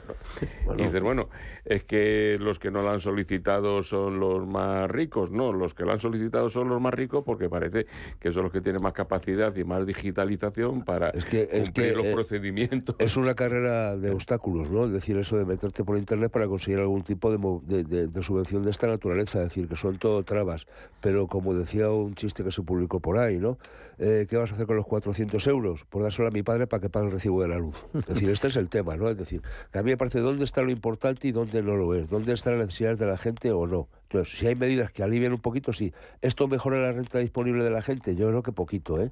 Y 0.78 0.84
dices, 0.84 1.02
bueno, 1.02 1.30
es 1.66 1.84
que 1.84 2.38
los 2.40 2.60
que 2.60 2.72
no 2.72 2.82
lo 2.82 2.92
han 2.92 3.02
solicitado 3.02 3.84
son 3.84 4.20
los 4.20 4.48
más 4.48 4.90
ricos. 4.90 5.32
No, 5.32 5.52
los 5.52 5.74
que 5.74 5.84
lo 5.84 5.92
han 5.92 6.00
solicitado 6.00 6.50
son 6.50 6.70
los 6.70 6.82
más 6.82 6.94
ricos 6.94 7.24
porque 7.26 7.50
parece 7.50 7.86
que 8.20 8.32
son 8.32 8.44
los 8.44 8.52
que 8.52 8.62
tienen 8.62 8.82
más 8.82 8.94
capacidad 8.94 9.56
y 9.60 9.64
más 9.64 9.86
digitalización 9.86 10.84
para 10.84 11.10
es 11.10 11.26
que, 11.26 11.48
cumplir 11.48 11.96
los 11.96 12.06
eh, 12.06 12.14
procedimientos. 12.14 12.96
Es 13.00 13.18
una 13.18 13.36
carrera 13.36 13.98
de 13.98 14.12
obstáculos, 14.12 14.70
¿no? 14.70 14.86
Es 14.86 14.92
decir, 14.92 15.18
eso 15.18 15.38
de 15.38 15.46
meterte 15.46 15.84
por 15.84 15.98
Internet 15.98 16.32
para 16.32 16.48
conseguir 16.48 16.80
algún 16.80 17.04
tipo 17.04 17.32
de, 17.32 17.84
de, 17.84 18.24
subvención 18.24 18.64
de 18.64 18.72
esta 18.72 18.88
naturaleza, 18.88 19.40
es 19.40 19.46
decir, 19.46 19.68
que 19.68 19.76
son 19.76 19.98
todo 19.98 20.24
trabas. 20.24 20.68
Pero 21.02 21.28
como 21.28 21.54
decía 21.54 21.90
un 21.92 22.16
chiste 22.16 22.44
que 22.44 22.52
se 22.52 22.62
publicó 22.62 23.00
por 23.00 23.18
ahí, 23.18 23.38
¿no? 23.38 23.58
Eh, 23.98 24.28
¿Qué 24.30 24.38
vas 24.38 24.52
a 24.52 24.54
hacer 24.56 24.66
con 24.66 24.78
los 24.78 24.86
400 24.86 25.46
euros? 25.48 25.86
Por 25.86 26.04
dárselo 26.04 26.28
a 26.28 26.32
mi 26.32 26.44
padre 26.44 26.68
para 26.68 26.82
que 26.82 26.90
pague 26.90 27.08
el 27.08 27.12
recibo 27.12 27.42
de 27.42 27.50
la 27.50 27.58
luz. 27.58 27.76
Es 27.94 28.06
decir, 28.08 28.30
este 28.30 28.48
es 28.48 28.56
el 28.56 28.70
tema, 28.70 28.96
¿no? 28.96 29.10
Es 29.10 29.18
decir, 29.18 29.42
que 29.72 29.80
a 29.80 29.84
mí 29.84 29.92
me 29.92 29.98
parece 29.98 30.20
dónde 30.20 30.46
está 30.46 30.62
lo 30.62 30.72
importante 30.72 31.28
y 31.28 31.32
dónde 31.32 31.62
no 31.62 31.76
lo 31.76 31.94
es, 31.94 32.10
dónde 32.10 32.34
están 32.34 32.58
las 32.58 32.68
necesidades 32.68 33.00
de 33.00 33.06
la 33.08 33.18
gente 33.18 33.52
o 33.52 33.68
no. 33.68 33.88
Entonces, 34.12 34.40
si 34.40 34.48
hay 34.48 34.56
medidas 34.56 34.92
que 34.92 35.04
alivien 35.04 35.34
un 35.34 35.40
poquito, 35.40 35.72
sí. 35.72 35.94
¿Esto 36.22 36.48
mejora 36.48 36.80
la 36.80 36.92
renta 36.92 37.20
disponible 37.20 37.64
de 37.64 37.70
la 37.70 37.84
gente? 37.84 38.16
Yo 38.16 38.28
creo 38.30 38.42
que 38.42 38.52
poquito, 38.52 39.00
¿eh? 39.00 39.12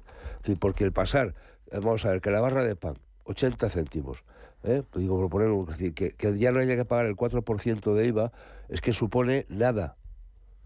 porque 0.58 0.82
el 0.82 0.92
pasar, 0.92 1.34
eh, 1.70 1.78
vamos 1.78 2.04
a 2.04 2.10
ver, 2.10 2.20
que 2.20 2.30
la 2.30 2.40
barra 2.40 2.64
de 2.64 2.74
pan, 2.74 2.94
80 3.22 3.70
céntimos, 3.70 4.24
¿eh? 4.64 4.82
Digo, 4.96 5.28
decir, 5.68 5.94
que, 5.94 6.10
que 6.10 6.36
ya 6.36 6.50
no 6.50 6.58
haya 6.58 6.74
que 6.74 6.84
pagar 6.84 7.06
el 7.06 7.14
4% 7.14 7.94
de 7.94 8.06
IVA, 8.06 8.32
es 8.68 8.80
que 8.80 8.92
supone 8.92 9.46
nada. 9.48 9.96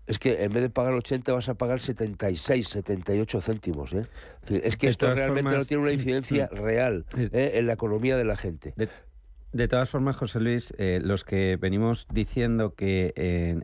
Es 0.07 0.19
que 0.19 0.43
en 0.43 0.53
vez 0.53 0.63
de 0.63 0.71
pagar 0.71 0.95
80 0.95 1.31
vas 1.33 1.49
a 1.51 1.55
pagar 1.55 1.81
76, 1.81 2.67
78 2.67 3.41
céntimos. 3.41 3.93
¿eh? 3.93 4.07
Es, 4.49 4.77
que 4.77 4.89
esto 4.89 5.15
realmente 5.15 5.57
no 5.57 5.65
tiene 5.65 5.83
una 5.83 5.93
incidencia 5.93 6.49
real 6.49 7.05
¿eh? 7.17 7.53
en 7.55 7.67
la 7.67 7.75
economía 7.75 8.17
de 8.17 8.25
la 8.25 8.37
gente. 8.37 8.73
De 8.77 8.89
todas 9.69 9.91
formas, 9.91 10.17
José 10.17 10.41
Luis, 10.41 10.73
eh, 10.79 10.99
los 11.05 11.25
que 11.25 11.59
venimos 11.61 12.07
diciendo 12.11 12.75
que 12.75 13.13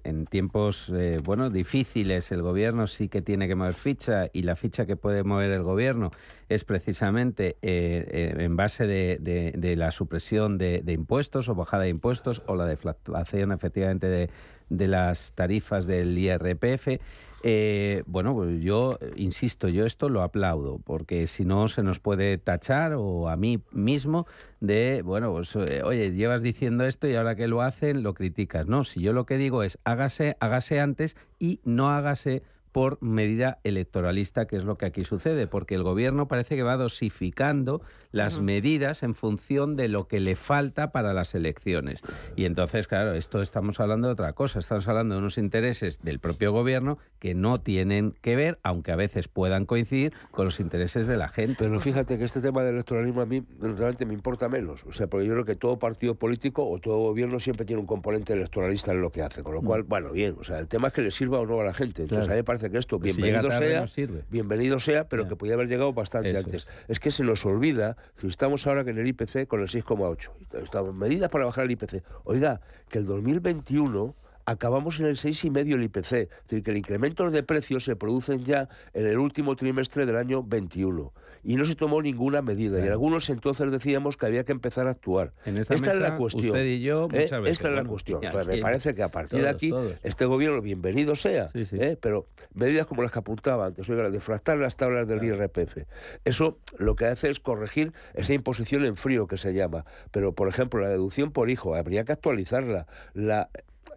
en, 0.05 0.26
tiempos 0.26 0.93
eh, 0.95 1.18
bueno 1.24 1.49
difíciles 1.49 2.30
el 2.30 2.43
gobierno 2.43 2.86
sí 2.86 3.09
que 3.09 3.22
tiene 3.22 3.49
que 3.49 3.55
mover 3.55 3.72
ficha 3.72 4.26
y 4.34 4.43
la 4.43 4.55
ficha 4.55 4.84
que 4.84 4.97
puede 4.97 5.24
mover 5.24 5.51
el 5.51 5.62
gobierno 5.62 6.11
es 6.51 6.64
precisamente 6.64 7.57
eh, 7.62 8.34
en 8.36 8.55
base 8.57 8.86
de, 8.86 9.74
la 9.78 9.91
supresión 9.91 10.59
de, 10.59 10.82
impuestos 10.86 11.49
o 11.49 11.55
bajada 11.55 11.84
de 11.84 11.89
impuestos 11.89 12.43
o 12.47 12.55
la 12.55 12.66
deflación 12.66 13.53
efectivamente 13.53 14.09
de, 14.09 14.30
de 14.68 14.89
las 14.89 15.32
tarifas 15.32 15.86
del 15.86 16.18
IRPF. 16.18 17.01
Eh, 17.43 18.03
bueno, 18.07 18.34
pues 18.34 18.61
yo 18.61 18.99
insisto, 19.16 19.68
yo 19.68 19.86
esto 19.86 20.09
lo 20.09 20.22
aplaudo, 20.22 20.78
porque 20.78 21.26
si 21.26 21.45
no 21.45 21.68
se 21.68 21.82
nos 21.82 22.01
puede 22.01 22.39
tachar, 22.39 22.95
o 22.95 23.28
a 23.28 23.36
mí 23.36 23.62
mismo, 23.70 24.26
de, 24.61 25.03
bueno, 25.03 25.32
pues 25.32 25.55
eh, 25.57 25.82
oye, 25.84 26.12
llevas 26.12 26.43
diciendo 26.43 26.84
esto 26.84 27.07
y 27.07 27.14
ahora 27.14 27.36
que 27.36 27.49
lo 27.49 27.62
hacen 27.62 28.03
lo 28.03 28.14
criticas. 28.14 28.66
No, 28.66 28.84
si 28.84 29.01
yo 29.01 29.12
lo 29.12 29.26
que 29.26 29.36
digo 29.36 29.62
es 29.62 29.78
hágase, 29.84 30.36
hágase 30.41 30.80
antes 30.80 31.16
y 31.39 31.61
no 31.64 31.91
hágase 31.91 32.43
por 32.79 33.03
medida 33.03 33.59
electoralista, 33.64 34.47
que 34.47 34.55
es 34.55 34.62
lo 34.62 34.79
que 34.79 34.87
aquí 34.87 35.05
sucede, 35.05 35.49
porque 35.49 35.74
el 35.74 35.83
gobierno 35.83 36.29
parece 36.29 36.55
que 36.55 36.62
va 36.62 36.76
dosificando 36.76 37.83
las 38.12 38.41
medidas 38.41 39.03
en 39.03 39.16
función 39.16 39.74
de 39.74 39.89
lo 39.89 40.07
que 40.07 40.20
le 40.20 40.37
falta 40.37 40.93
para 40.93 41.12
las 41.12 41.35
elecciones. 41.35 42.03
Y 42.37 42.45
entonces, 42.45 42.87
claro, 42.87 43.14
esto 43.14 43.43
estamos 43.43 43.81
hablando 43.81 44.07
de 44.07 44.12
otra 44.12 44.33
cosa, 44.33 44.61
estamos 44.61 44.87
hablando 44.87 45.16
de 45.16 45.18
unos 45.18 45.39
intereses 45.39 46.05
del 46.05 46.20
propio 46.20 46.53
gobierno 46.53 46.99
que 47.18 47.35
no 47.35 47.61
tienen 47.61 48.14
que 48.20 48.37
ver, 48.37 48.61
aunque 48.62 48.93
a 48.93 48.97
veces 48.97 49.26
puedan 49.26 49.66
coincidir, 49.66 50.12
con 50.31 50.45
los 50.45 50.61
intereses 50.61 51.09
de 51.09 51.16
la 51.16 51.26
gente. 51.26 51.64
Pero 51.64 51.81
fíjate 51.81 52.16
que 52.16 52.26
este 52.26 52.41
tema 52.41 52.62
del 52.62 52.74
electoralismo 52.74 53.22
a 53.22 53.26
mí 53.26 53.43
realmente 53.59 54.07
me 54.07 54.14
importa 54.14 54.49
menos, 54.49 54.85
o 54.85 54.93
sea, 54.93 55.09
porque 55.09 55.26
yo 55.26 55.33
creo 55.33 55.45
que 55.45 55.57
todo 55.57 55.81
partido 55.81 56.14
político 56.14 56.64
o 56.64 56.79
todo 56.79 56.99
gobierno 56.99 57.41
siempre 57.41 57.66
tiene 57.66 57.81
un 57.81 57.89
componente 57.89 58.35
electoralista 58.35 58.93
en 58.93 59.01
lo 59.01 59.11
que 59.11 59.22
hace, 59.22 59.43
con 59.43 59.55
lo 59.55 59.62
mm. 59.62 59.66
cual, 59.66 59.83
bueno, 59.83 60.12
bien, 60.12 60.37
o 60.39 60.45
sea, 60.45 60.61
el 60.61 60.68
tema 60.68 60.89
es 60.89 60.95
que 60.95 61.03
le 61.03 61.11
sirva 61.11 61.41
o 61.41 61.47
no 61.47 61.61
a 61.61 61.64
la 61.64 61.74
gente. 61.74 62.03
Entonces 62.03 62.29
a 62.29 62.31
mí 62.31 62.37
me 62.37 62.45
parece 62.45 62.68
que 62.71 62.79
esto, 62.79 62.99
bienvenido 62.99 63.51
sea, 63.51 63.85
bienvenido 64.31 64.81
sea, 64.81 65.09
pero 65.09 65.29
que 65.29 65.37
podía 65.37 65.55
haber 65.55 65.69
llegado 65.69 65.93
bastante 65.93 66.37
antes. 66.37 66.69
Es. 66.89 67.01
que 67.01 67.11
se 67.11 67.25
nos 67.25 67.45
olvida, 67.47 67.97
si 68.21 68.27
estamos 68.27 68.66
ahora 68.66 68.85
que 68.85 68.91
en 68.91 68.99
el 68.99 69.07
IPC 69.07 69.47
con 69.47 69.61
el 69.61 69.69
6,8, 69.69 70.31
estamos 70.62 70.95
medidas 70.95 71.31
para 71.31 71.45
bajar 71.45 71.64
el 71.64 71.73
IPC. 71.73 72.03
Oiga, 72.25 72.61
que 72.89 72.99
el 72.99 73.07
2021 73.07 74.14
acabamos 74.45 74.99
en 75.01 75.07
el 75.07 75.16
6,5 75.16 75.75
el 75.75 75.83
IPC. 75.85 76.12
Es 76.12 76.29
decir, 76.49 76.62
que 76.62 76.71
el 76.71 76.77
incremento 76.79 77.31
de 77.31 77.43
precios 77.43 77.85
se 77.85 77.97
producen 77.97 78.45
ya 78.45 78.69
en 78.95 79.07
el 79.07 79.19
último 79.19 79.57
trimestre 79.57 80.07
del 80.07 80.16
año 80.16 80.43
21 80.43 81.12
y 81.49 81.57
no 81.57 81.64
se 81.64 81.74
tomó 81.74 82.03
ninguna 82.03 82.42
medida. 82.42 82.84
Y 82.84 82.88
algunos 82.88 83.30
entonces 83.30 83.72
decíamos 83.72 84.18
que 84.18 84.26
había 84.26 84.44
que 84.44 84.53
empezar 84.53 84.86
a 84.86 84.90
actuar. 84.90 85.32
esta, 85.46 85.74
es 85.76 85.99
la 85.99 86.18
cuestión. 86.18 86.51
Usted 86.51 86.66
y 86.66 86.82
yo, 86.82 87.09
¿eh? 87.11 87.24
Esta 87.24 87.68
es 87.70 87.74
la 87.74 87.84
cuestión. 87.84 88.20
me 88.20 88.59
parece 88.59 88.94
que 88.94 89.03
a 89.03 89.09
partir 89.09 89.40
de 89.40 89.49
aquí, 89.49 89.72
este 90.03 90.26
gobierno, 90.26 90.61
bienvenido 90.61 91.16
sea, 91.16 91.46
¿eh? 91.55 91.96
pero 91.99 92.26
medidas 92.53 92.84
como 92.84 93.03
las 93.03 93.12
que 93.12 93.20
apuntaba 93.20 93.64
antes, 93.64 93.88
oiga, 93.88 94.11
defractar 94.11 94.59
las 94.59 94.76
tablas 94.76 95.09
del 95.09 95.24
IRPF. 95.24 95.86
Eso 96.26 96.59
lo 96.76 96.96
que 96.96 97.07
hace 97.07 97.30
es 97.30 97.40
corregir 97.40 97.94
esa 98.12 98.34
imposición 98.34 98.84
en 98.84 98.96
frío 98.96 99.26
que 99.26 99.38
se 99.38 99.55
llama. 99.55 99.86
Pero, 100.11 100.34
por 100.34 100.49
ejemplo, 100.49 100.82
la 100.82 100.90
deducción 100.90 101.32
por 101.32 101.49
hijo, 101.49 101.74
habría 101.74 102.05
que 102.05 102.12
actualizarla. 102.12 102.86
La 103.14 103.49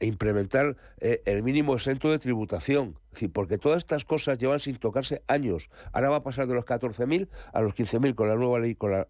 implementar 0.06 0.76
eh, 1.00 1.22
el 1.26 1.44
mínimo 1.44 1.76
exento 1.76 2.10
de 2.10 2.20
tributación. 2.20 2.98
porque 3.34 3.58
todas 3.58 3.80
estas 3.80 4.06
cosas 4.06 4.38
llevan 4.38 4.60
sin 4.60 4.78
tocarse 4.78 5.22
años. 5.28 5.70
Ahora 5.92 6.10
va 6.10 6.18
a 6.18 6.24
pasar 6.24 6.48
de 6.48 6.54
los 6.54 6.66
14.000 6.66 7.28
a 7.54 7.62
los 7.62 7.74
15.000 7.74 8.16
con 8.16 8.30
la 8.30 8.36
nueva 8.36 8.60
ley, 8.60 8.76
con 8.76 8.92
la 8.92 9.08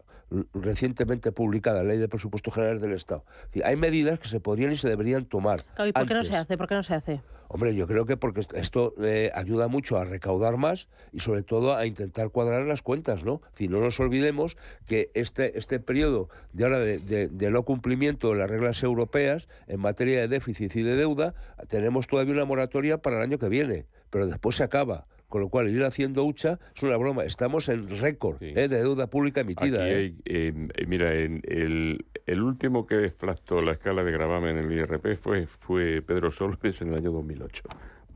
recientemente 0.54 1.32
publicada 1.32 1.84
Ley 1.84 1.98
de 1.98 2.08
Presupuestos 2.08 2.54
Generales 2.54 2.80
del 2.80 2.92
Estado. 2.92 3.24
hay 3.64 3.76
medidas 3.76 4.18
que 4.18 4.28
se 4.28 4.40
podrían 4.40 4.72
y 4.72 4.76
se 4.76 4.88
deberían 4.88 5.24
tomar. 5.26 5.64
¿Y 5.86 5.92
por 5.92 6.06
qué 6.06 6.14
no 6.14 6.24
se 6.24 6.36
hace? 6.36 6.56
¿Por 6.56 6.68
qué 6.68 6.74
no 6.74 6.82
se 6.82 6.94
hace? 6.94 7.20
Hombre, 7.54 7.74
yo 7.74 7.86
creo 7.86 8.06
que 8.06 8.16
porque 8.16 8.40
esto 8.54 8.94
eh, 9.02 9.30
ayuda 9.34 9.68
mucho 9.68 9.98
a 9.98 10.04
recaudar 10.04 10.56
más 10.56 10.88
y 11.12 11.20
sobre 11.20 11.42
todo 11.42 11.76
a 11.76 11.84
intentar 11.84 12.30
cuadrar 12.30 12.62
las 12.64 12.80
cuentas, 12.80 13.24
¿no? 13.24 13.42
Si 13.56 13.68
no 13.68 13.78
nos 13.78 14.00
olvidemos 14.00 14.56
que 14.86 15.10
este, 15.12 15.58
este 15.58 15.78
periodo 15.78 16.30
de 16.54 16.64
ahora 16.64 16.78
de, 16.78 16.98
de 16.98 17.50
no 17.50 17.62
cumplimiento 17.64 18.30
de 18.30 18.36
las 18.36 18.48
reglas 18.48 18.82
europeas 18.82 19.48
en 19.66 19.80
materia 19.80 20.22
de 20.22 20.28
déficit 20.28 20.74
y 20.76 20.82
de 20.82 20.96
deuda, 20.96 21.34
tenemos 21.68 22.06
todavía 22.06 22.32
una 22.32 22.46
moratoria 22.46 23.02
para 23.02 23.18
el 23.18 23.22
año 23.22 23.38
que 23.38 23.50
viene, 23.50 23.84
pero 24.08 24.26
después 24.26 24.56
se 24.56 24.62
acaba. 24.62 25.04
Con 25.32 25.40
lo 25.40 25.48
cual, 25.48 25.70
ir 25.70 25.82
haciendo 25.82 26.24
hucha 26.24 26.58
es 26.76 26.82
una 26.82 26.94
broma. 26.98 27.24
Estamos 27.24 27.70
en 27.70 27.88
récord 27.88 28.36
¿eh? 28.42 28.52
de 28.52 28.68
deuda 28.68 29.06
pública 29.06 29.40
emitida. 29.40 29.82
Aquí 29.82 30.14
¿eh? 30.26 30.54
eh, 30.74 30.86
mira, 30.86 31.14
en 31.14 31.40
el, 31.44 32.04
el, 32.26 32.42
último 32.42 32.86
que 32.86 32.96
desplastó 32.96 33.62
la 33.62 33.72
escala 33.72 34.04
de 34.04 34.12
gravamen 34.12 34.58
en 34.58 34.70
el 34.70 34.72
IRP 34.80 35.16
fue, 35.16 35.46
fue 35.46 36.02
Pedro 36.02 36.30
Solves 36.30 36.82
en 36.82 36.88
el 36.88 36.96
año 36.96 37.12
2008. 37.12 37.62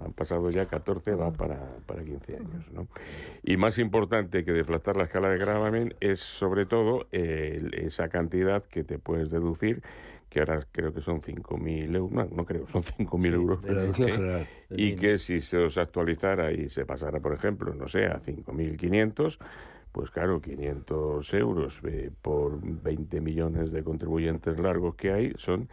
Han 0.01 0.13
pasado 0.13 0.51
ya 0.51 0.67
14, 0.67 1.15
va 1.15 1.33
para, 1.33 1.59
para 1.87 2.05
15 2.05 2.37
años. 2.37 2.71
¿no? 2.71 2.87
Y 3.43 3.57
más 3.57 3.79
importante 3.79 4.45
que 4.45 4.53
desflastar 4.53 4.99
la 4.99 5.05
escala 5.05 5.31
de 5.31 5.39
gravamen 5.39 5.95
es 6.01 6.21
sobre 6.21 6.67
todo 6.67 7.07
esa 7.13 8.11
cantidad 8.11 8.63
que 8.63 8.85
te 8.85 8.99
puedes 8.99 9.31
deducir 9.31 9.83
que 10.37 10.41
ahora 10.41 10.67
creo 10.71 10.93
que 10.93 11.01
son 11.01 11.23
5.000 11.23 11.97
euros, 11.97 12.13
no, 12.13 12.27
no 12.27 12.45
creo, 12.45 12.69
son 12.69 12.83
5.000 12.83 13.33
euros. 13.33 13.61
general. 13.97 14.47
Y 14.69 14.95
que 14.95 15.17
si 15.17 15.41
se 15.41 15.57
os 15.57 15.79
actualizara 15.79 16.53
y 16.53 16.69
se 16.69 16.85
pasara, 16.85 17.21
por 17.21 17.33
ejemplo, 17.33 17.73
no 17.73 17.89
sé, 17.89 18.05
a 18.05 18.21
5.500, 18.21 19.39
pues 19.93 20.11
claro, 20.11 20.43
500 20.43 21.33
euros 21.33 21.81
eh, 21.85 22.11
por 22.21 22.61
20 22.61 23.19
millones 23.23 23.73
de 23.73 23.83
contribuyentes 23.83 24.59
largos 24.59 24.95
que 24.97 25.11
hay 25.11 25.33
son 25.37 25.71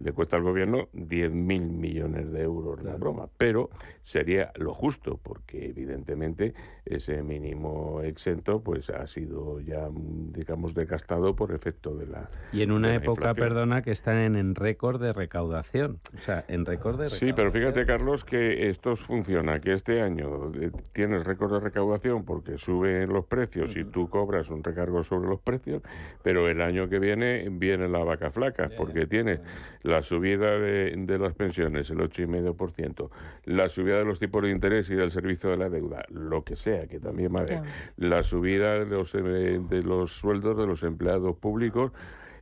le 0.00 0.12
cuesta 0.12 0.36
al 0.36 0.42
gobierno 0.42 0.88
10.000 0.92 1.30
millones 1.30 2.32
de 2.32 2.42
euros 2.42 2.82
la 2.82 2.96
broma, 2.96 3.28
pero 3.38 3.70
sería 4.02 4.52
lo 4.56 4.74
justo, 4.74 5.18
porque 5.22 5.66
evidentemente 5.68 6.54
ese 6.84 7.22
mínimo 7.22 8.02
exento 8.02 8.60
pues 8.60 8.90
ha 8.90 9.06
sido 9.06 9.60
ya, 9.60 9.88
digamos, 9.90 10.74
desgastado 10.74 11.34
por 11.34 11.52
efecto 11.52 11.96
de 11.96 12.06
la 12.06 12.28
Y 12.52 12.62
en 12.62 12.72
una 12.72 12.94
época, 12.94 13.34
perdona, 13.34 13.82
que 13.82 13.92
están 13.92 14.36
en, 14.36 14.54
récord 14.54 15.00
de 15.00 15.12
recaudación, 15.12 16.00
o 16.16 16.20
sea, 16.20 16.44
en 16.48 16.64
récord 16.64 16.98
de 16.98 17.04
recaudación. 17.04 17.30
Sí, 17.30 17.32
pero 17.34 17.50
fíjate, 17.50 17.86
Carlos, 17.86 18.24
que 18.24 18.68
esto 18.68 18.96
funciona, 18.96 19.60
que 19.60 19.72
este 19.72 20.02
año 20.02 20.52
eh, 20.54 20.70
tienes 20.92 21.24
récord 21.24 21.52
de 21.52 21.60
recaudación 21.60 22.24
porque 22.24 22.58
suben 22.58 23.08
los 23.08 23.24
precios 23.24 23.76
y 23.76 23.84
tú 23.84 24.08
cobras 24.08 24.50
un 24.50 24.62
recargo 24.62 25.02
sobre 25.02 25.28
los 25.28 25.40
precios, 25.40 25.82
pero 26.22 26.48
el 26.48 26.60
año 26.60 26.88
que 26.88 26.98
viene 26.98 27.48
viene 27.50 27.88
la 27.88 28.04
vaca 28.04 28.30
flaca, 28.30 28.70
porque 28.76 29.06
tienes 29.06 29.40
la 29.84 30.02
subida 30.02 30.58
de, 30.58 30.94
de 30.96 31.18
las 31.18 31.34
pensiones, 31.34 31.90
el 31.90 31.98
8,5%, 31.98 33.10
la 33.44 33.68
subida 33.68 33.98
de 33.98 34.04
los 34.04 34.18
tipos 34.18 34.42
de 34.42 34.50
interés 34.50 34.88
y 34.90 34.94
del 34.94 35.10
servicio 35.10 35.50
de 35.50 35.58
la 35.58 35.68
deuda, 35.68 36.04
lo 36.08 36.42
que 36.42 36.56
sea, 36.56 36.86
que 36.86 36.98
también 36.98 37.34
va 37.36 37.42
a 37.42 37.62
la 37.98 38.22
subida 38.22 38.78
de 38.78 38.86
los, 38.86 39.14
eh, 39.14 39.20
de 39.20 39.82
los 39.82 40.12
sueldos 40.12 40.56
de 40.56 40.66
los 40.66 40.82
empleados 40.82 41.36
públicos, 41.36 41.92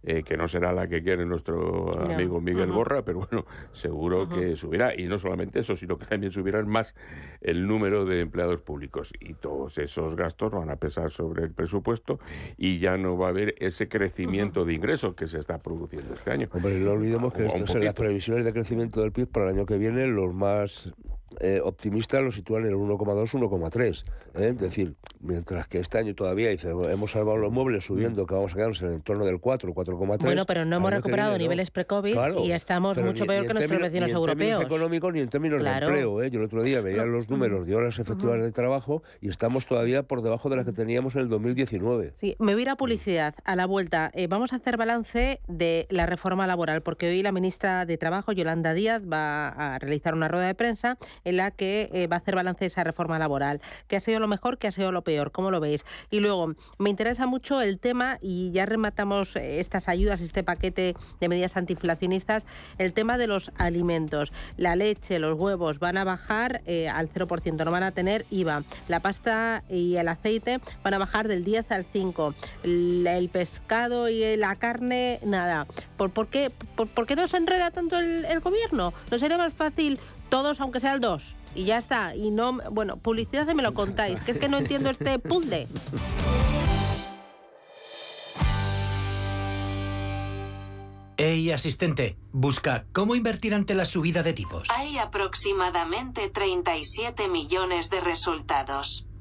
eh, 0.05 0.23
que 0.23 0.37
no 0.37 0.49
será 0.49 0.73
la 0.73 0.89
que 0.89 1.03
quiere 1.03 1.25
nuestro 1.25 2.01
amigo 2.01 2.41
Miguel 2.41 2.73
Borra, 2.73 3.03
pero 3.05 3.21
bueno, 3.21 3.47
seguro 3.73 4.29
que 4.29 4.57
subirá. 4.57 4.99
Y 4.99 5.05
no 5.05 5.19
solamente 5.19 5.61
eso, 5.61 5.77
sino 5.77 5.99
que 5.99 6.07
también 6.07 6.33
subirán 6.33 6.69
más 6.69 6.95
el 7.41 7.67
número 7.67 8.05
de 8.05 8.21
empleados 8.21 8.61
públicos. 8.61 9.13
Y 9.21 9.35
todos 9.35 9.79
esos 9.79 10.17
gastos 10.17 10.53
van 10.53 10.71
a 10.71 10.77
pesar 10.77 11.11
sobre 11.11 11.45
el 11.45 11.53
presupuesto 11.53 12.19
y 12.57 12.79
ya 12.79 12.97
no 12.97 13.17
va 13.17 13.27
a 13.27 13.31
haber 13.31 13.55
ese 13.59 13.89
crecimiento 13.89 14.65
de 14.65 14.75
ingresos 14.75 15.15
que 15.15 15.27
se 15.27 15.39
está 15.39 15.59
produciendo 15.59 16.15
este 16.15 16.31
año. 16.31 16.49
Hombre, 16.53 16.79
no 16.79 16.93
olvidemos 16.93 17.33
que 17.33 17.45
las 17.45 17.95
previsiones 17.95 18.45
de 18.45 18.53
crecimiento 18.53 19.01
del 19.01 19.13
PIB 19.13 19.29
para 19.29 19.47
el 19.51 19.57
año 19.57 19.67
que 19.67 19.79
viene, 19.79 20.07
los 20.07 20.35
más 20.35 20.93
eh, 21.41 21.61
optimistas 21.63 22.23
lo 22.23 22.33
sitúan 22.33 22.65
en 22.65 22.71
el 22.71 22.77
1,2, 22.77 23.31
1,3. 23.31 24.05
¿eh? 24.35 24.49
Es 24.49 24.59
decir, 24.59 24.95
mientras 25.21 25.69
que 25.69 25.79
este 25.79 25.99
año 25.99 26.15
todavía 26.15 26.51
dice, 26.51 26.71
hemos 26.71 27.13
salvado 27.13 27.39
los 27.39 27.53
muebles 27.53 27.85
subiendo, 27.85 28.27
que 28.27 28.35
vamos 28.35 28.53
a 28.53 28.55
quedarnos 28.55 28.81
en 28.83 28.89
el 28.89 28.95
entorno 28.95 29.25
del 29.25 29.41
4, 29.41 29.73
4,3. 29.73 30.23
Bueno, 30.23 30.47
pero 30.47 30.65
no 30.65 30.77
hemos 30.77 30.91
recuperado 30.91 31.37
niveles 31.39 31.71
pre-COVID 31.71 32.17
y 32.45 32.53
estamos 32.53 32.99
mucho 32.99 33.27
peor 33.27 33.47
que 33.47 33.55
nuestros 33.55 33.81
vecinos 33.81 34.09
ni 34.09 34.15
europeos. 34.15 34.41
En 34.41 34.49
términos 34.49 34.67
económicos 34.67 35.13
ni 35.13 35.21
en 35.21 35.29
términos 35.29 35.63
de 35.63 35.71
empleo. 35.71 36.23
¿eh? 36.23 36.31
Yo 36.31 36.41
el 36.41 36.47
otro 36.47 36.63
día 36.63 36.81
veía 36.81 37.05
los 37.05 37.29
números 37.29 37.67
de 37.67 37.75
horas 37.75 37.99
efectivas 37.99 38.41
de 38.41 38.53
trabajo 38.53 39.03
y 39.21 39.29
estamos 39.29 39.67
todavía 39.67 40.03
por 40.03 40.23
debajo 40.23 40.49
de 40.49 40.57
las 40.57 40.65
que 40.65 40.73
teníamos 40.73 41.15
en 41.15 41.23
el 41.23 41.29
2019. 41.29 42.15
Sí, 42.17 42.37
me 42.39 42.53
voy 42.53 42.61
a 42.61 42.63
ir 42.63 42.69
a 42.71 42.77
publicidad. 42.77 43.35
A 43.45 43.57
la 43.57 43.67
vuelta, 43.67 44.11
eh, 44.15 44.27
vamos 44.27 44.53
a 44.53 44.57
hacer 44.57 44.77
balance 44.77 45.41
de 45.49 45.87
la 45.91 46.07
reforma 46.07 46.47
laboral, 46.47 46.83
porque 46.83 47.09
hoy 47.09 47.23
la 47.23 47.33
ministra 47.33 47.87
de 47.87 47.99
Trabajo, 47.99 48.33
Yolanda 48.33 48.75
Díaz, 48.75 49.03
va 49.11 49.49
a 49.49 49.79
realizar 49.79 50.15
una 50.15 50.29
rueda 50.29 50.47
de 50.47 50.55
prensa 50.55 50.99
en 51.25 51.37
la 51.37 51.51
que 51.51 51.91
eh, 51.93 52.07
va 52.07 52.17
a 52.17 52.19
hacer 52.19 52.35
balance 52.35 52.67
esa 52.67 52.85
reforma 52.85 53.19
laboral. 53.19 53.61
¿Qué 53.89 53.97
ha 53.97 54.01
sido 54.01 54.21
lo 54.21 54.29
mejor? 54.29 54.59
¿Qué 54.59 54.69
ha 54.69 54.73
sido 54.73 54.93
lo 54.93 55.03
peor? 55.03 55.33
¿Cómo 55.33 55.51
lo 55.51 55.61
veis? 55.61 55.85
Y 56.11 56.21
luego, 56.21 56.55
me 56.79 56.91
interesa 56.91 57.27
mucho 57.27 57.61
el 57.61 57.79
tema, 57.79 58.19
y 58.21 58.51
ya 58.53 58.67
rematamos 58.67 59.37
eh, 59.37 59.61
estas 59.61 59.89
ayudas, 59.89 60.21
este 60.21 60.43
paquete 60.43 60.95
de 61.21 61.29
medidas 61.29 61.57
antiinflacionistas, 61.57 62.47
el 62.79 62.93
tema 62.93 63.19
de 63.19 63.27
los 63.27 63.53
alimentos. 63.57 64.33
La 64.57 64.77
leche, 64.77 65.19
los 65.19 65.39
huevos 65.39 65.79
van 65.79 65.97
a 65.97 66.05
bajar 66.05 66.63
eh, 66.67 66.89
al 66.89 67.09
0%, 67.09 67.65
no 67.65 67.71
van 67.71 67.83
a 67.83 67.93
tener 67.93 68.25
IVA. 68.31 68.63
La 68.89 69.01
pasta 69.01 69.63
y 69.69 69.97
el 69.97 70.09
aceite 70.09 70.61
van 70.83 70.95
a 70.95 70.99
bajar 70.99 71.29
del 71.29 71.45
10 71.45 71.71
al 71.73 71.85
5. 71.85 72.35
El, 72.63 73.31
pescado 73.33 74.09
y 74.09 74.37
la 74.37 74.57
carne, 74.57 75.21
nada. 75.25 75.67
¿Por, 75.97 76.11
por, 76.11 76.29
qué, 76.29 76.51
por, 76.75 76.89
se 77.29 77.37
enreda 77.37 77.71
tanto 77.71 77.99
el 77.99 78.41
gobierno? 78.41 78.93
¿No 79.11 79.19
sería 79.19 79.39
más 79.39 79.55
fácil 79.55 79.99
todos, 80.33 80.63
aunque 80.63 80.81
sea 80.81 80.95
el 80.95 81.01
2? 81.03 81.35
Y 81.55 81.65
ya 81.65 81.77
está. 81.77 82.17
Y 82.17 82.31
no, 82.31 82.59
bueno, 82.71 82.97
publicidad 82.97 83.47
se 83.47 83.55
me 83.55 83.63
lo 83.63 83.75
contáis, 83.75 84.19
que 84.21 84.33
es 84.33 84.39
que 84.39 84.49
no 84.49 84.57
entiendo 84.57 84.89
este 84.89 85.19
puzzle. 85.19 85.69
Hey, 91.19 91.51
asistente, 91.51 92.17
busca 92.33 92.87
cómo 92.93 93.15
invertir 93.15 93.55
ante 93.55 93.75
la 93.75 93.85
subida 93.85 94.23
de 94.23 94.33
tipos. 94.33 94.69
Hay 94.75 94.97
aproximadamente 94.97 96.31
37 96.31 97.29
millones 97.29 97.91
de 97.91 98.01
resultados. 98.01 99.05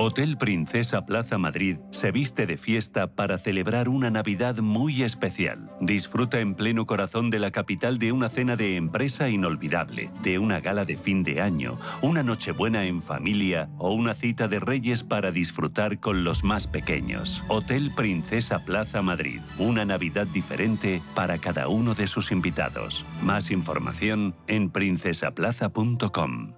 Hotel 0.00 0.36
Princesa 0.36 1.04
Plaza 1.04 1.38
Madrid 1.38 1.78
se 1.90 2.12
viste 2.12 2.46
de 2.46 2.56
fiesta 2.56 3.08
para 3.08 3.36
celebrar 3.36 3.88
una 3.88 4.10
Navidad 4.10 4.58
muy 4.58 5.02
especial. 5.02 5.70
Disfruta 5.80 6.38
en 6.40 6.54
pleno 6.54 6.86
corazón 6.86 7.30
de 7.30 7.38
la 7.38 7.50
capital 7.50 7.98
de 7.98 8.12
una 8.12 8.28
cena 8.28 8.54
de 8.54 8.76
empresa 8.76 9.28
inolvidable, 9.28 10.10
de 10.22 10.38
una 10.38 10.60
gala 10.60 10.84
de 10.84 10.96
fin 10.96 11.24
de 11.24 11.40
año, 11.40 11.76
una 12.00 12.22
nochebuena 12.22 12.84
en 12.84 13.02
familia 13.02 13.70
o 13.78 13.92
una 13.92 14.14
cita 14.14 14.46
de 14.46 14.60
reyes 14.60 15.02
para 15.02 15.32
disfrutar 15.32 15.98
con 15.98 16.22
los 16.22 16.44
más 16.44 16.66
pequeños. 16.68 17.42
Hotel 17.48 17.90
Princesa 17.96 18.64
Plaza 18.64 19.02
Madrid, 19.02 19.40
una 19.58 19.84
Navidad 19.84 20.26
diferente 20.26 21.02
para 21.14 21.38
cada 21.38 21.68
uno 21.68 21.94
de 21.94 22.06
sus 22.06 22.30
invitados. 22.30 23.04
Más 23.22 23.50
información 23.50 24.34
en 24.46 24.70
princesaplaza.com. 24.70 26.57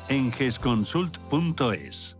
en 0.09 0.31
gesconsult.es. 0.31 2.17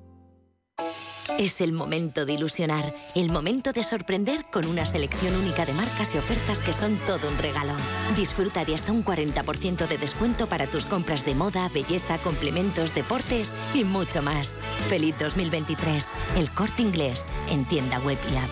Es 1.39 1.61
el 1.61 1.73
momento 1.73 2.25
de 2.25 2.33
ilusionar, 2.33 2.93
el 3.15 3.31
momento 3.31 3.71
de 3.71 3.83
sorprender 3.83 4.43
con 4.51 4.67
una 4.67 4.85
selección 4.85 5.35
única 5.35 5.65
de 5.65 5.73
marcas 5.73 6.13
y 6.13 6.17
ofertas 6.17 6.59
que 6.59 6.73
son 6.73 6.97
todo 7.07 7.27
un 7.27 7.37
regalo. 7.37 7.73
Disfruta 8.15 8.63
de 8.63 8.75
hasta 8.75 8.91
un 8.91 9.03
40% 9.03 9.87
de 9.87 9.97
descuento 9.97 10.47
para 10.47 10.67
tus 10.67 10.85
compras 10.85 11.25
de 11.25 11.33
moda, 11.33 11.69
belleza, 11.69 12.17
complementos, 12.19 12.93
deportes 12.93 13.55
y 13.73 13.85
mucho 13.85 14.21
más. 14.21 14.59
Feliz 14.89 15.15
2023. 15.19 16.11
El 16.37 16.51
corte 16.51 16.81
inglés 16.81 17.27
en 17.49 17.65
tienda 17.65 17.99
web 17.99 18.19
y 18.31 18.35
app. 18.37 18.49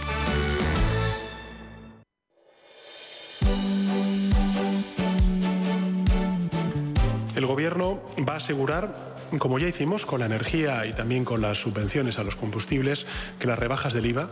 El 7.35 7.45
Gobierno 7.45 8.01
va 8.27 8.33
a 8.33 8.37
asegurar, 8.37 9.08
como 9.37 9.59
ya 9.59 9.67
hicimos 9.67 10.05
con 10.05 10.19
la 10.19 10.25
energía 10.25 10.85
y 10.85 10.93
también 10.93 11.25
con 11.25 11.41
las 11.41 11.59
subvenciones 11.59 12.19
a 12.19 12.23
los 12.23 12.35
combustibles, 12.35 13.05
que 13.39 13.47
las 13.47 13.59
rebajas 13.59 13.93
del 13.93 14.05
IVA 14.07 14.29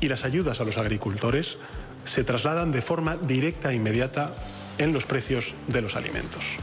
y 0.00 0.08
las 0.08 0.24
ayudas 0.24 0.60
a 0.60 0.64
los 0.64 0.78
agricultores 0.78 1.56
se 2.04 2.24
trasladan 2.24 2.72
de 2.72 2.82
forma 2.82 3.16
directa 3.16 3.72
e 3.72 3.76
inmediata 3.76 4.32
en 4.78 4.92
los 4.92 5.06
precios 5.06 5.54
de 5.68 5.82
los 5.82 5.96
alimentos. 5.96 6.56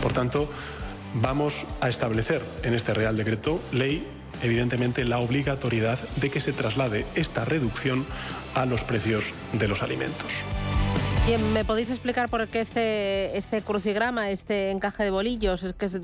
Por 0.00 0.12
tanto, 0.12 0.50
vamos 1.14 1.66
a 1.80 1.88
establecer 1.88 2.42
en 2.62 2.74
este 2.74 2.94
Real 2.94 3.16
Decreto 3.16 3.60
Ley, 3.72 4.06
evidentemente, 4.42 5.04
la 5.04 5.18
obligatoriedad 5.18 5.98
de 6.16 6.30
que 6.30 6.40
se 6.40 6.52
traslade 6.52 7.06
esta 7.14 7.44
reducción 7.44 8.06
a 8.54 8.66
los 8.66 8.82
precios 8.82 9.32
de 9.52 9.68
los 9.68 9.82
alimentos. 9.82 10.32
Bien, 11.26 11.40
¿me 11.52 11.64
podéis 11.64 11.90
explicar 11.90 12.28
por 12.28 12.46
qué 12.46 12.60
este, 12.60 13.36
este 13.36 13.60
crucigrama, 13.60 14.30
este 14.30 14.70
encaje 14.70 15.02
de 15.02 15.10
bolillos? 15.10 15.60
Es 15.64 15.74
que 15.74 15.86
es 15.86 15.98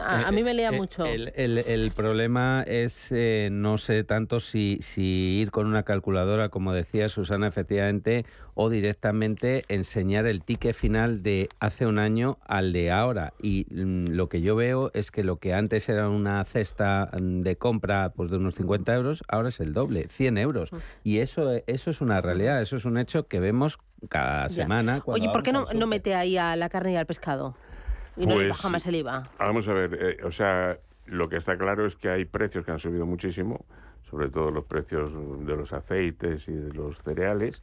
a, 0.00 0.28
a 0.28 0.30
mí 0.30 0.44
me 0.44 0.54
lía 0.54 0.68
Eh, 0.68 0.76
mucho. 0.76 1.04
El, 1.04 1.32
el- 1.34 1.58
el 1.58 1.90
problema 1.90 2.62
es, 2.64 3.10
eh, 3.10 3.48
no 3.50 3.76
sé 3.76 4.04
tanto 4.04 4.38
si, 4.38 4.78
si 4.80 5.02
ir 5.42 5.50
con 5.50 5.66
una 5.66 5.82
calculadora, 5.82 6.48
como 6.48 6.72
decía 6.72 7.08
Susana, 7.08 7.48
efectivamente, 7.48 8.24
o 8.54 8.68
directamente 8.68 9.64
enseñar 9.68 10.26
el 10.26 10.42
ticket 10.42 10.74
final 10.74 11.22
de 11.22 11.48
hace 11.60 11.86
un 11.86 11.98
año 11.98 12.38
al 12.46 12.72
de 12.72 12.90
ahora. 12.90 13.32
Y 13.40 13.66
mm, 13.70 14.08
lo 14.10 14.28
que 14.28 14.42
yo 14.42 14.54
veo 14.56 14.90
es 14.94 15.10
que 15.10 15.24
lo 15.24 15.36
que 15.36 15.54
antes 15.54 15.88
era 15.88 16.08
una 16.08 16.44
cesta 16.44 17.10
mm, 17.18 17.40
de 17.40 17.56
compra 17.56 18.10
pues, 18.14 18.30
de 18.30 18.36
unos 18.36 18.54
50 18.56 18.94
euros, 18.94 19.24
ahora 19.28 19.48
es 19.48 19.60
el 19.60 19.72
doble, 19.72 20.08
100 20.08 20.38
euros. 20.38 20.70
Y 21.02 21.18
eso, 21.18 21.50
eso 21.66 21.90
es 21.90 22.00
una 22.00 22.20
realidad, 22.20 22.60
eso 22.60 22.76
es 22.76 22.84
un 22.84 22.98
hecho 22.98 23.26
que 23.26 23.40
vemos 23.40 23.78
cada 24.08 24.48
Ya. 24.48 24.64
semana. 24.64 25.02
Oye, 25.06 25.28
¿por 25.30 25.42
qué 25.42 25.52
no, 25.52 25.64
no 25.74 25.86
mete 25.86 26.14
ahí 26.14 26.36
a 26.36 26.54
la 26.56 26.68
carne 26.68 26.92
y 26.92 26.96
al 26.96 27.06
pescado? 27.06 27.56
Y 28.16 28.26
no 28.26 28.34
le 28.34 28.48
Pues- 28.48 28.48
baja 28.50 28.68
más 28.68 28.84
el 28.86 28.96
IVA. 28.96 29.22
Vamos 29.38 29.66
a 29.68 29.72
ver, 29.72 29.98
eh, 29.98 30.16
o 30.24 30.30
sea, 30.30 30.78
lo 31.06 31.28
que 31.28 31.36
está 31.36 31.56
claro 31.56 31.86
es 31.86 31.96
que 31.96 32.10
hay 32.10 32.24
precios 32.26 32.64
que 32.66 32.70
han 32.72 32.78
subido 32.78 33.06
muchísimo, 33.06 33.64
sobre 34.10 34.28
todo 34.28 34.50
los 34.50 34.64
precios 34.66 35.10
de 35.46 35.56
los 35.56 35.72
aceites 35.72 36.46
y 36.48 36.52
de 36.52 36.72
los 36.74 37.02
cereales, 37.02 37.62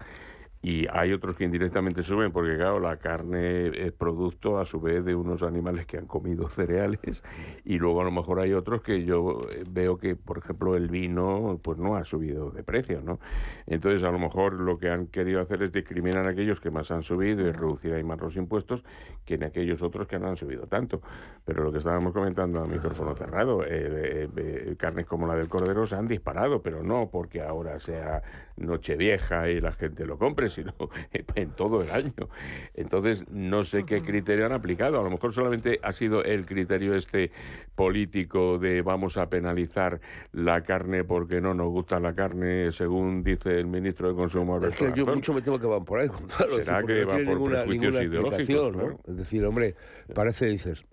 y 0.61 0.87
hay 0.91 1.13
otros 1.13 1.37
que 1.37 1.45
indirectamente 1.45 2.03
suben 2.03 2.33
porque, 2.33 2.57
claro, 2.57 2.81
la 2.81 2.97
carne 2.97 3.67
es 3.67 3.93
producto 3.93 4.59
a 4.59 4.65
su 4.65 4.81
vez 4.81 5.05
de 5.05 5.15
unos 5.15 5.41
animales 5.41 5.85
que 5.85 5.97
han 5.97 6.05
comido 6.05 6.49
cereales 6.49 7.23
y 7.63 7.77
luego 7.77 8.01
a 8.01 8.03
lo 8.03 8.11
mejor 8.11 8.39
hay 8.39 8.53
otros 8.53 8.81
que 8.81 9.05
yo 9.05 9.37
eh, 9.53 9.63
veo 9.69 9.97
que, 9.97 10.15
por 10.15 10.37
ejemplo, 10.37 10.75
el 10.75 10.89
vino 10.89 11.59
pues 11.63 11.77
no 11.77 11.95
ha 11.95 12.03
subido 12.03 12.51
de 12.51 12.63
precio, 12.63 13.01
¿no? 13.01 13.19
Entonces, 13.67 14.03
a 14.03 14.11
lo 14.11 14.19
mejor 14.19 14.53
lo 14.53 14.77
que 14.77 14.89
han 14.89 15.07
querido 15.07 15.41
hacer 15.41 15.63
es 15.63 15.71
discriminar 15.71 16.25
a 16.25 16.31
aquellos 16.31 16.59
que 16.59 16.71
más 16.71 16.91
han 16.91 17.03
subido 17.03 17.47
y 17.47 17.51
reducir 17.51 17.93
ahí 17.93 18.03
más 18.03 18.19
los 18.19 18.35
impuestos 18.35 18.83
que 19.23 19.35
en 19.35 19.43
aquellos 19.43 19.81
otros 19.81 20.07
que 20.07 20.19
no 20.19 20.27
han 20.27 20.35
subido 20.35 20.67
tanto. 20.67 21.01
Pero 21.45 21.63
lo 21.63 21.71
que 21.71 21.77
estábamos 21.77 22.13
comentando 22.13 22.61
a 22.61 22.65
micrófono 22.65 23.15
cerrado, 23.15 23.63
eh, 23.63 24.27
eh, 24.35 24.75
carnes 24.77 25.05
como 25.05 25.25
la 25.25 25.35
del 25.35 25.47
cordero 25.47 25.85
se 25.85 25.95
han 25.95 26.07
disparado, 26.07 26.61
pero 26.61 26.83
no 26.83 27.09
porque 27.09 27.41
ahora 27.41 27.79
sea 27.79 28.21
Nochevieja 28.57 29.49
y 29.49 29.61
la 29.61 29.71
gente 29.71 30.05
lo 30.05 30.17
compre, 30.17 30.48
sino 30.55 30.73
en 31.35 31.49
todo 31.51 31.81
el 31.81 31.91
año. 31.91 32.13
Entonces, 32.73 33.25
no 33.29 33.63
sé 33.63 33.83
qué 33.85 34.01
criterio 34.01 34.45
han 34.45 34.51
aplicado. 34.53 34.99
A 34.99 35.03
lo 35.03 35.09
mejor 35.09 35.33
solamente 35.33 35.79
ha 35.83 35.91
sido 35.91 36.23
el 36.23 36.45
criterio 36.45 36.95
este 36.95 37.31
político 37.75 38.57
de 38.57 38.81
vamos 38.81 39.17
a 39.17 39.29
penalizar 39.29 39.99
la 40.33 40.61
carne 40.63 41.03
porque 41.03 41.39
no 41.41 41.53
nos 41.53 41.67
gusta 41.69 41.99
la 41.99 42.13
carne, 42.13 42.71
según 42.71 43.23
dice 43.23 43.57
el 43.57 43.67
ministro 43.67 44.09
de 44.09 44.15
Consumo 44.15 44.57
Es 44.57 44.75
que 44.75 44.91
yo 44.95 45.05
mucho 45.05 45.33
me 45.33 45.41
temo 45.41 45.59
que 45.59 45.67
van 45.67 45.85
por 45.85 45.99
ahí, 45.99 46.07
Gonzalo. 46.19 46.51
Será 46.55 46.81
decir, 46.81 46.87
que 46.95 47.05
va 47.05 47.11
por 47.13 47.25
ninguna- 47.25 47.55
prejuicios 47.63 47.93
ninguna 47.93 48.03
ideológicos, 48.03 48.71
¿no? 48.71 48.79
claro. 48.79 48.99
Es 49.07 49.17
decir, 49.17 49.45
hombre, 49.45 49.75
parece, 50.13 50.47
dices, 50.47 50.85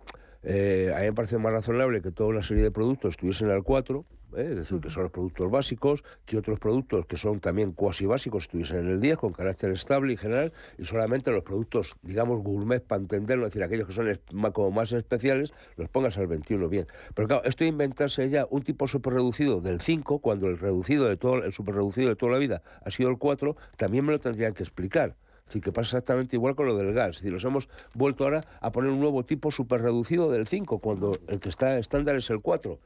eh, 0.48 0.92
a 0.94 1.00
mí 1.00 1.06
me 1.06 1.12
parece 1.12 1.38
más 1.38 1.52
razonable 1.52 2.00
que 2.00 2.12
toda 2.12 2.30
una 2.30 2.42
serie 2.42 2.62
de 2.62 2.70
productos 2.70 3.10
estuviesen 3.10 3.50
al 3.50 3.64
4, 3.64 4.04
¿eh? 4.36 4.46
es 4.50 4.56
decir, 4.56 4.78
que 4.80 4.90
son 4.90 5.02
los 5.02 5.10
productos 5.10 5.50
básicos, 5.50 6.04
que 6.24 6.36
otros 6.38 6.60
productos 6.60 7.04
que 7.06 7.16
son 7.16 7.40
también 7.40 7.72
cuasi 7.72 8.06
básicos 8.06 8.44
estuviesen 8.44 8.84
en 8.84 8.90
el 8.90 9.00
10 9.00 9.16
con 9.16 9.32
carácter 9.32 9.72
estable 9.72 10.12
y 10.12 10.16
general, 10.16 10.52
y 10.78 10.84
solamente 10.84 11.32
los 11.32 11.42
productos, 11.42 11.96
digamos, 12.02 12.44
gourmet, 12.44 12.80
para 12.80 13.02
entenderlo, 13.02 13.44
es 13.44 13.52
decir, 13.52 13.64
aquellos 13.64 13.88
que 13.88 13.92
son 13.92 14.20
como 14.52 14.70
más 14.70 14.92
especiales, 14.92 15.52
los 15.76 15.88
pongas 15.88 16.16
al 16.16 16.28
21 16.28 16.68
bien. 16.68 16.86
Pero 17.16 17.26
claro, 17.26 17.42
esto 17.44 17.64
de 17.64 17.70
inventarse 17.70 18.30
ya 18.30 18.46
un 18.48 18.62
tipo 18.62 18.86
super 18.86 19.14
reducido 19.14 19.60
del 19.60 19.80
5, 19.80 20.20
cuando 20.20 20.46
el 20.46 20.58
reducido 20.58 21.06
de 21.06 21.16
todo, 21.16 21.42
el 21.42 21.52
super 21.52 21.74
reducido 21.74 22.08
de 22.08 22.14
toda 22.14 22.30
la 22.30 22.38
vida 22.38 22.62
ha 22.84 22.90
sido 22.92 23.10
el 23.10 23.18
4, 23.18 23.56
también 23.76 24.04
me 24.04 24.12
lo 24.12 24.20
tendrían 24.20 24.54
que 24.54 24.62
explicar. 24.62 25.16
Decir, 25.46 25.62
que 25.62 25.72
pasa 25.72 25.96
exactamente 25.96 26.36
igual 26.36 26.56
con 26.56 26.66
lo 26.66 26.76
del 26.76 26.92
gas. 26.92 27.16
Es 27.16 27.16
decir, 27.22 27.32
nos 27.32 27.44
hemos 27.44 27.68
vuelto 27.94 28.24
ahora 28.24 28.42
a 28.60 28.72
poner 28.72 28.90
un 28.90 29.00
nuevo 29.00 29.24
tipo 29.24 29.50
súper 29.50 29.82
reducido 29.82 30.30
del 30.30 30.46
5, 30.46 30.78
cuando 30.80 31.12
el 31.28 31.40
que 31.40 31.48
está 31.48 31.78
estándar 31.78 32.16
es 32.16 32.30
el 32.30 32.40
4. 32.40 32.78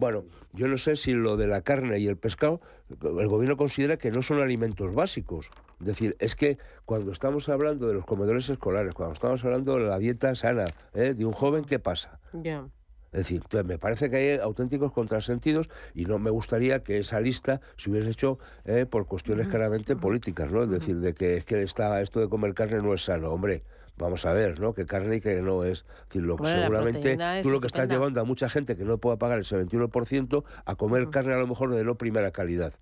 Bueno, 0.00 0.24
yo 0.54 0.66
no 0.66 0.78
sé 0.78 0.96
si 0.96 1.12
lo 1.12 1.36
de 1.36 1.46
la 1.46 1.60
carne 1.60 1.98
y 1.98 2.06
el 2.06 2.16
pescado, 2.16 2.62
el 2.88 3.28
gobierno 3.28 3.58
considera 3.58 3.98
que 3.98 4.10
no 4.10 4.22
son 4.22 4.40
alimentos 4.40 4.94
básicos. 4.94 5.50
Es 5.78 5.86
decir, 5.86 6.16
es 6.20 6.34
que 6.34 6.56
cuando 6.86 7.12
estamos 7.12 7.50
hablando 7.50 7.86
de 7.86 7.94
los 7.94 8.06
comedores 8.06 8.48
escolares, 8.48 8.94
cuando 8.94 9.12
estamos 9.12 9.44
hablando 9.44 9.76
de 9.76 9.84
la 9.84 9.98
dieta 9.98 10.34
sana 10.34 10.64
¿eh? 10.94 11.12
de 11.14 11.24
un 11.26 11.32
joven, 11.32 11.64
¿qué 11.64 11.78
pasa? 11.78 12.18
Ya. 12.32 12.66
Es 13.12 13.28
decir, 13.28 13.42
me 13.64 13.78
parece 13.78 14.08
que 14.08 14.16
hay 14.16 14.38
auténticos 14.38 14.92
contrasentidos 14.92 15.68
y 15.94 16.04
no 16.04 16.18
me 16.18 16.30
gustaría 16.30 16.82
que 16.84 16.98
esa 16.98 17.20
lista 17.20 17.60
se 17.76 17.90
hubiese 17.90 18.10
hecho 18.10 18.38
eh, 18.64 18.86
por 18.86 19.06
cuestiones 19.06 19.48
claramente 19.48 19.96
políticas, 19.96 20.52
¿no? 20.52 20.62
Es 20.62 20.70
decir, 20.70 20.96
de 21.00 21.14
que 21.14 21.38
es 21.38 21.44
que 21.44 21.60
está, 21.62 22.00
esto 22.00 22.20
de 22.20 22.28
comer 22.28 22.54
carne 22.54 22.78
no 22.82 22.94
es 22.94 23.04
sano, 23.04 23.30
hombre. 23.30 23.64
Vamos 23.96 24.24
a 24.24 24.32
ver, 24.32 24.60
¿no? 24.60 24.72
Que 24.72 24.86
carne 24.86 25.16
y 25.16 25.20
que 25.20 25.42
no 25.42 25.64
es. 25.64 25.80
Es 25.80 25.84
decir, 26.08 26.22
lo, 26.22 26.36
Bueno, 26.36 26.58
seguramente 26.58 27.18
es 27.20 27.42
tú 27.42 27.50
lo 27.50 27.60
que 27.60 27.66
estás 27.66 27.86
llevando 27.86 28.20
a 28.20 28.24
mucha 28.24 28.48
gente 28.48 28.74
que 28.76 28.84
no 28.84 28.96
pueda 28.96 29.18
pagar 29.18 29.40
ese 29.40 29.60
21% 29.60 30.44
a 30.64 30.74
comer 30.76 31.10
carne 31.10 31.34
a 31.34 31.38
lo 31.38 31.46
mejor 31.46 31.74
de 31.74 31.84
no 31.84 31.96
primera 31.96 32.30
calidad 32.30 32.72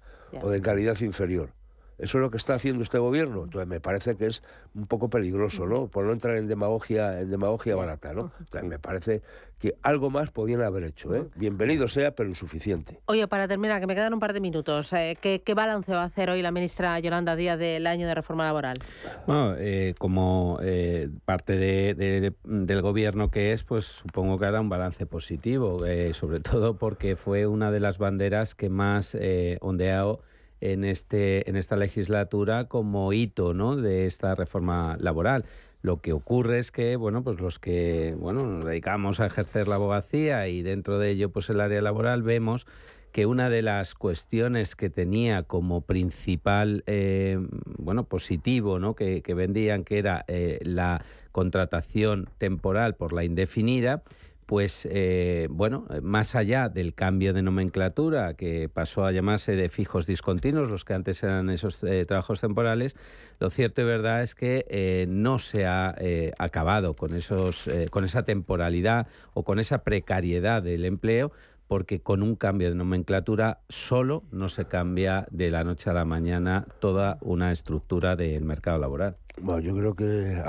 o 0.42 0.50
de 0.50 0.60
calidad 0.60 1.00
inferior. 1.00 1.57
Eso 1.98 2.18
es 2.18 2.22
lo 2.22 2.30
que 2.30 2.36
está 2.36 2.54
haciendo 2.54 2.82
este 2.82 2.98
gobierno. 2.98 3.44
Entonces 3.44 3.68
me 3.68 3.80
parece 3.80 4.16
que 4.16 4.26
es 4.26 4.42
un 4.74 4.86
poco 4.86 5.10
peligroso, 5.10 5.66
¿no? 5.66 5.88
Por 5.88 6.04
no 6.04 6.12
entrar 6.12 6.36
en 6.36 6.46
demagogia, 6.46 7.20
en 7.20 7.30
demagogia 7.30 7.74
barata, 7.76 8.12
¿no? 8.14 8.30
Entonces, 8.38 8.68
me 8.68 8.78
parece 8.78 9.22
que 9.58 9.74
algo 9.82 10.08
más 10.08 10.30
podían 10.30 10.62
haber 10.62 10.84
hecho, 10.84 11.12
¿eh? 11.16 11.26
Bienvenido 11.34 11.88
sea, 11.88 12.12
pero 12.12 12.28
insuficiente. 12.28 13.00
Oye, 13.06 13.26
para 13.26 13.48
terminar, 13.48 13.80
que 13.80 13.88
me 13.88 13.96
quedan 13.96 14.14
un 14.14 14.20
par 14.20 14.32
de 14.32 14.40
minutos, 14.40 14.92
eh, 14.92 15.18
¿qué, 15.20 15.42
qué 15.44 15.54
balance 15.54 15.90
va 15.92 16.02
a 16.02 16.06
hacer 16.06 16.30
hoy 16.30 16.40
la 16.42 16.52
ministra 16.52 16.96
Yolanda 17.00 17.34
Díaz 17.34 17.58
del 17.58 17.86
año 17.88 18.06
de 18.06 18.14
reforma 18.14 18.44
laboral? 18.44 18.78
Bueno, 19.26 19.54
eh, 19.58 19.94
como 19.98 20.60
eh, 20.62 21.08
parte 21.24 21.56
de- 21.56 21.94
de- 21.94 22.32
del 22.44 22.82
gobierno 22.82 23.32
que 23.32 23.52
es, 23.52 23.64
pues 23.64 23.84
supongo 23.86 24.38
que 24.38 24.46
hará 24.46 24.60
un 24.60 24.68
balance 24.68 25.04
positivo, 25.06 25.84
eh, 25.84 26.14
sobre 26.14 26.38
todo 26.40 26.76
porque 26.78 27.16
fue 27.16 27.48
una 27.48 27.72
de 27.72 27.80
las 27.80 27.98
banderas 27.98 28.54
que 28.54 28.68
más 28.70 29.16
eh, 29.18 29.58
ondeado 29.60 30.20
en, 30.60 30.84
este, 30.84 31.48
en 31.48 31.56
esta 31.56 31.76
legislatura 31.76 32.64
como 32.66 33.12
hito 33.12 33.54
¿no? 33.54 33.76
de 33.76 34.06
esta 34.06 34.34
reforma 34.34 34.96
laboral. 35.00 35.44
Lo 35.80 36.00
que 36.00 36.12
ocurre 36.12 36.58
es 36.58 36.72
que, 36.72 36.96
bueno, 36.96 37.22
pues 37.22 37.40
los 37.40 37.58
que 37.58 38.16
bueno, 38.18 38.44
nos 38.44 38.64
dedicamos 38.64 39.20
a 39.20 39.26
ejercer 39.26 39.68
la 39.68 39.76
abogacía 39.76 40.48
y 40.48 40.62
dentro 40.62 40.98
de 40.98 41.10
ello, 41.10 41.30
pues 41.30 41.50
el 41.50 41.60
área 41.60 41.80
laboral, 41.80 42.22
vemos 42.22 42.66
que 43.12 43.26
una 43.26 43.48
de 43.48 43.62
las 43.62 43.94
cuestiones 43.94 44.76
que 44.76 44.90
tenía 44.90 45.42
como 45.42 45.80
principal 45.80 46.84
eh, 46.86 47.38
bueno 47.78 48.04
positivo 48.04 48.78
¿no? 48.78 48.94
que, 48.94 49.22
que 49.22 49.34
vendían 49.34 49.84
que 49.84 49.98
era 49.98 50.24
eh, 50.28 50.58
la 50.62 51.02
contratación 51.32 52.28
temporal 52.38 52.96
por 52.96 53.12
la 53.12 53.24
indefinida 53.24 54.02
pues 54.48 54.88
eh, 54.90 55.46
bueno, 55.50 55.84
más 56.00 56.34
allá 56.34 56.70
del 56.70 56.94
cambio 56.94 57.34
de 57.34 57.42
nomenclatura 57.42 58.32
que 58.32 58.70
pasó 58.70 59.04
a 59.04 59.12
llamarse 59.12 59.56
de 59.56 59.68
fijos 59.68 60.06
discontinuos, 60.06 60.70
los 60.70 60.86
que 60.86 60.94
antes 60.94 61.22
eran 61.22 61.50
esos 61.50 61.84
eh, 61.84 62.06
trabajos 62.06 62.40
temporales, 62.40 62.96
lo 63.40 63.50
cierto 63.50 63.82
y 63.82 63.84
verdad 63.84 64.22
es 64.22 64.34
que 64.34 64.64
eh, 64.70 65.04
no 65.06 65.38
se 65.38 65.66
ha 65.66 65.94
eh, 65.98 66.32
acabado 66.38 66.94
con, 66.94 67.14
esos, 67.14 67.68
eh, 67.68 67.88
con 67.90 68.06
esa 68.06 68.24
temporalidad 68.24 69.06
o 69.34 69.44
con 69.44 69.58
esa 69.58 69.84
precariedad 69.84 70.62
del 70.62 70.86
empleo, 70.86 71.30
porque 71.68 72.00
con 72.00 72.22
un 72.22 72.34
cambio 72.34 72.70
de 72.70 72.74
nomenclatura 72.74 73.60
solo 73.68 74.24
no 74.32 74.48
se 74.48 74.64
cambia 74.64 75.26
de 75.30 75.50
la 75.50 75.62
noche 75.62 75.90
a 75.90 75.92
la 75.92 76.04
mañana 76.04 76.66
toda 76.80 77.18
una 77.20 77.52
estructura 77.52 78.16
del 78.16 78.44
mercado 78.44 78.78
laboral. 78.78 79.16
Bueno, 79.40 79.60
yo 79.60 79.76
creo 79.76 79.94
que 79.94 80.42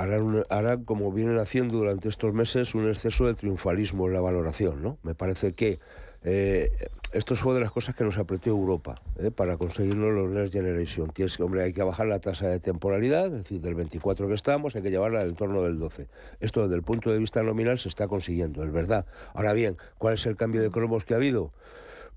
harán, 0.50 0.84
como 0.84 1.12
vienen 1.12 1.38
haciendo 1.38 1.78
durante 1.78 2.08
estos 2.08 2.34
meses, 2.34 2.74
un 2.74 2.88
exceso 2.88 3.26
de 3.26 3.34
triunfalismo 3.34 4.08
en 4.08 4.14
la 4.14 4.20
valoración, 4.20 4.82
¿no? 4.82 4.98
Me 5.02 5.14
parece 5.14 5.52
que 5.54 5.78
Eh, 6.22 6.70
esto 7.12 7.34
fue 7.34 7.54
de 7.54 7.60
las 7.60 7.72
cosas 7.72 7.96
que 7.96 8.04
nos 8.04 8.18
apretó 8.18 8.50
Europa 8.50 9.02
¿eh? 9.18 9.32
para 9.32 9.56
conseguirlo 9.56 10.12
los 10.12 10.30
Next 10.30 10.52
Generation. 10.52 11.10
Que, 11.10 11.26
hombre, 11.40 11.62
hay 11.64 11.72
que 11.72 11.82
bajar 11.82 12.06
la 12.06 12.20
tasa 12.20 12.46
de 12.46 12.60
temporalidad, 12.60 13.26
es 13.26 13.32
decir, 13.32 13.60
del 13.60 13.74
24 13.74 14.28
que 14.28 14.34
estamos, 14.34 14.76
hay 14.76 14.82
que 14.82 14.90
llevarla 14.90 15.20
al 15.20 15.30
entorno 15.30 15.62
del 15.62 15.78
12. 15.78 16.08
Esto 16.38 16.62
desde 16.62 16.76
el 16.76 16.82
punto 16.82 17.10
de 17.10 17.18
vista 17.18 17.42
nominal 17.42 17.78
se 17.78 17.88
está 17.88 18.06
consiguiendo, 18.06 18.62
es 18.62 18.72
verdad. 18.72 19.06
Ahora 19.34 19.54
bien, 19.54 19.76
¿cuál 19.98 20.14
es 20.14 20.26
el 20.26 20.36
cambio 20.36 20.62
de 20.62 20.70
cromos 20.70 21.04
que 21.04 21.14
ha 21.14 21.16
habido? 21.16 21.52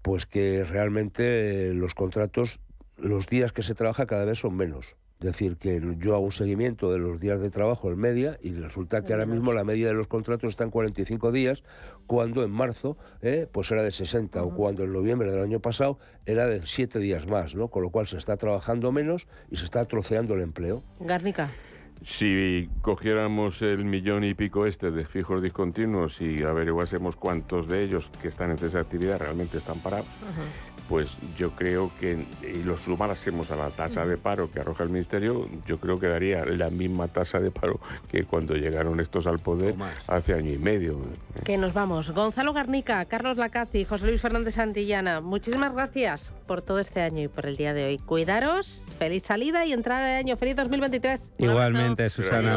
Pues 0.03 0.25
que 0.25 0.63
realmente 0.63 1.69
eh, 1.69 1.73
los 1.73 1.95
contratos, 1.95 2.59
los 2.97 3.25
días 3.27 3.51
que 3.51 3.63
se 3.63 3.73
trabaja 3.73 4.05
cada 4.05 4.25
vez 4.25 4.37
son 4.39 4.55
menos. 4.55 4.95
Es 5.23 5.27
decir, 5.31 5.55
que 5.55 5.81
yo 5.99 6.15
hago 6.15 6.25
un 6.25 6.33
seguimiento 6.33 6.91
de 6.91 6.99
los 6.99 7.17
días 7.17 7.39
de 7.39 7.49
trabajo 7.49 7.89
en 7.89 7.97
media 7.97 8.37
y 8.41 8.51
resulta 8.51 9.05
que 9.05 9.13
ahora 9.13 9.25
mismo 9.25 9.53
la 9.53 9.63
media 9.63 9.87
de 9.87 9.93
los 9.93 10.07
contratos 10.07 10.49
está 10.49 10.65
en 10.65 10.69
45 10.69 11.31
días, 11.31 11.63
cuando 12.07 12.43
en 12.43 12.51
marzo 12.51 12.97
eh, 13.21 13.47
pues 13.51 13.71
era 13.71 13.83
de 13.83 13.91
60 13.91 14.43
o 14.43 14.55
cuando 14.55 14.83
en 14.83 14.93
noviembre 14.93 15.31
del 15.31 15.41
año 15.41 15.59
pasado 15.59 15.99
era 16.25 16.47
de 16.47 16.61
7 16.61 16.99
días 16.99 17.27
más, 17.27 17.55
¿no? 17.55 17.69
Con 17.69 17.83
lo 17.83 17.89
cual 17.89 18.07
se 18.07 18.17
está 18.17 18.37
trabajando 18.37 18.91
menos 18.91 19.27
y 19.49 19.57
se 19.57 19.65
está 19.65 19.85
troceando 19.85 20.33
el 20.35 20.41
empleo. 20.41 20.83
Garnica. 20.99 21.51
Si 22.01 22.69
cogiéramos 22.81 23.61
el 23.61 23.85
millón 23.85 24.25
y 24.25 24.33
pico 24.33 24.65
este 24.65 24.91
de 24.91 25.05
fijos 25.05 25.41
discontinuos 25.41 26.19
y 26.19 26.43
averiguásemos 26.43 27.15
cuántos 27.15 27.67
de 27.69 27.83
ellos 27.83 28.11
que 28.21 28.27
están 28.27 28.51
en 28.51 28.57
esa 28.57 28.81
actividad 28.81 29.19
realmente 29.19 29.57
están 29.57 29.79
parados, 29.79 30.07
pues 30.93 31.17
yo 31.35 31.49
creo 31.49 31.89
que, 31.99 32.23
y 32.43 32.61
lo 32.65 32.77
sumásemos 32.77 33.49
a 33.49 33.55
la 33.55 33.71
tasa 33.71 34.05
de 34.05 34.15
paro 34.15 34.51
que 34.51 34.59
arroja 34.59 34.83
el 34.83 34.91
Ministerio, 34.91 35.49
yo 35.65 35.79
creo 35.79 35.97
que 35.97 36.07
daría 36.07 36.45
la 36.45 36.69
misma 36.69 37.07
tasa 37.07 37.39
de 37.39 37.49
paro 37.49 37.79
que 38.11 38.25
cuando 38.25 38.53
llegaron 38.53 38.99
estos 38.99 39.25
al 39.25 39.39
poder 39.39 39.73
hace 40.05 40.35
año 40.35 40.53
y 40.53 40.59
medio. 40.59 40.99
Que 41.43 41.57
nos 41.57 41.73
vamos. 41.73 42.11
Gonzalo 42.11 42.53
Garnica, 42.53 43.03
Carlos 43.05 43.37
Lacazzi, 43.37 43.85
José 43.85 44.05
Luis 44.05 44.21
Fernández 44.21 44.53
Santillana, 44.53 45.19
muchísimas 45.19 45.73
gracias 45.73 46.31
por 46.45 46.61
todo 46.61 46.77
este 46.77 47.01
año 47.01 47.23
y 47.23 47.27
por 47.27 47.47
el 47.47 47.57
día 47.57 47.73
de 47.73 47.85
hoy. 47.85 47.97
Cuidaros, 47.97 48.83
feliz 48.99 49.23
salida 49.23 49.65
y 49.65 49.73
entrada 49.73 50.05
de 50.05 50.13
año, 50.13 50.37
feliz 50.37 50.55
2023. 50.55 51.31
Igualmente, 51.39 52.07
Susana. 52.07 52.55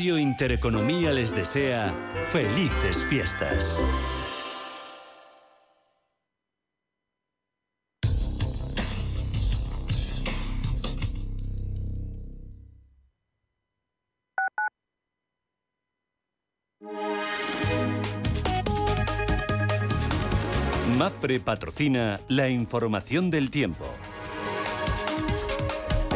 Radio 0.00 0.16
Intereconomía 0.16 1.12
les 1.12 1.30
desea 1.30 1.94
felices 2.28 3.04
fiestas. 3.04 3.76
Mafre 20.96 21.40
patrocina 21.40 22.20
la 22.28 22.48
información 22.48 23.30
del 23.30 23.50
tiempo. 23.50 23.84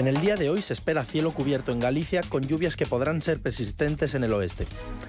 En 0.04 0.08
el 0.08 0.20
día 0.20 0.34
de 0.34 0.50
hoy 0.50 0.60
se 0.60 0.74
espera 0.74 1.02
cielo 1.02 1.30
cubierto 1.30 1.72
en 1.72 1.80
Galicia 1.80 2.20
con 2.28 2.42
lluvias 2.42 2.76
que 2.76 2.84
podrán 2.84 3.22
ser 3.22 3.40
persistentes 3.40 4.14
en 4.14 4.22
el 4.22 4.34
oeste. 4.34 4.66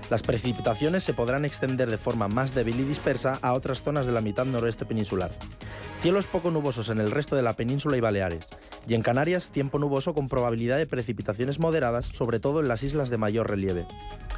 Las 0.09 0.21
precipitaciones 0.21 1.03
se 1.03 1.13
podrán 1.13 1.43
extender 1.43 1.91
de 1.91 1.97
forma 1.97 2.29
más 2.29 2.55
débil 2.55 2.79
y 2.79 2.83
dispersa 2.85 3.37
a 3.41 3.51
otras 3.51 3.81
zonas 3.81 4.05
de 4.05 4.13
la 4.13 4.21
mitad 4.21 4.45
noroeste 4.45 4.85
peninsular. 4.85 5.31
Cielos 6.01 6.27
poco 6.27 6.49
nubosos 6.49 6.87
en 6.87 7.01
el 7.01 7.11
resto 7.11 7.35
de 7.35 7.41
la 7.43 7.57
península 7.57 7.97
y 7.97 7.99
Baleares. 7.99 8.47
Y 8.87 8.93
en 8.93 9.01
Canarias, 9.01 9.49
tiempo 9.49 9.79
nuboso 9.79 10.13
con 10.13 10.29
probabilidad 10.29 10.77
de 10.77 10.87
precipitaciones 10.87 11.59
moderadas, 11.59 12.05
sobre 12.05 12.39
todo 12.39 12.61
en 12.61 12.69
las 12.69 12.81
islas 12.81 13.09
de 13.09 13.17
mayor 13.17 13.49
relieve. 13.49 13.85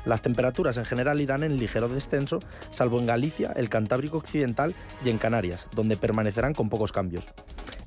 Las 0.06 0.24
temperaturas 0.24 0.78
en 0.78 0.86
general 0.86 1.22
irán 1.22 1.44
en 1.44 1.58
ligero 1.58 1.88
descenso, 1.88 2.40
salvo 2.72 3.00
en 3.00 3.06
Galicia, 3.06 3.54
el 3.56 3.70
Cantábrico 3.70 4.18
Occidental 4.18 4.74
y 5.06 5.10
en 5.12 5.20
Canarias, 5.20 5.68
donde 5.76 5.98
permanecerán 5.98 6.56
con 6.56 6.70
pocos 6.70 6.92
cambios. 6.92 7.26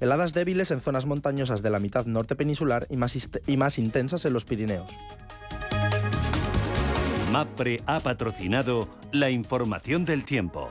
Heladas 0.01 0.33
débiles 0.33 0.71
en 0.71 0.81
zonas 0.81 1.05
montañosas 1.05 1.61
de 1.61 1.69
la 1.69 1.79
mitad 1.79 2.07
norte 2.07 2.35
peninsular 2.35 2.60
y 2.89 2.97
más, 2.97 3.17
y 3.47 3.57
más 3.57 3.79
intensas 3.79 4.25
en 4.25 4.33
los 4.33 4.45
Pirineos. 4.45 4.91
MAPRE 7.31 7.81
ha 7.87 8.01
patrocinado 8.01 8.89
la 9.13 9.31
información 9.31 10.05
del 10.05 10.25
tiempo. 10.25 10.71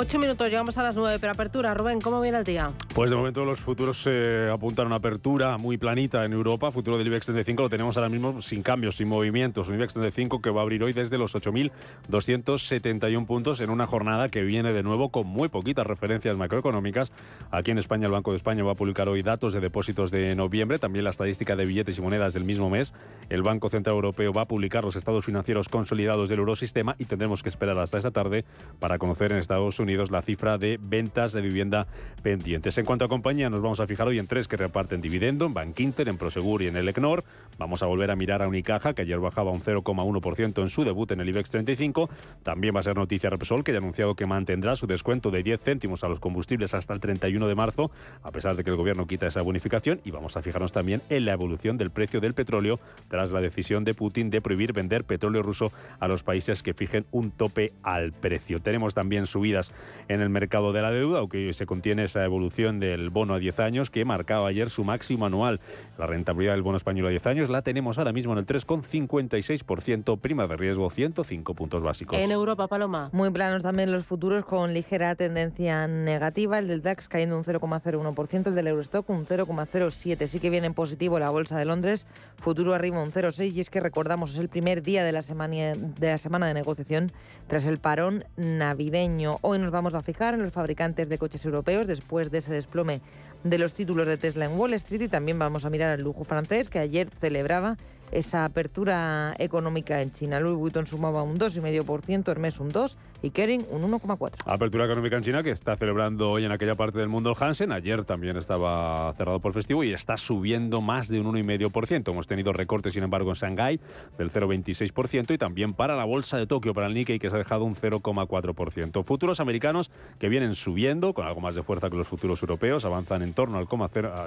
Ocho 0.00 0.16
minutos, 0.20 0.48
llegamos 0.48 0.78
a 0.78 0.84
las 0.84 0.94
nueve, 0.94 1.18
pero 1.20 1.32
apertura. 1.32 1.74
Rubén, 1.74 2.00
¿cómo 2.00 2.20
viene 2.20 2.38
el 2.38 2.44
día? 2.44 2.70
Pues 2.94 3.10
de 3.10 3.16
momento 3.16 3.44
los 3.44 3.58
futuros 3.58 4.00
se 4.00 4.48
apuntan 4.48 4.84
a 4.84 4.86
una 4.86 4.94
apertura 4.96 5.58
muy 5.58 5.76
planita 5.76 6.24
en 6.24 6.32
Europa. 6.32 6.70
Futuro 6.70 6.98
del 6.98 7.08
IBEX 7.08 7.26
35 7.26 7.64
lo 7.64 7.68
tenemos 7.68 7.96
ahora 7.96 8.08
mismo 8.08 8.40
sin 8.40 8.62
cambios, 8.62 8.94
sin 8.94 9.08
movimientos. 9.08 9.68
Un 9.68 9.74
IBEX 9.74 9.94
35 9.94 10.40
que 10.40 10.50
va 10.50 10.60
a 10.60 10.62
abrir 10.62 10.84
hoy 10.84 10.92
desde 10.92 11.18
los 11.18 11.34
8.271 11.34 13.26
puntos 13.26 13.58
en 13.58 13.70
una 13.70 13.88
jornada 13.88 14.28
que 14.28 14.42
viene 14.42 14.72
de 14.72 14.84
nuevo 14.84 15.08
con 15.08 15.26
muy 15.26 15.48
poquitas 15.48 15.84
referencias 15.84 16.36
macroeconómicas. 16.36 17.10
Aquí 17.50 17.72
en 17.72 17.78
España 17.78 18.06
el 18.06 18.12
Banco 18.12 18.30
de 18.30 18.36
España 18.36 18.62
va 18.62 18.70
a 18.72 18.76
publicar 18.76 19.08
hoy 19.08 19.22
datos 19.22 19.52
de 19.52 19.58
depósitos 19.58 20.12
de 20.12 20.36
noviembre, 20.36 20.78
también 20.78 21.02
la 21.02 21.10
estadística 21.10 21.56
de 21.56 21.64
billetes 21.64 21.98
y 21.98 22.02
monedas 22.02 22.34
del 22.34 22.44
mismo 22.44 22.70
mes. 22.70 22.94
El 23.30 23.42
Banco 23.42 23.68
Central 23.68 23.96
Europeo 23.96 24.32
va 24.32 24.42
a 24.42 24.46
publicar 24.46 24.84
los 24.84 24.94
estados 24.94 25.24
financieros 25.24 25.68
consolidados 25.68 26.28
del 26.28 26.38
eurosistema 26.38 26.94
y 27.00 27.06
tendremos 27.06 27.42
que 27.42 27.48
esperar 27.48 27.76
hasta 27.78 27.98
esa 27.98 28.12
tarde 28.12 28.44
para 28.78 28.98
conocer 28.98 29.32
en 29.32 29.38
Estados 29.38 29.80
Unidos 29.80 29.87
la 29.88 30.22
cifra 30.22 30.58
de 30.58 30.78
ventas 30.80 31.32
de 31.32 31.40
vivienda 31.40 31.86
pendientes. 32.22 32.76
En 32.78 32.84
cuanto 32.84 33.04
a 33.04 33.08
compañía, 33.08 33.48
nos 33.48 33.62
vamos 33.62 33.80
a 33.80 33.86
fijar 33.86 34.06
hoy 34.06 34.18
en 34.18 34.26
tres 34.26 34.48
que 34.48 34.56
reparten 34.56 35.00
dividendo, 35.00 35.46
en 35.46 35.54
Bank 35.54 35.80
Inter, 35.80 36.08
en 36.08 36.18
Prosegur 36.18 36.62
y 36.62 36.66
en 36.66 36.76
el 36.76 36.88
ECNOR. 36.88 37.24
Vamos 37.58 37.82
a 37.82 37.86
volver 37.86 38.10
a 38.10 38.16
mirar 38.16 38.42
a 38.42 38.48
Unicaja, 38.48 38.92
que 38.92 39.02
ayer 39.02 39.18
bajaba 39.18 39.50
un 39.50 39.62
0,1% 39.62 40.62
en 40.62 40.68
su 40.68 40.84
debut 40.84 41.10
en 41.10 41.20
el 41.20 41.28
IBEX 41.28 41.50
35. 41.50 42.10
También 42.42 42.74
va 42.74 42.80
a 42.80 42.82
ser 42.82 42.96
noticia 42.96 43.30
Repsol, 43.30 43.64
que 43.64 43.72
ya 43.72 43.78
ha 43.78 43.80
anunciado 43.80 44.14
que 44.14 44.26
mantendrá 44.26 44.76
su 44.76 44.86
descuento 44.86 45.30
de 45.30 45.42
10 45.42 45.62
céntimos 45.62 46.04
a 46.04 46.08
los 46.08 46.20
combustibles 46.20 46.74
hasta 46.74 46.92
el 46.92 47.00
31 47.00 47.48
de 47.48 47.54
marzo, 47.54 47.90
a 48.22 48.30
pesar 48.30 48.56
de 48.56 48.64
que 48.64 48.70
el 48.70 48.76
gobierno 48.76 49.06
quita 49.06 49.26
esa 49.26 49.42
bonificación. 49.42 50.00
Y 50.04 50.10
vamos 50.10 50.36
a 50.36 50.42
fijarnos 50.42 50.72
también 50.72 51.00
en 51.08 51.24
la 51.24 51.32
evolución 51.32 51.78
del 51.78 51.90
precio 51.90 52.20
del 52.20 52.34
petróleo 52.34 52.78
tras 53.08 53.32
la 53.32 53.40
decisión 53.40 53.84
de 53.84 53.94
Putin 53.94 54.30
de 54.30 54.40
prohibir 54.40 54.72
vender 54.72 55.04
petróleo 55.04 55.42
ruso 55.42 55.72
a 55.98 56.08
los 56.08 56.22
países 56.22 56.62
que 56.62 56.74
fijen 56.74 57.06
un 57.10 57.30
tope 57.30 57.72
al 57.82 58.12
precio. 58.12 58.58
Tenemos 58.58 58.94
también 58.94 59.26
subidas 59.26 59.72
en 60.08 60.20
el 60.20 60.30
mercado 60.30 60.72
de 60.72 60.82
la 60.82 60.90
deuda, 60.90 61.18
aunque 61.18 61.52
se 61.52 61.66
contiene 61.66 62.04
esa 62.04 62.24
evolución 62.24 62.80
del 62.80 63.10
bono 63.10 63.34
a 63.34 63.38
10 63.38 63.60
años 63.60 63.90
que 63.90 64.04
marcaba 64.04 64.48
ayer 64.48 64.70
su 64.70 64.84
máximo 64.84 65.26
anual. 65.26 65.60
La 65.98 66.06
rentabilidad 66.06 66.54
del 66.54 66.62
bono 66.62 66.76
español 66.76 67.06
a 67.06 67.10
10 67.10 67.26
años 67.26 67.50
la 67.50 67.62
tenemos 67.62 67.98
ahora 67.98 68.12
mismo 68.12 68.32
en 68.32 68.38
el 68.38 68.46
3,56%, 68.46 70.18
prima 70.18 70.46
de 70.46 70.56
riesgo 70.56 70.88
105 70.88 71.54
puntos 71.54 71.82
básicos. 71.82 72.18
En 72.18 72.30
Europa, 72.30 72.68
Paloma. 72.68 73.10
Muy 73.12 73.30
planos 73.30 73.62
también 73.62 73.92
los 73.92 74.06
futuros 74.06 74.44
con 74.44 74.72
ligera 74.72 75.14
tendencia 75.14 75.86
negativa, 75.86 76.58
el 76.58 76.68
del 76.68 76.82
DAX 76.82 77.08
cayendo 77.08 77.36
un 77.36 77.44
0,01%, 77.44 78.46
el 78.46 78.54
del 78.54 78.66
Eurostock 78.68 79.08
un 79.10 79.26
0,07%. 79.26 80.26
Sí 80.26 80.40
que 80.40 80.50
viene 80.50 80.66
en 80.66 80.74
positivo 80.74 81.18
la 81.18 81.30
Bolsa 81.30 81.58
de 81.58 81.64
Londres, 81.64 82.06
futuro 82.36 82.74
arriba 82.74 83.02
un 83.02 83.10
0,6% 83.10 83.52
y 83.52 83.60
es 83.60 83.70
que 83.70 83.80
recordamos 83.80 84.32
es 84.32 84.38
el 84.38 84.48
primer 84.48 84.82
día 84.82 85.04
de 85.04 85.12
la 85.12 85.22
semana 85.22 85.48
de, 85.48 86.08
la 86.08 86.18
semana 86.18 86.46
de 86.46 86.54
negociación 86.54 87.10
tras 87.46 87.66
el 87.66 87.78
parón 87.78 88.24
navideño. 88.36 89.38
Hoy 89.40 89.58
nos 89.58 89.67
vamos 89.70 89.94
a 89.94 90.00
fijar 90.00 90.34
en 90.34 90.42
los 90.42 90.52
fabricantes 90.52 91.08
de 91.08 91.18
coches 91.18 91.44
europeos 91.44 91.86
después 91.86 92.30
de 92.30 92.38
ese 92.38 92.52
desplome 92.52 93.00
de 93.44 93.58
los 93.58 93.74
títulos 93.74 94.06
de 94.06 94.16
Tesla 94.16 94.44
en 94.44 94.58
Wall 94.58 94.74
Street 94.74 95.02
y 95.02 95.08
también 95.08 95.38
vamos 95.38 95.64
a 95.64 95.70
mirar 95.70 95.98
el 95.98 96.04
lujo 96.04 96.24
francés 96.24 96.68
que 96.68 96.78
ayer 96.78 97.08
celebraba 97.20 97.76
esa 98.12 98.44
apertura 98.44 99.34
económica 99.38 100.00
en 100.00 100.12
China. 100.12 100.40
Louis 100.40 100.56
Vuitton 100.56 100.86
sumaba 100.86 101.22
un 101.22 101.38
2,5%, 101.38 102.28
Hermes 102.30 102.60
un 102.60 102.70
2% 102.70 102.96
y 103.22 103.30
Kering 103.30 103.64
un 103.70 103.82
1,4%. 103.82 104.30
Apertura 104.44 104.84
económica 104.84 105.16
en 105.16 105.22
China 105.22 105.42
que 105.42 105.50
está 105.50 105.76
celebrando 105.76 106.30
hoy 106.30 106.44
en 106.44 106.52
aquella 106.52 106.74
parte 106.74 106.98
del 106.98 107.08
mundo 107.08 107.30
el 107.30 107.36
Hansen. 107.42 107.72
Ayer 107.72 108.04
también 108.04 108.36
estaba 108.36 109.12
cerrado 109.14 109.40
por 109.40 109.52
festivo 109.52 109.82
y 109.84 109.92
está 109.92 110.16
subiendo 110.16 110.80
más 110.80 111.08
de 111.08 111.20
un 111.20 111.26
1,5%. 111.34 112.10
Hemos 112.10 112.26
tenido 112.26 112.52
recortes, 112.52 112.94
sin 112.94 113.02
embargo, 113.02 113.30
en 113.30 113.36
Shanghái 113.36 113.80
del 114.16 114.30
0,26% 114.30 115.34
y 115.34 115.38
también 115.38 115.72
para 115.72 115.96
la 115.96 116.04
bolsa 116.04 116.38
de 116.38 116.46
Tokio, 116.46 116.74
para 116.74 116.86
el 116.86 116.94
Nikkei, 116.94 117.18
que 117.18 117.28
se 117.28 117.36
ha 117.36 117.38
dejado 117.38 117.64
un 117.64 117.74
0,4%. 117.74 119.04
Futuros 119.04 119.40
americanos 119.40 119.90
que 120.18 120.28
vienen 120.28 120.54
subiendo 120.54 121.12
con 121.12 121.26
algo 121.26 121.40
más 121.40 121.54
de 121.54 121.62
fuerza 121.62 121.90
que 121.90 121.96
los 121.96 122.06
futuros 122.06 122.42
europeos, 122.42 122.84
avanzan 122.84 123.22
en 123.22 123.32
torno, 123.32 123.58
al 123.58 123.68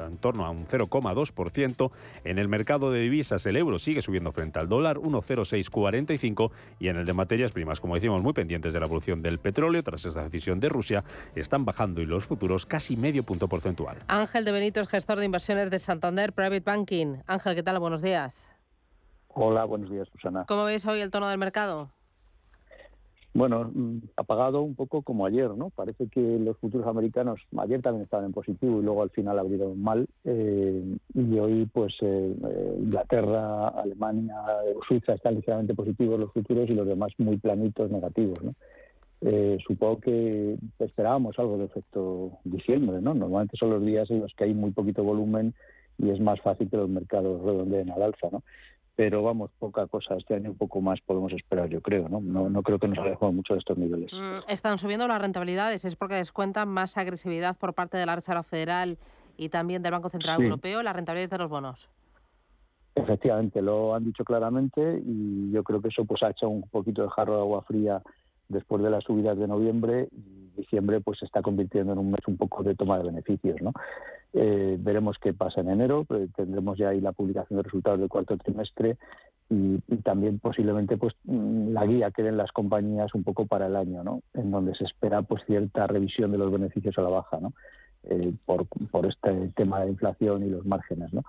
en 0.08 0.18
torno 0.18 0.46
a 0.46 0.50
un 0.50 0.68
0,2%. 0.68 1.92
En 2.24 2.40
el 2.40 2.48
mercado 2.48 2.92
de 2.92 3.02
divisas, 3.02 3.46
el 3.46 3.56
euro 3.56 3.71
sigue 3.80 4.02
subiendo 4.02 4.32
frente 4.32 4.60
al 4.60 4.70
dólar, 4.70 4.98
1,0645 4.98 6.52
y 6.80 6.88
en 6.88 6.98
el 6.98 7.06
de 7.06 7.14
materias 7.14 7.52
primas, 7.52 7.80
como 7.80 7.96
decimos, 7.96 8.22
muy 8.22 8.34
pendientes 8.34 8.74
de 8.74 8.80
la 8.80 8.86
evolución 8.86 9.22
del 9.22 9.40
petróleo 9.40 9.84
tras 9.84 10.06
esa 10.06 10.24
decisión 10.24 10.60
de 10.60 10.70
Rusia, 10.70 11.04
están 11.36 11.66
bajando 11.66 12.02
y 12.02 12.06
los 12.06 12.26
futuros 12.26 12.66
casi 12.66 12.96
medio 12.96 13.24
punto 13.24 13.48
porcentual. 13.48 13.98
Ángel 14.08 14.46
de 14.46 14.52
Benito 14.52 14.82
es 14.82 14.90
gestor 14.90 15.20
de 15.20 15.26
inversiones 15.26 15.70
de 15.70 15.80
Santander 15.80 16.34
Private 16.34 16.62
Banking. 16.62 17.18
Ángel, 17.28 17.56
¿qué 17.56 17.64
tal? 17.64 17.80
Buenos 17.80 18.02
días. 18.02 18.48
Hola, 19.30 19.64
buenos 19.66 19.90
días, 19.90 20.08
Susana. 20.12 20.46
¿Cómo 20.48 20.66
veis 20.66 20.86
hoy 20.86 21.00
el 21.00 21.10
tono 21.10 21.30
del 21.30 21.38
mercado? 21.38 21.90
Bueno, 23.34 23.72
mm, 23.74 24.00
apagado 24.18 24.62
un 24.62 24.76
poco 24.76 25.04
como 25.04 25.26
ayer, 25.26 25.50
¿no? 25.56 25.70
Parece 25.70 26.08
que 26.08 26.20
los 26.20 26.58
futuros 26.58 26.86
americanos 26.86 27.40
ayer 27.58 27.82
también 27.82 28.04
estaban 28.04 28.26
en 28.26 28.34
positivo 28.34 28.80
y 28.80 28.84
luego 28.84 29.04
al 29.04 29.10
final 29.12 29.40
abrieron 29.40 29.82
mal. 29.82 30.06
Eh, 30.26 30.98
y 31.14 31.40
hoy, 31.40 31.66
pues, 31.72 31.94
eh, 32.02 32.36
eh, 32.50 32.76
Inglaterra, 32.80 33.70
Alemania, 33.70 34.36
Suiza 34.86 35.14
están 35.14 35.36
ligeramente 35.36 35.74
positivos 35.74 36.20
los 36.20 36.34
futuros 36.34 36.70
y 36.70 36.74
los 36.74 36.86
demás 36.86 37.14
muy 37.20 37.38
planitos 37.38 37.90
negativos, 37.90 38.42
¿no? 38.44 38.54
supongo 39.68 40.00
que 40.00 40.58
esperábamos 40.80 41.38
algo 41.38 41.60
de 41.60 41.66
efecto 41.66 42.40
diciembre, 42.44 43.02
¿no? 43.04 43.14
Normalmente 43.14 43.56
son 43.56 43.70
los 43.70 43.86
días 43.86 44.10
en 44.10 44.22
los 44.22 44.34
que 44.34 44.46
hay 44.46 44.56
muy 44.56 44.72
poquito 44.72 45.04
volumen 45.04 45.54
y 46.00 46.10
es 46.10 46.20
más 46.20 46.42
fácil 46.42 46.68
que 46.72 46.78
los 46.78 46.90
mercados 46.90 47.40
redondeen 47.44 47.92
al 47.92 48.02
alza, 48.02 48.30
¿no? 48.32 48.42
Pero 49.02 49.24
vamos, 49.24 49.50
poca 49.58 49.88
cosa. 49.88 50.14
Este 50.16 50.36
año 50.36 50.52
un 50.52 50.58
poco 50.58 50.80
más 50.80 51.02
podemos 51.02 51.34
esperar, 51.34 51.68
yo 51.70 51.82
creo, 51.82 52.08
¿no? 52.08 52.22
No, 52.22 52.52
no 52.52 52.62
creo 52.62 52.78
que 52.78 52.88
nos 52.88 53.00
alejemos 53.00 53.34
mucho 53.34 53.56
de 53.56 53.60
estos 53.60 53.76
niveles. 53.76 54.14
Mm, 54.14 54.48
están 54.48 54.78
subiendo 54.78 55.08
las 55.08 55.20
rentabilidades, 55.20 55.84
es 55.86 55.96
porque 55.96 56.14
descuentan 56.14 56.70
más 56.70 56.96
agresividad 56.98 57.58
por 57.58 57.74
parte 57.74 57.98
de 57.98 58.06
la 58.06 58.16
Reserva 58.16 58.44
Federal 58.44 59.00
y 59.38 59.50
también 59.50 59.82
del 59.82 59.94
Banco 59.94 60.12
Central 60.12 60.40
Europeo, 60.40 60.84
las 60.84 60.96
rentabilidades 60.96 61.32
de 61.32 61.38
los 61.40 61.50
bonos. 61.50 61.90
Efectivamente, 62.94 63.60
lo 63.64 63.96
han 63.96 64.04
dicho 64.04 64.24
claramente 64.24 65.02
y 65.04 65.50
yo 65.50 65.64
creo 65.64 65.82
que 65.82 65.88
eso 65.88 66.06
pues 66.06 66.22
ha 66.22 66.30
hecho 66.30 66.48
un 66.48 66.62
poquito 66.70 67.02
de 67.02 67.10
jarro 67.10 67.38
de 67.38 67.42
agua 67.42 67.64
fría 67.64 68.04
después 68.52 68.84
de 68.84 68.90
las 68.90 69.04
subidas 69.04 69.38
de 69.38 69.48
noviembre 69.48 70.08
y 70.12 70.42
diciembre 70.58 71.02
pues 71.02 71.20
se 71.20 71.26
está 71.26 71.42
convirtiendo 71.42 71.94
en 71.94 72.00
un 72.00 72.12
mes 72.12 72.22
un 72.28 72.38
poco 72.38 72.64
de 72.64 72.76
toma 72.76 72.98
de 72.98 73.06
beneficios, 73.06 73.62
¿no? 73.62 73.74
Eh, 74.34 74.78
veremos 74.80 75.18
qué 75.22 75.34
pasa 75.34 75.62
en 75.62 75.70
enero, 75.70 76.06
tendremos 76.36 76.78
ya 76.78 76.90
ahí 76.90 77.02
la 77.02 77.12
publicación 77.12 77.58
de 77.58 77.64
resultados 77.64 78.00
del 78.00 78.10
cuarto 78.10 78.38
trimestre 78.38 78.98
y, 79.50 79.78
también 80.04 80.40
posiblemente 80.40 80.98
pues 80.98 81.14
mm, 81.26 81.74
la 81.74 81.86
guía 81.86 82.12
que 82.12 82.24
den 82.24 82.38
las 82.38 82.52
compañías 82.52 83.14
un 83.14 83.24
poco 83.24 83.46
para 83.46 83.68
el 83.68 83.76
año, 83.76 84.04
¿no? 84.04 84.22
En 84.34 84.52
donde 84.52 84.74
se 84.76 84.86
espera 84.86 85.22
pues 85.22 85.44
cierta 85.46 85.88
revisión 85.88 86.32
de 86.32 86.38
los 86.38 86.52
beneficios 86.52 86.98
a 86.98 87.02
la 87.02 87.10
baja, 87.10 87.40
¿no? 87.42 87.54
Eh, 88.04 88.34
por, 88.46 88.66
por 88.90 89.06
este 89.06 89.50
tema 89.56 89.82
de 89.82 89.92
inflación 89.92 90.44
y 90.44 90.50
los 90.50 90.66
márgenes, 90.66 91.14
¿no? 91.14 91.24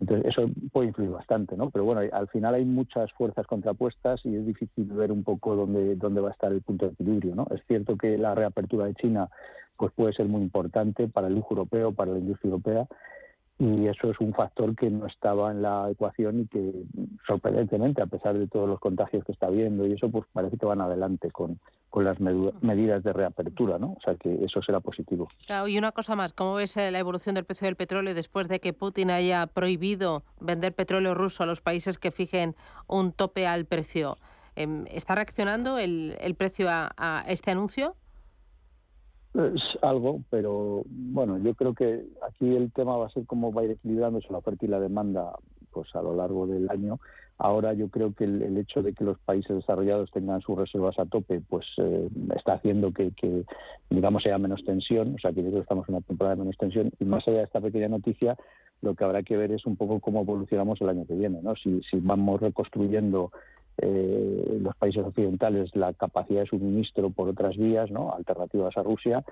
Entonces, 0.00 0.26
eso 0.26 0.48
puede 0.72 0.88
influir 0.88 1.10
bastante, 1.10 1.56
¿no? 1.56 1.70
Pero 1.70 1.84
bueno, 1.84 2.02
al 2.12 2.28
final 2.28 2.54
hay 2.54 2.64
muchas 2.64 3.12
fuerzas 3.12 3.46
contrapuestas 3.46 4.20
y 4.24 4.36
es 4.36 4.46
difícil 4.46 4.84
ver 4.84 5.10
un 5.10 5.24
poco 5.24 5.56
dónde, 5.56 5.96
dónde 5.96 6.20
va 6.20 6.28
a 6.28 6.32
estar 6.32 6.52
el 6.52 6.62
punto 6.62 6.86
de 6.86 6.92
equilibrio, 6.92 7.34
¿no? 7.34 7.46
Es 7.50 7.62
cierto 7.66 7.96
que 7.96 8.16
la 8.16 8.34
reapertura 8.34 8.86
de 8.86 8.94
China 8.94 9.28
pues 9.76 9.92
puede 9.92 10.12
ser 10.12 10.26
muy 10.26 10.42
importante 10.42 11.08
para 11.08 11.28
el 11.28 11.34
lujo 11.34 11.54
europeo, 11.54 11.92
para 11.92 12.12
la 12.12 12.18
industria 12.18 12.50
europea, 12.50 12.86
y 13.58 13.88
eso 13.88 14.10
es 14.10 14.20
un 14.20 14.32
factor 14.34 14.76
que 14.76 14.88
no 14.88 15.06
estaba 15.06 15.50
en 15.50 15.62
la 15.62 15.90
ecuación 15.90 16.40
y 16.40 16.46
que 16.46 16.72
sorprendentemente, 17.26 18.00
a 18.00 18.06
pesar 18.06 18.38
de 18.38 18.46
todos 18.46 18.68
los 18.68 18.78
contagios 18.78 19.24
que 19.24 19.32
está 19.32 19.46
habiendo 19.46 19.84
y 19.84 19.94
eso, 19.94 20.08
pues 20.08 20.24
parece 20.32 20.56
que 20.56 20.64
van 20.64 20.80
adelante 20.80 21.32
con, 21.32 21.58
con 21.90 22.04
las 22.04 22.20
medidas 22.20 23.02
de 23.02 23.12
reapertura, 23.12 23.78
¿no? 23.78 23.94
O 23.94 24.00
sea 24.04 24.14
que 24.14 24.44
eso 24.44 24.62
será 24.62 24.78
positivo. 24.78 25.28
Claro, 25.46 25.66
y 25.66 25.76
una 25.76 25.90
cosa 25.90 26.14
más, 26.14 26.32
¿cómo 26.34 26.54
ves 26.54 26.76
eh, 26.76 26.92
la 26.92 27.00
evolución 27.00 27.34
del 27.34 27.44
precio 27.44 27.66
del 27.66 27.74
petróleo 27.74 28.14
después 28.14 28.46
de 28.46 28.60
que 28.60 28.72
Putin 28.72 29.10
haya 29.10 29.48
prohibido 29.48 30.22
vender 30.40 30.72
petróleo 30.72 31.14
ruso 31.14 31.42
a 31.42 31.46
los 31.46 31.60
países 31.60 31.98
que 31.98 32.12
fijen 32.12 32.54
un 32.86 33.10
tope 33.10 33.48
al 33.48 33.64
precio? 33.64 34.18
Em, 34.54 34.86
¿Está 34.86 35.16
reaccionando 35.16 35.78
el, 35.78 36.16
el 36.20 36.36
precio 36.36 36.68
a 36.70 37.24
este 37.26 37.50
anuncio? 37.50 37.96
Es 39.34 39.62
algo, 39.82 40.22
pero 40.30 40.82
bueno, 40.86 41.38
yo 41.38 41.54
creo 41.54 41.74
que 41.74 42.06
aquí 42.26 42.56
el 42.56 42.72
tema 42.72 42.96
va 42.96 43.06
a 43.06 43.10
ser 43.10 43.26
cómo 43.26 43.52
va 43.52 43.62
a 43.62 43.64
ir 43.66 43.72
equilibrándose 43.72 44.32
la 44.32 44.38
oferta 44.38 44.64
y 44.64 44.68
la 44.68 44.80
demanda 44.80 45.32
pues 45.72 45.94
a 45.94 46.02
lo 46.02 46.14
largo 46.14 46.46
del 46.46 46.68
año. 46.70 46.98
Ahora 47.38 47.72
yo 47.72 47.88
creo 47.88 48.12
que 48.14 48.24
el, 48.24 48.56
hecho 48.58 48.82
de 48.82 48.92
que 48.92 49.04
los 49.04 49.18
países 49.20 49.54
desarrollados 49.54 50.10
tengan 50.10 50.40
sus 50.40 50.58
reservas 50.58 50.98
a 50.98 51.06
tope, 51.06 51.40
pues 51.48 51.64
eh, 51.76 52.08
está 52.36 52.54
haciendo 52.54 52.92
que, 52.92 53.12
digamos, 53.90 54.26
haya 54.26 54.38
menos 54.38 54.64
tensión. 54.64 55.14
O 55.14 55.18
sea, 55.18 55.32
que 55.32 55.42
yo 55.42 55.50
creo 55.50 55.60
que 55.60 55.62
estamos 55.62 55.88
en 55.88 55.94
una 55.94 56.04
temporada 56.04 56.34
de 56.34 56.40
menos 56.40 56.56
tensión. 56.58 56.90
Y 56.98 57.04
más 57.04 57.26
allá 57.28 57.38
de 57.38 57.44
esta 57.44 57.60
pequeña 57.60 57.88
noticia, 57.88 58.36
lo 58.82 58.94
que 58.96 59.04
habrá 59.04 59.22
que 59.22 59.36
ver 59.36 59.52
es 59.52 59.66
un 59.66 59.76
poco 59.76 60.00
cómo 60.00 60.22
evolucionamos 60.22 60.80
el 60.80 60.88
año 60.88 61.06
que 61.06 61.14
viene, 61.14 61.40
¿no? 61.40 61.54
Si, 61.54 61.80
si 61.88 62.00
vamos 62.00 62.40
reconstruyendo 62.40 63.30
eh, 63.80 64.58
los 64.60 64.74
países 64.76 65.04
occidentales 65.04 65.74
la 65.76 65.92
capacidad 65.92 66.40
de 66.40 66.48
suministro 66.48 67.10
por 67.10 67.28
otras 67.28 67.56
vías, 67.56 67.88
¿no? 67.92 68.12
Alternativas 68.12 68.76
a 68.76 68.82
Rusia 68.82 69.24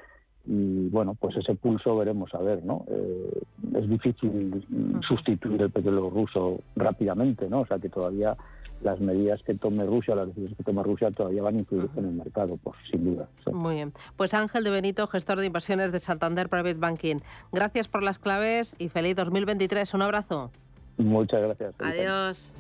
y 0.47 0.89
bueno, 0.89 1.15
pues 1.19 1.37
ese 1.37 1.55
pulso 1.55 1.97
veremos 1.97 2.33
a 2.35 2.39
ver, 2.39 2.65
¿no? 2.65 2.85
Eh, 2.89 3.43
es 3.75 3.89
difícil 3.89 4.65
sustituir 5.07 5.61
el 5.63 5.71
petróleo 5.71 6.11
ruso 6.11 6.61
rápidamente, 6.77 7.49
¿no? 7.49 7.61
O 7.61 7.67
sea 7.67 7.79
que 7.79 7.89
todavía 7.89 8.37
las 8.83 9.01
medidas 9.01 9.43
que 9.43 9.55
tome 9.55 9.85
Rusia, 9.85 10.15
las 10.15 10.29
decisiones 10.29 10.57
que 10.57 10.63
tome 10.63 10.83
Rusia 10.83 11.11
todavía 11.11 11.43
van 11.43 11.57
a 11.57 11.59
influir 11.59 11.89
en 11.97 12.05
el 12.05 12.13
mercado, 12.13 12.57
por 12.59 12.75
sin 12.91 13.05
duda. 13.05 13.29
Muy 13.53 13.77
bien. 13.77 13.93
Pues 14.17 14.35
Ángel 14.35 14.65
de 14.65 14.71
Benito, 14.71 15.07
gestor 15.07 15.41
de 15.41 15.47
inversiones 15.47 15.93
de 15.93 15.99
Santander 15.99 16.49
Private 16.49 16.75
Banking. 16.75 17.17
Gracias 17.53 17.89
por 17.89 18.03
las 18.03 18.19
claves 18.19 18.75
y 18.79 18.89
feliz 18.89 19.17
2023. 19.17 19.95
Un 19.95 20.03
abrazo. 20.03 20.51
Muchas 20.99 21.43
gracias. 21.43 21.75
Adiós. 21.79 22.53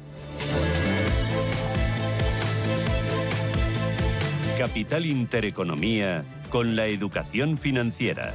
Capital 4.58 5.04
Intereconomía 5.04 6.24
con 6.50 6.76
la 6.76 6.86
educación 6.86 7.58
financiera. 7.58 8.34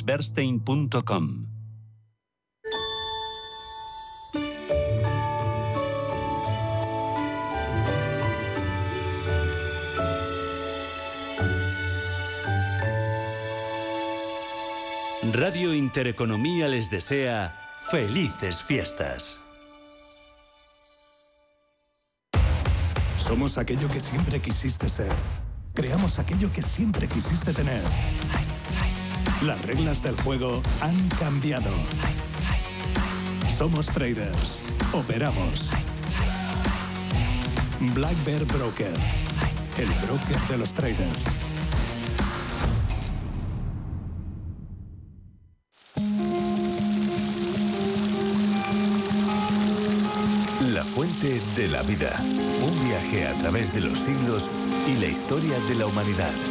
allianzbernstein.com. 0.01 1.47
Radio 15.33 15.73
Intereconomía 15.73 16.67
les 16.67 16.89
desea 16.89 17.55
felices 17.89 18.61
fiestas. 18.61 19.39
Somos 23.17 23.57
aquello 23.57 23.87
que 23.87 23.99
siempre 23.99 24.41
quisiste 24.41 24.89
ser. 24.89 25.11
Creamos 25.73 26.19
aquello 26.19 26.51
que 26.51 26.61
siempre 26.61 27.07
quisiste 27.07 27.53
tener. 27.53 27.81
Las 29.41 29.59
reglas 29.63 30.03
del 30.03 30.15
juego 30.21 30.61
han 30.81 30.95
cambiado. 31.19 31.71
Somos 33.49 33.87
traders. 33.87 34.61
Operamos. 34.93 35.71
Black 37.95 38.23
Bear 38.23 38.45
Broker. 38.45 38.93
El 39.79 39.89
broker 40.05 40.37
de 40.47 40.57
los 40.59 40.71
traders. 40.75 41.23
La 50.59 50.85
fuente 50.85 51.41
de 51.55 51.67
la 51.67 51.81
vida. 51.81 52.15
Un 52.21 52.79
viaje 52.87 53.27
a 53.27 53.35
través 53.39 53.73
de 53.73 53.81
los 53.81 53.97
siglos 53.97 54.51
y 54.85 54.97
la 54.97 55.07
historia 55.07 55.59
de 55.61 55.73
la 55.73 55.87
humanidad. 55.87 56.50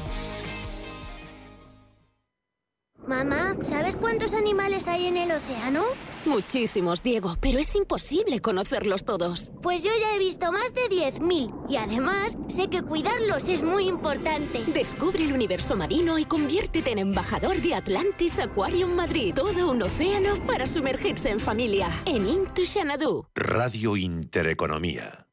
¿Sabes 3.63 3.95
cuántos 3.95 4.33
animales 4.33 4.87
hay 4.87 5.07
en 5.07 5.17
el 5.17 5.31
océano? 5.31 5.83
Muchísimos, 6.25 7.01
Diego, 7.01 7.35
pero 7.39 7.59
es 7.59 7.75
imposible 7.75 8.41
conocerlos 8.41 9.03
todos. 9.03 9.51
Pues 9.61 9.83
yo 9.83 9.91
ya 9.99 10.15
he 10.15 10.19
visto 10.19 10.51
más 10.51 10.73
de 10.73 10.81
10.000 10.83 11.67
y 11.69 11.77
además 11.77 12.37
sé 12.47 12.67
que 12.67 12.83
cuidarlos 12.83 13.49
es 13.49 13.63
muy 13.63 13.87
importante. 13.87 14.63
Descubre 14.73 15.23
el 15.23 15.33
universo 15.33 15.75
marino 15.75 16.19
y 16.19 16.25
conviértete 16.25 16.91
en 16.91 16.99
embajador 16.99 17.59
de 17.61 17.75
Atlantis 17.75 18.39
Aquarium 18.39 18.93
Madrid. 18.93 19.33
Todo 19.35 19.71
un 19.71 19.81
océano 19.81 20.35
para 20.45 20.67
sumergirse 20.67 21.29
en 21.29 21.39
familia. 21.39 21.89
En 22.05 22.27
Into 22.27 22.63
Xanadu. 22.65 23.25
Radio 23.35 23.97
Intereconomía. 23.97 25.30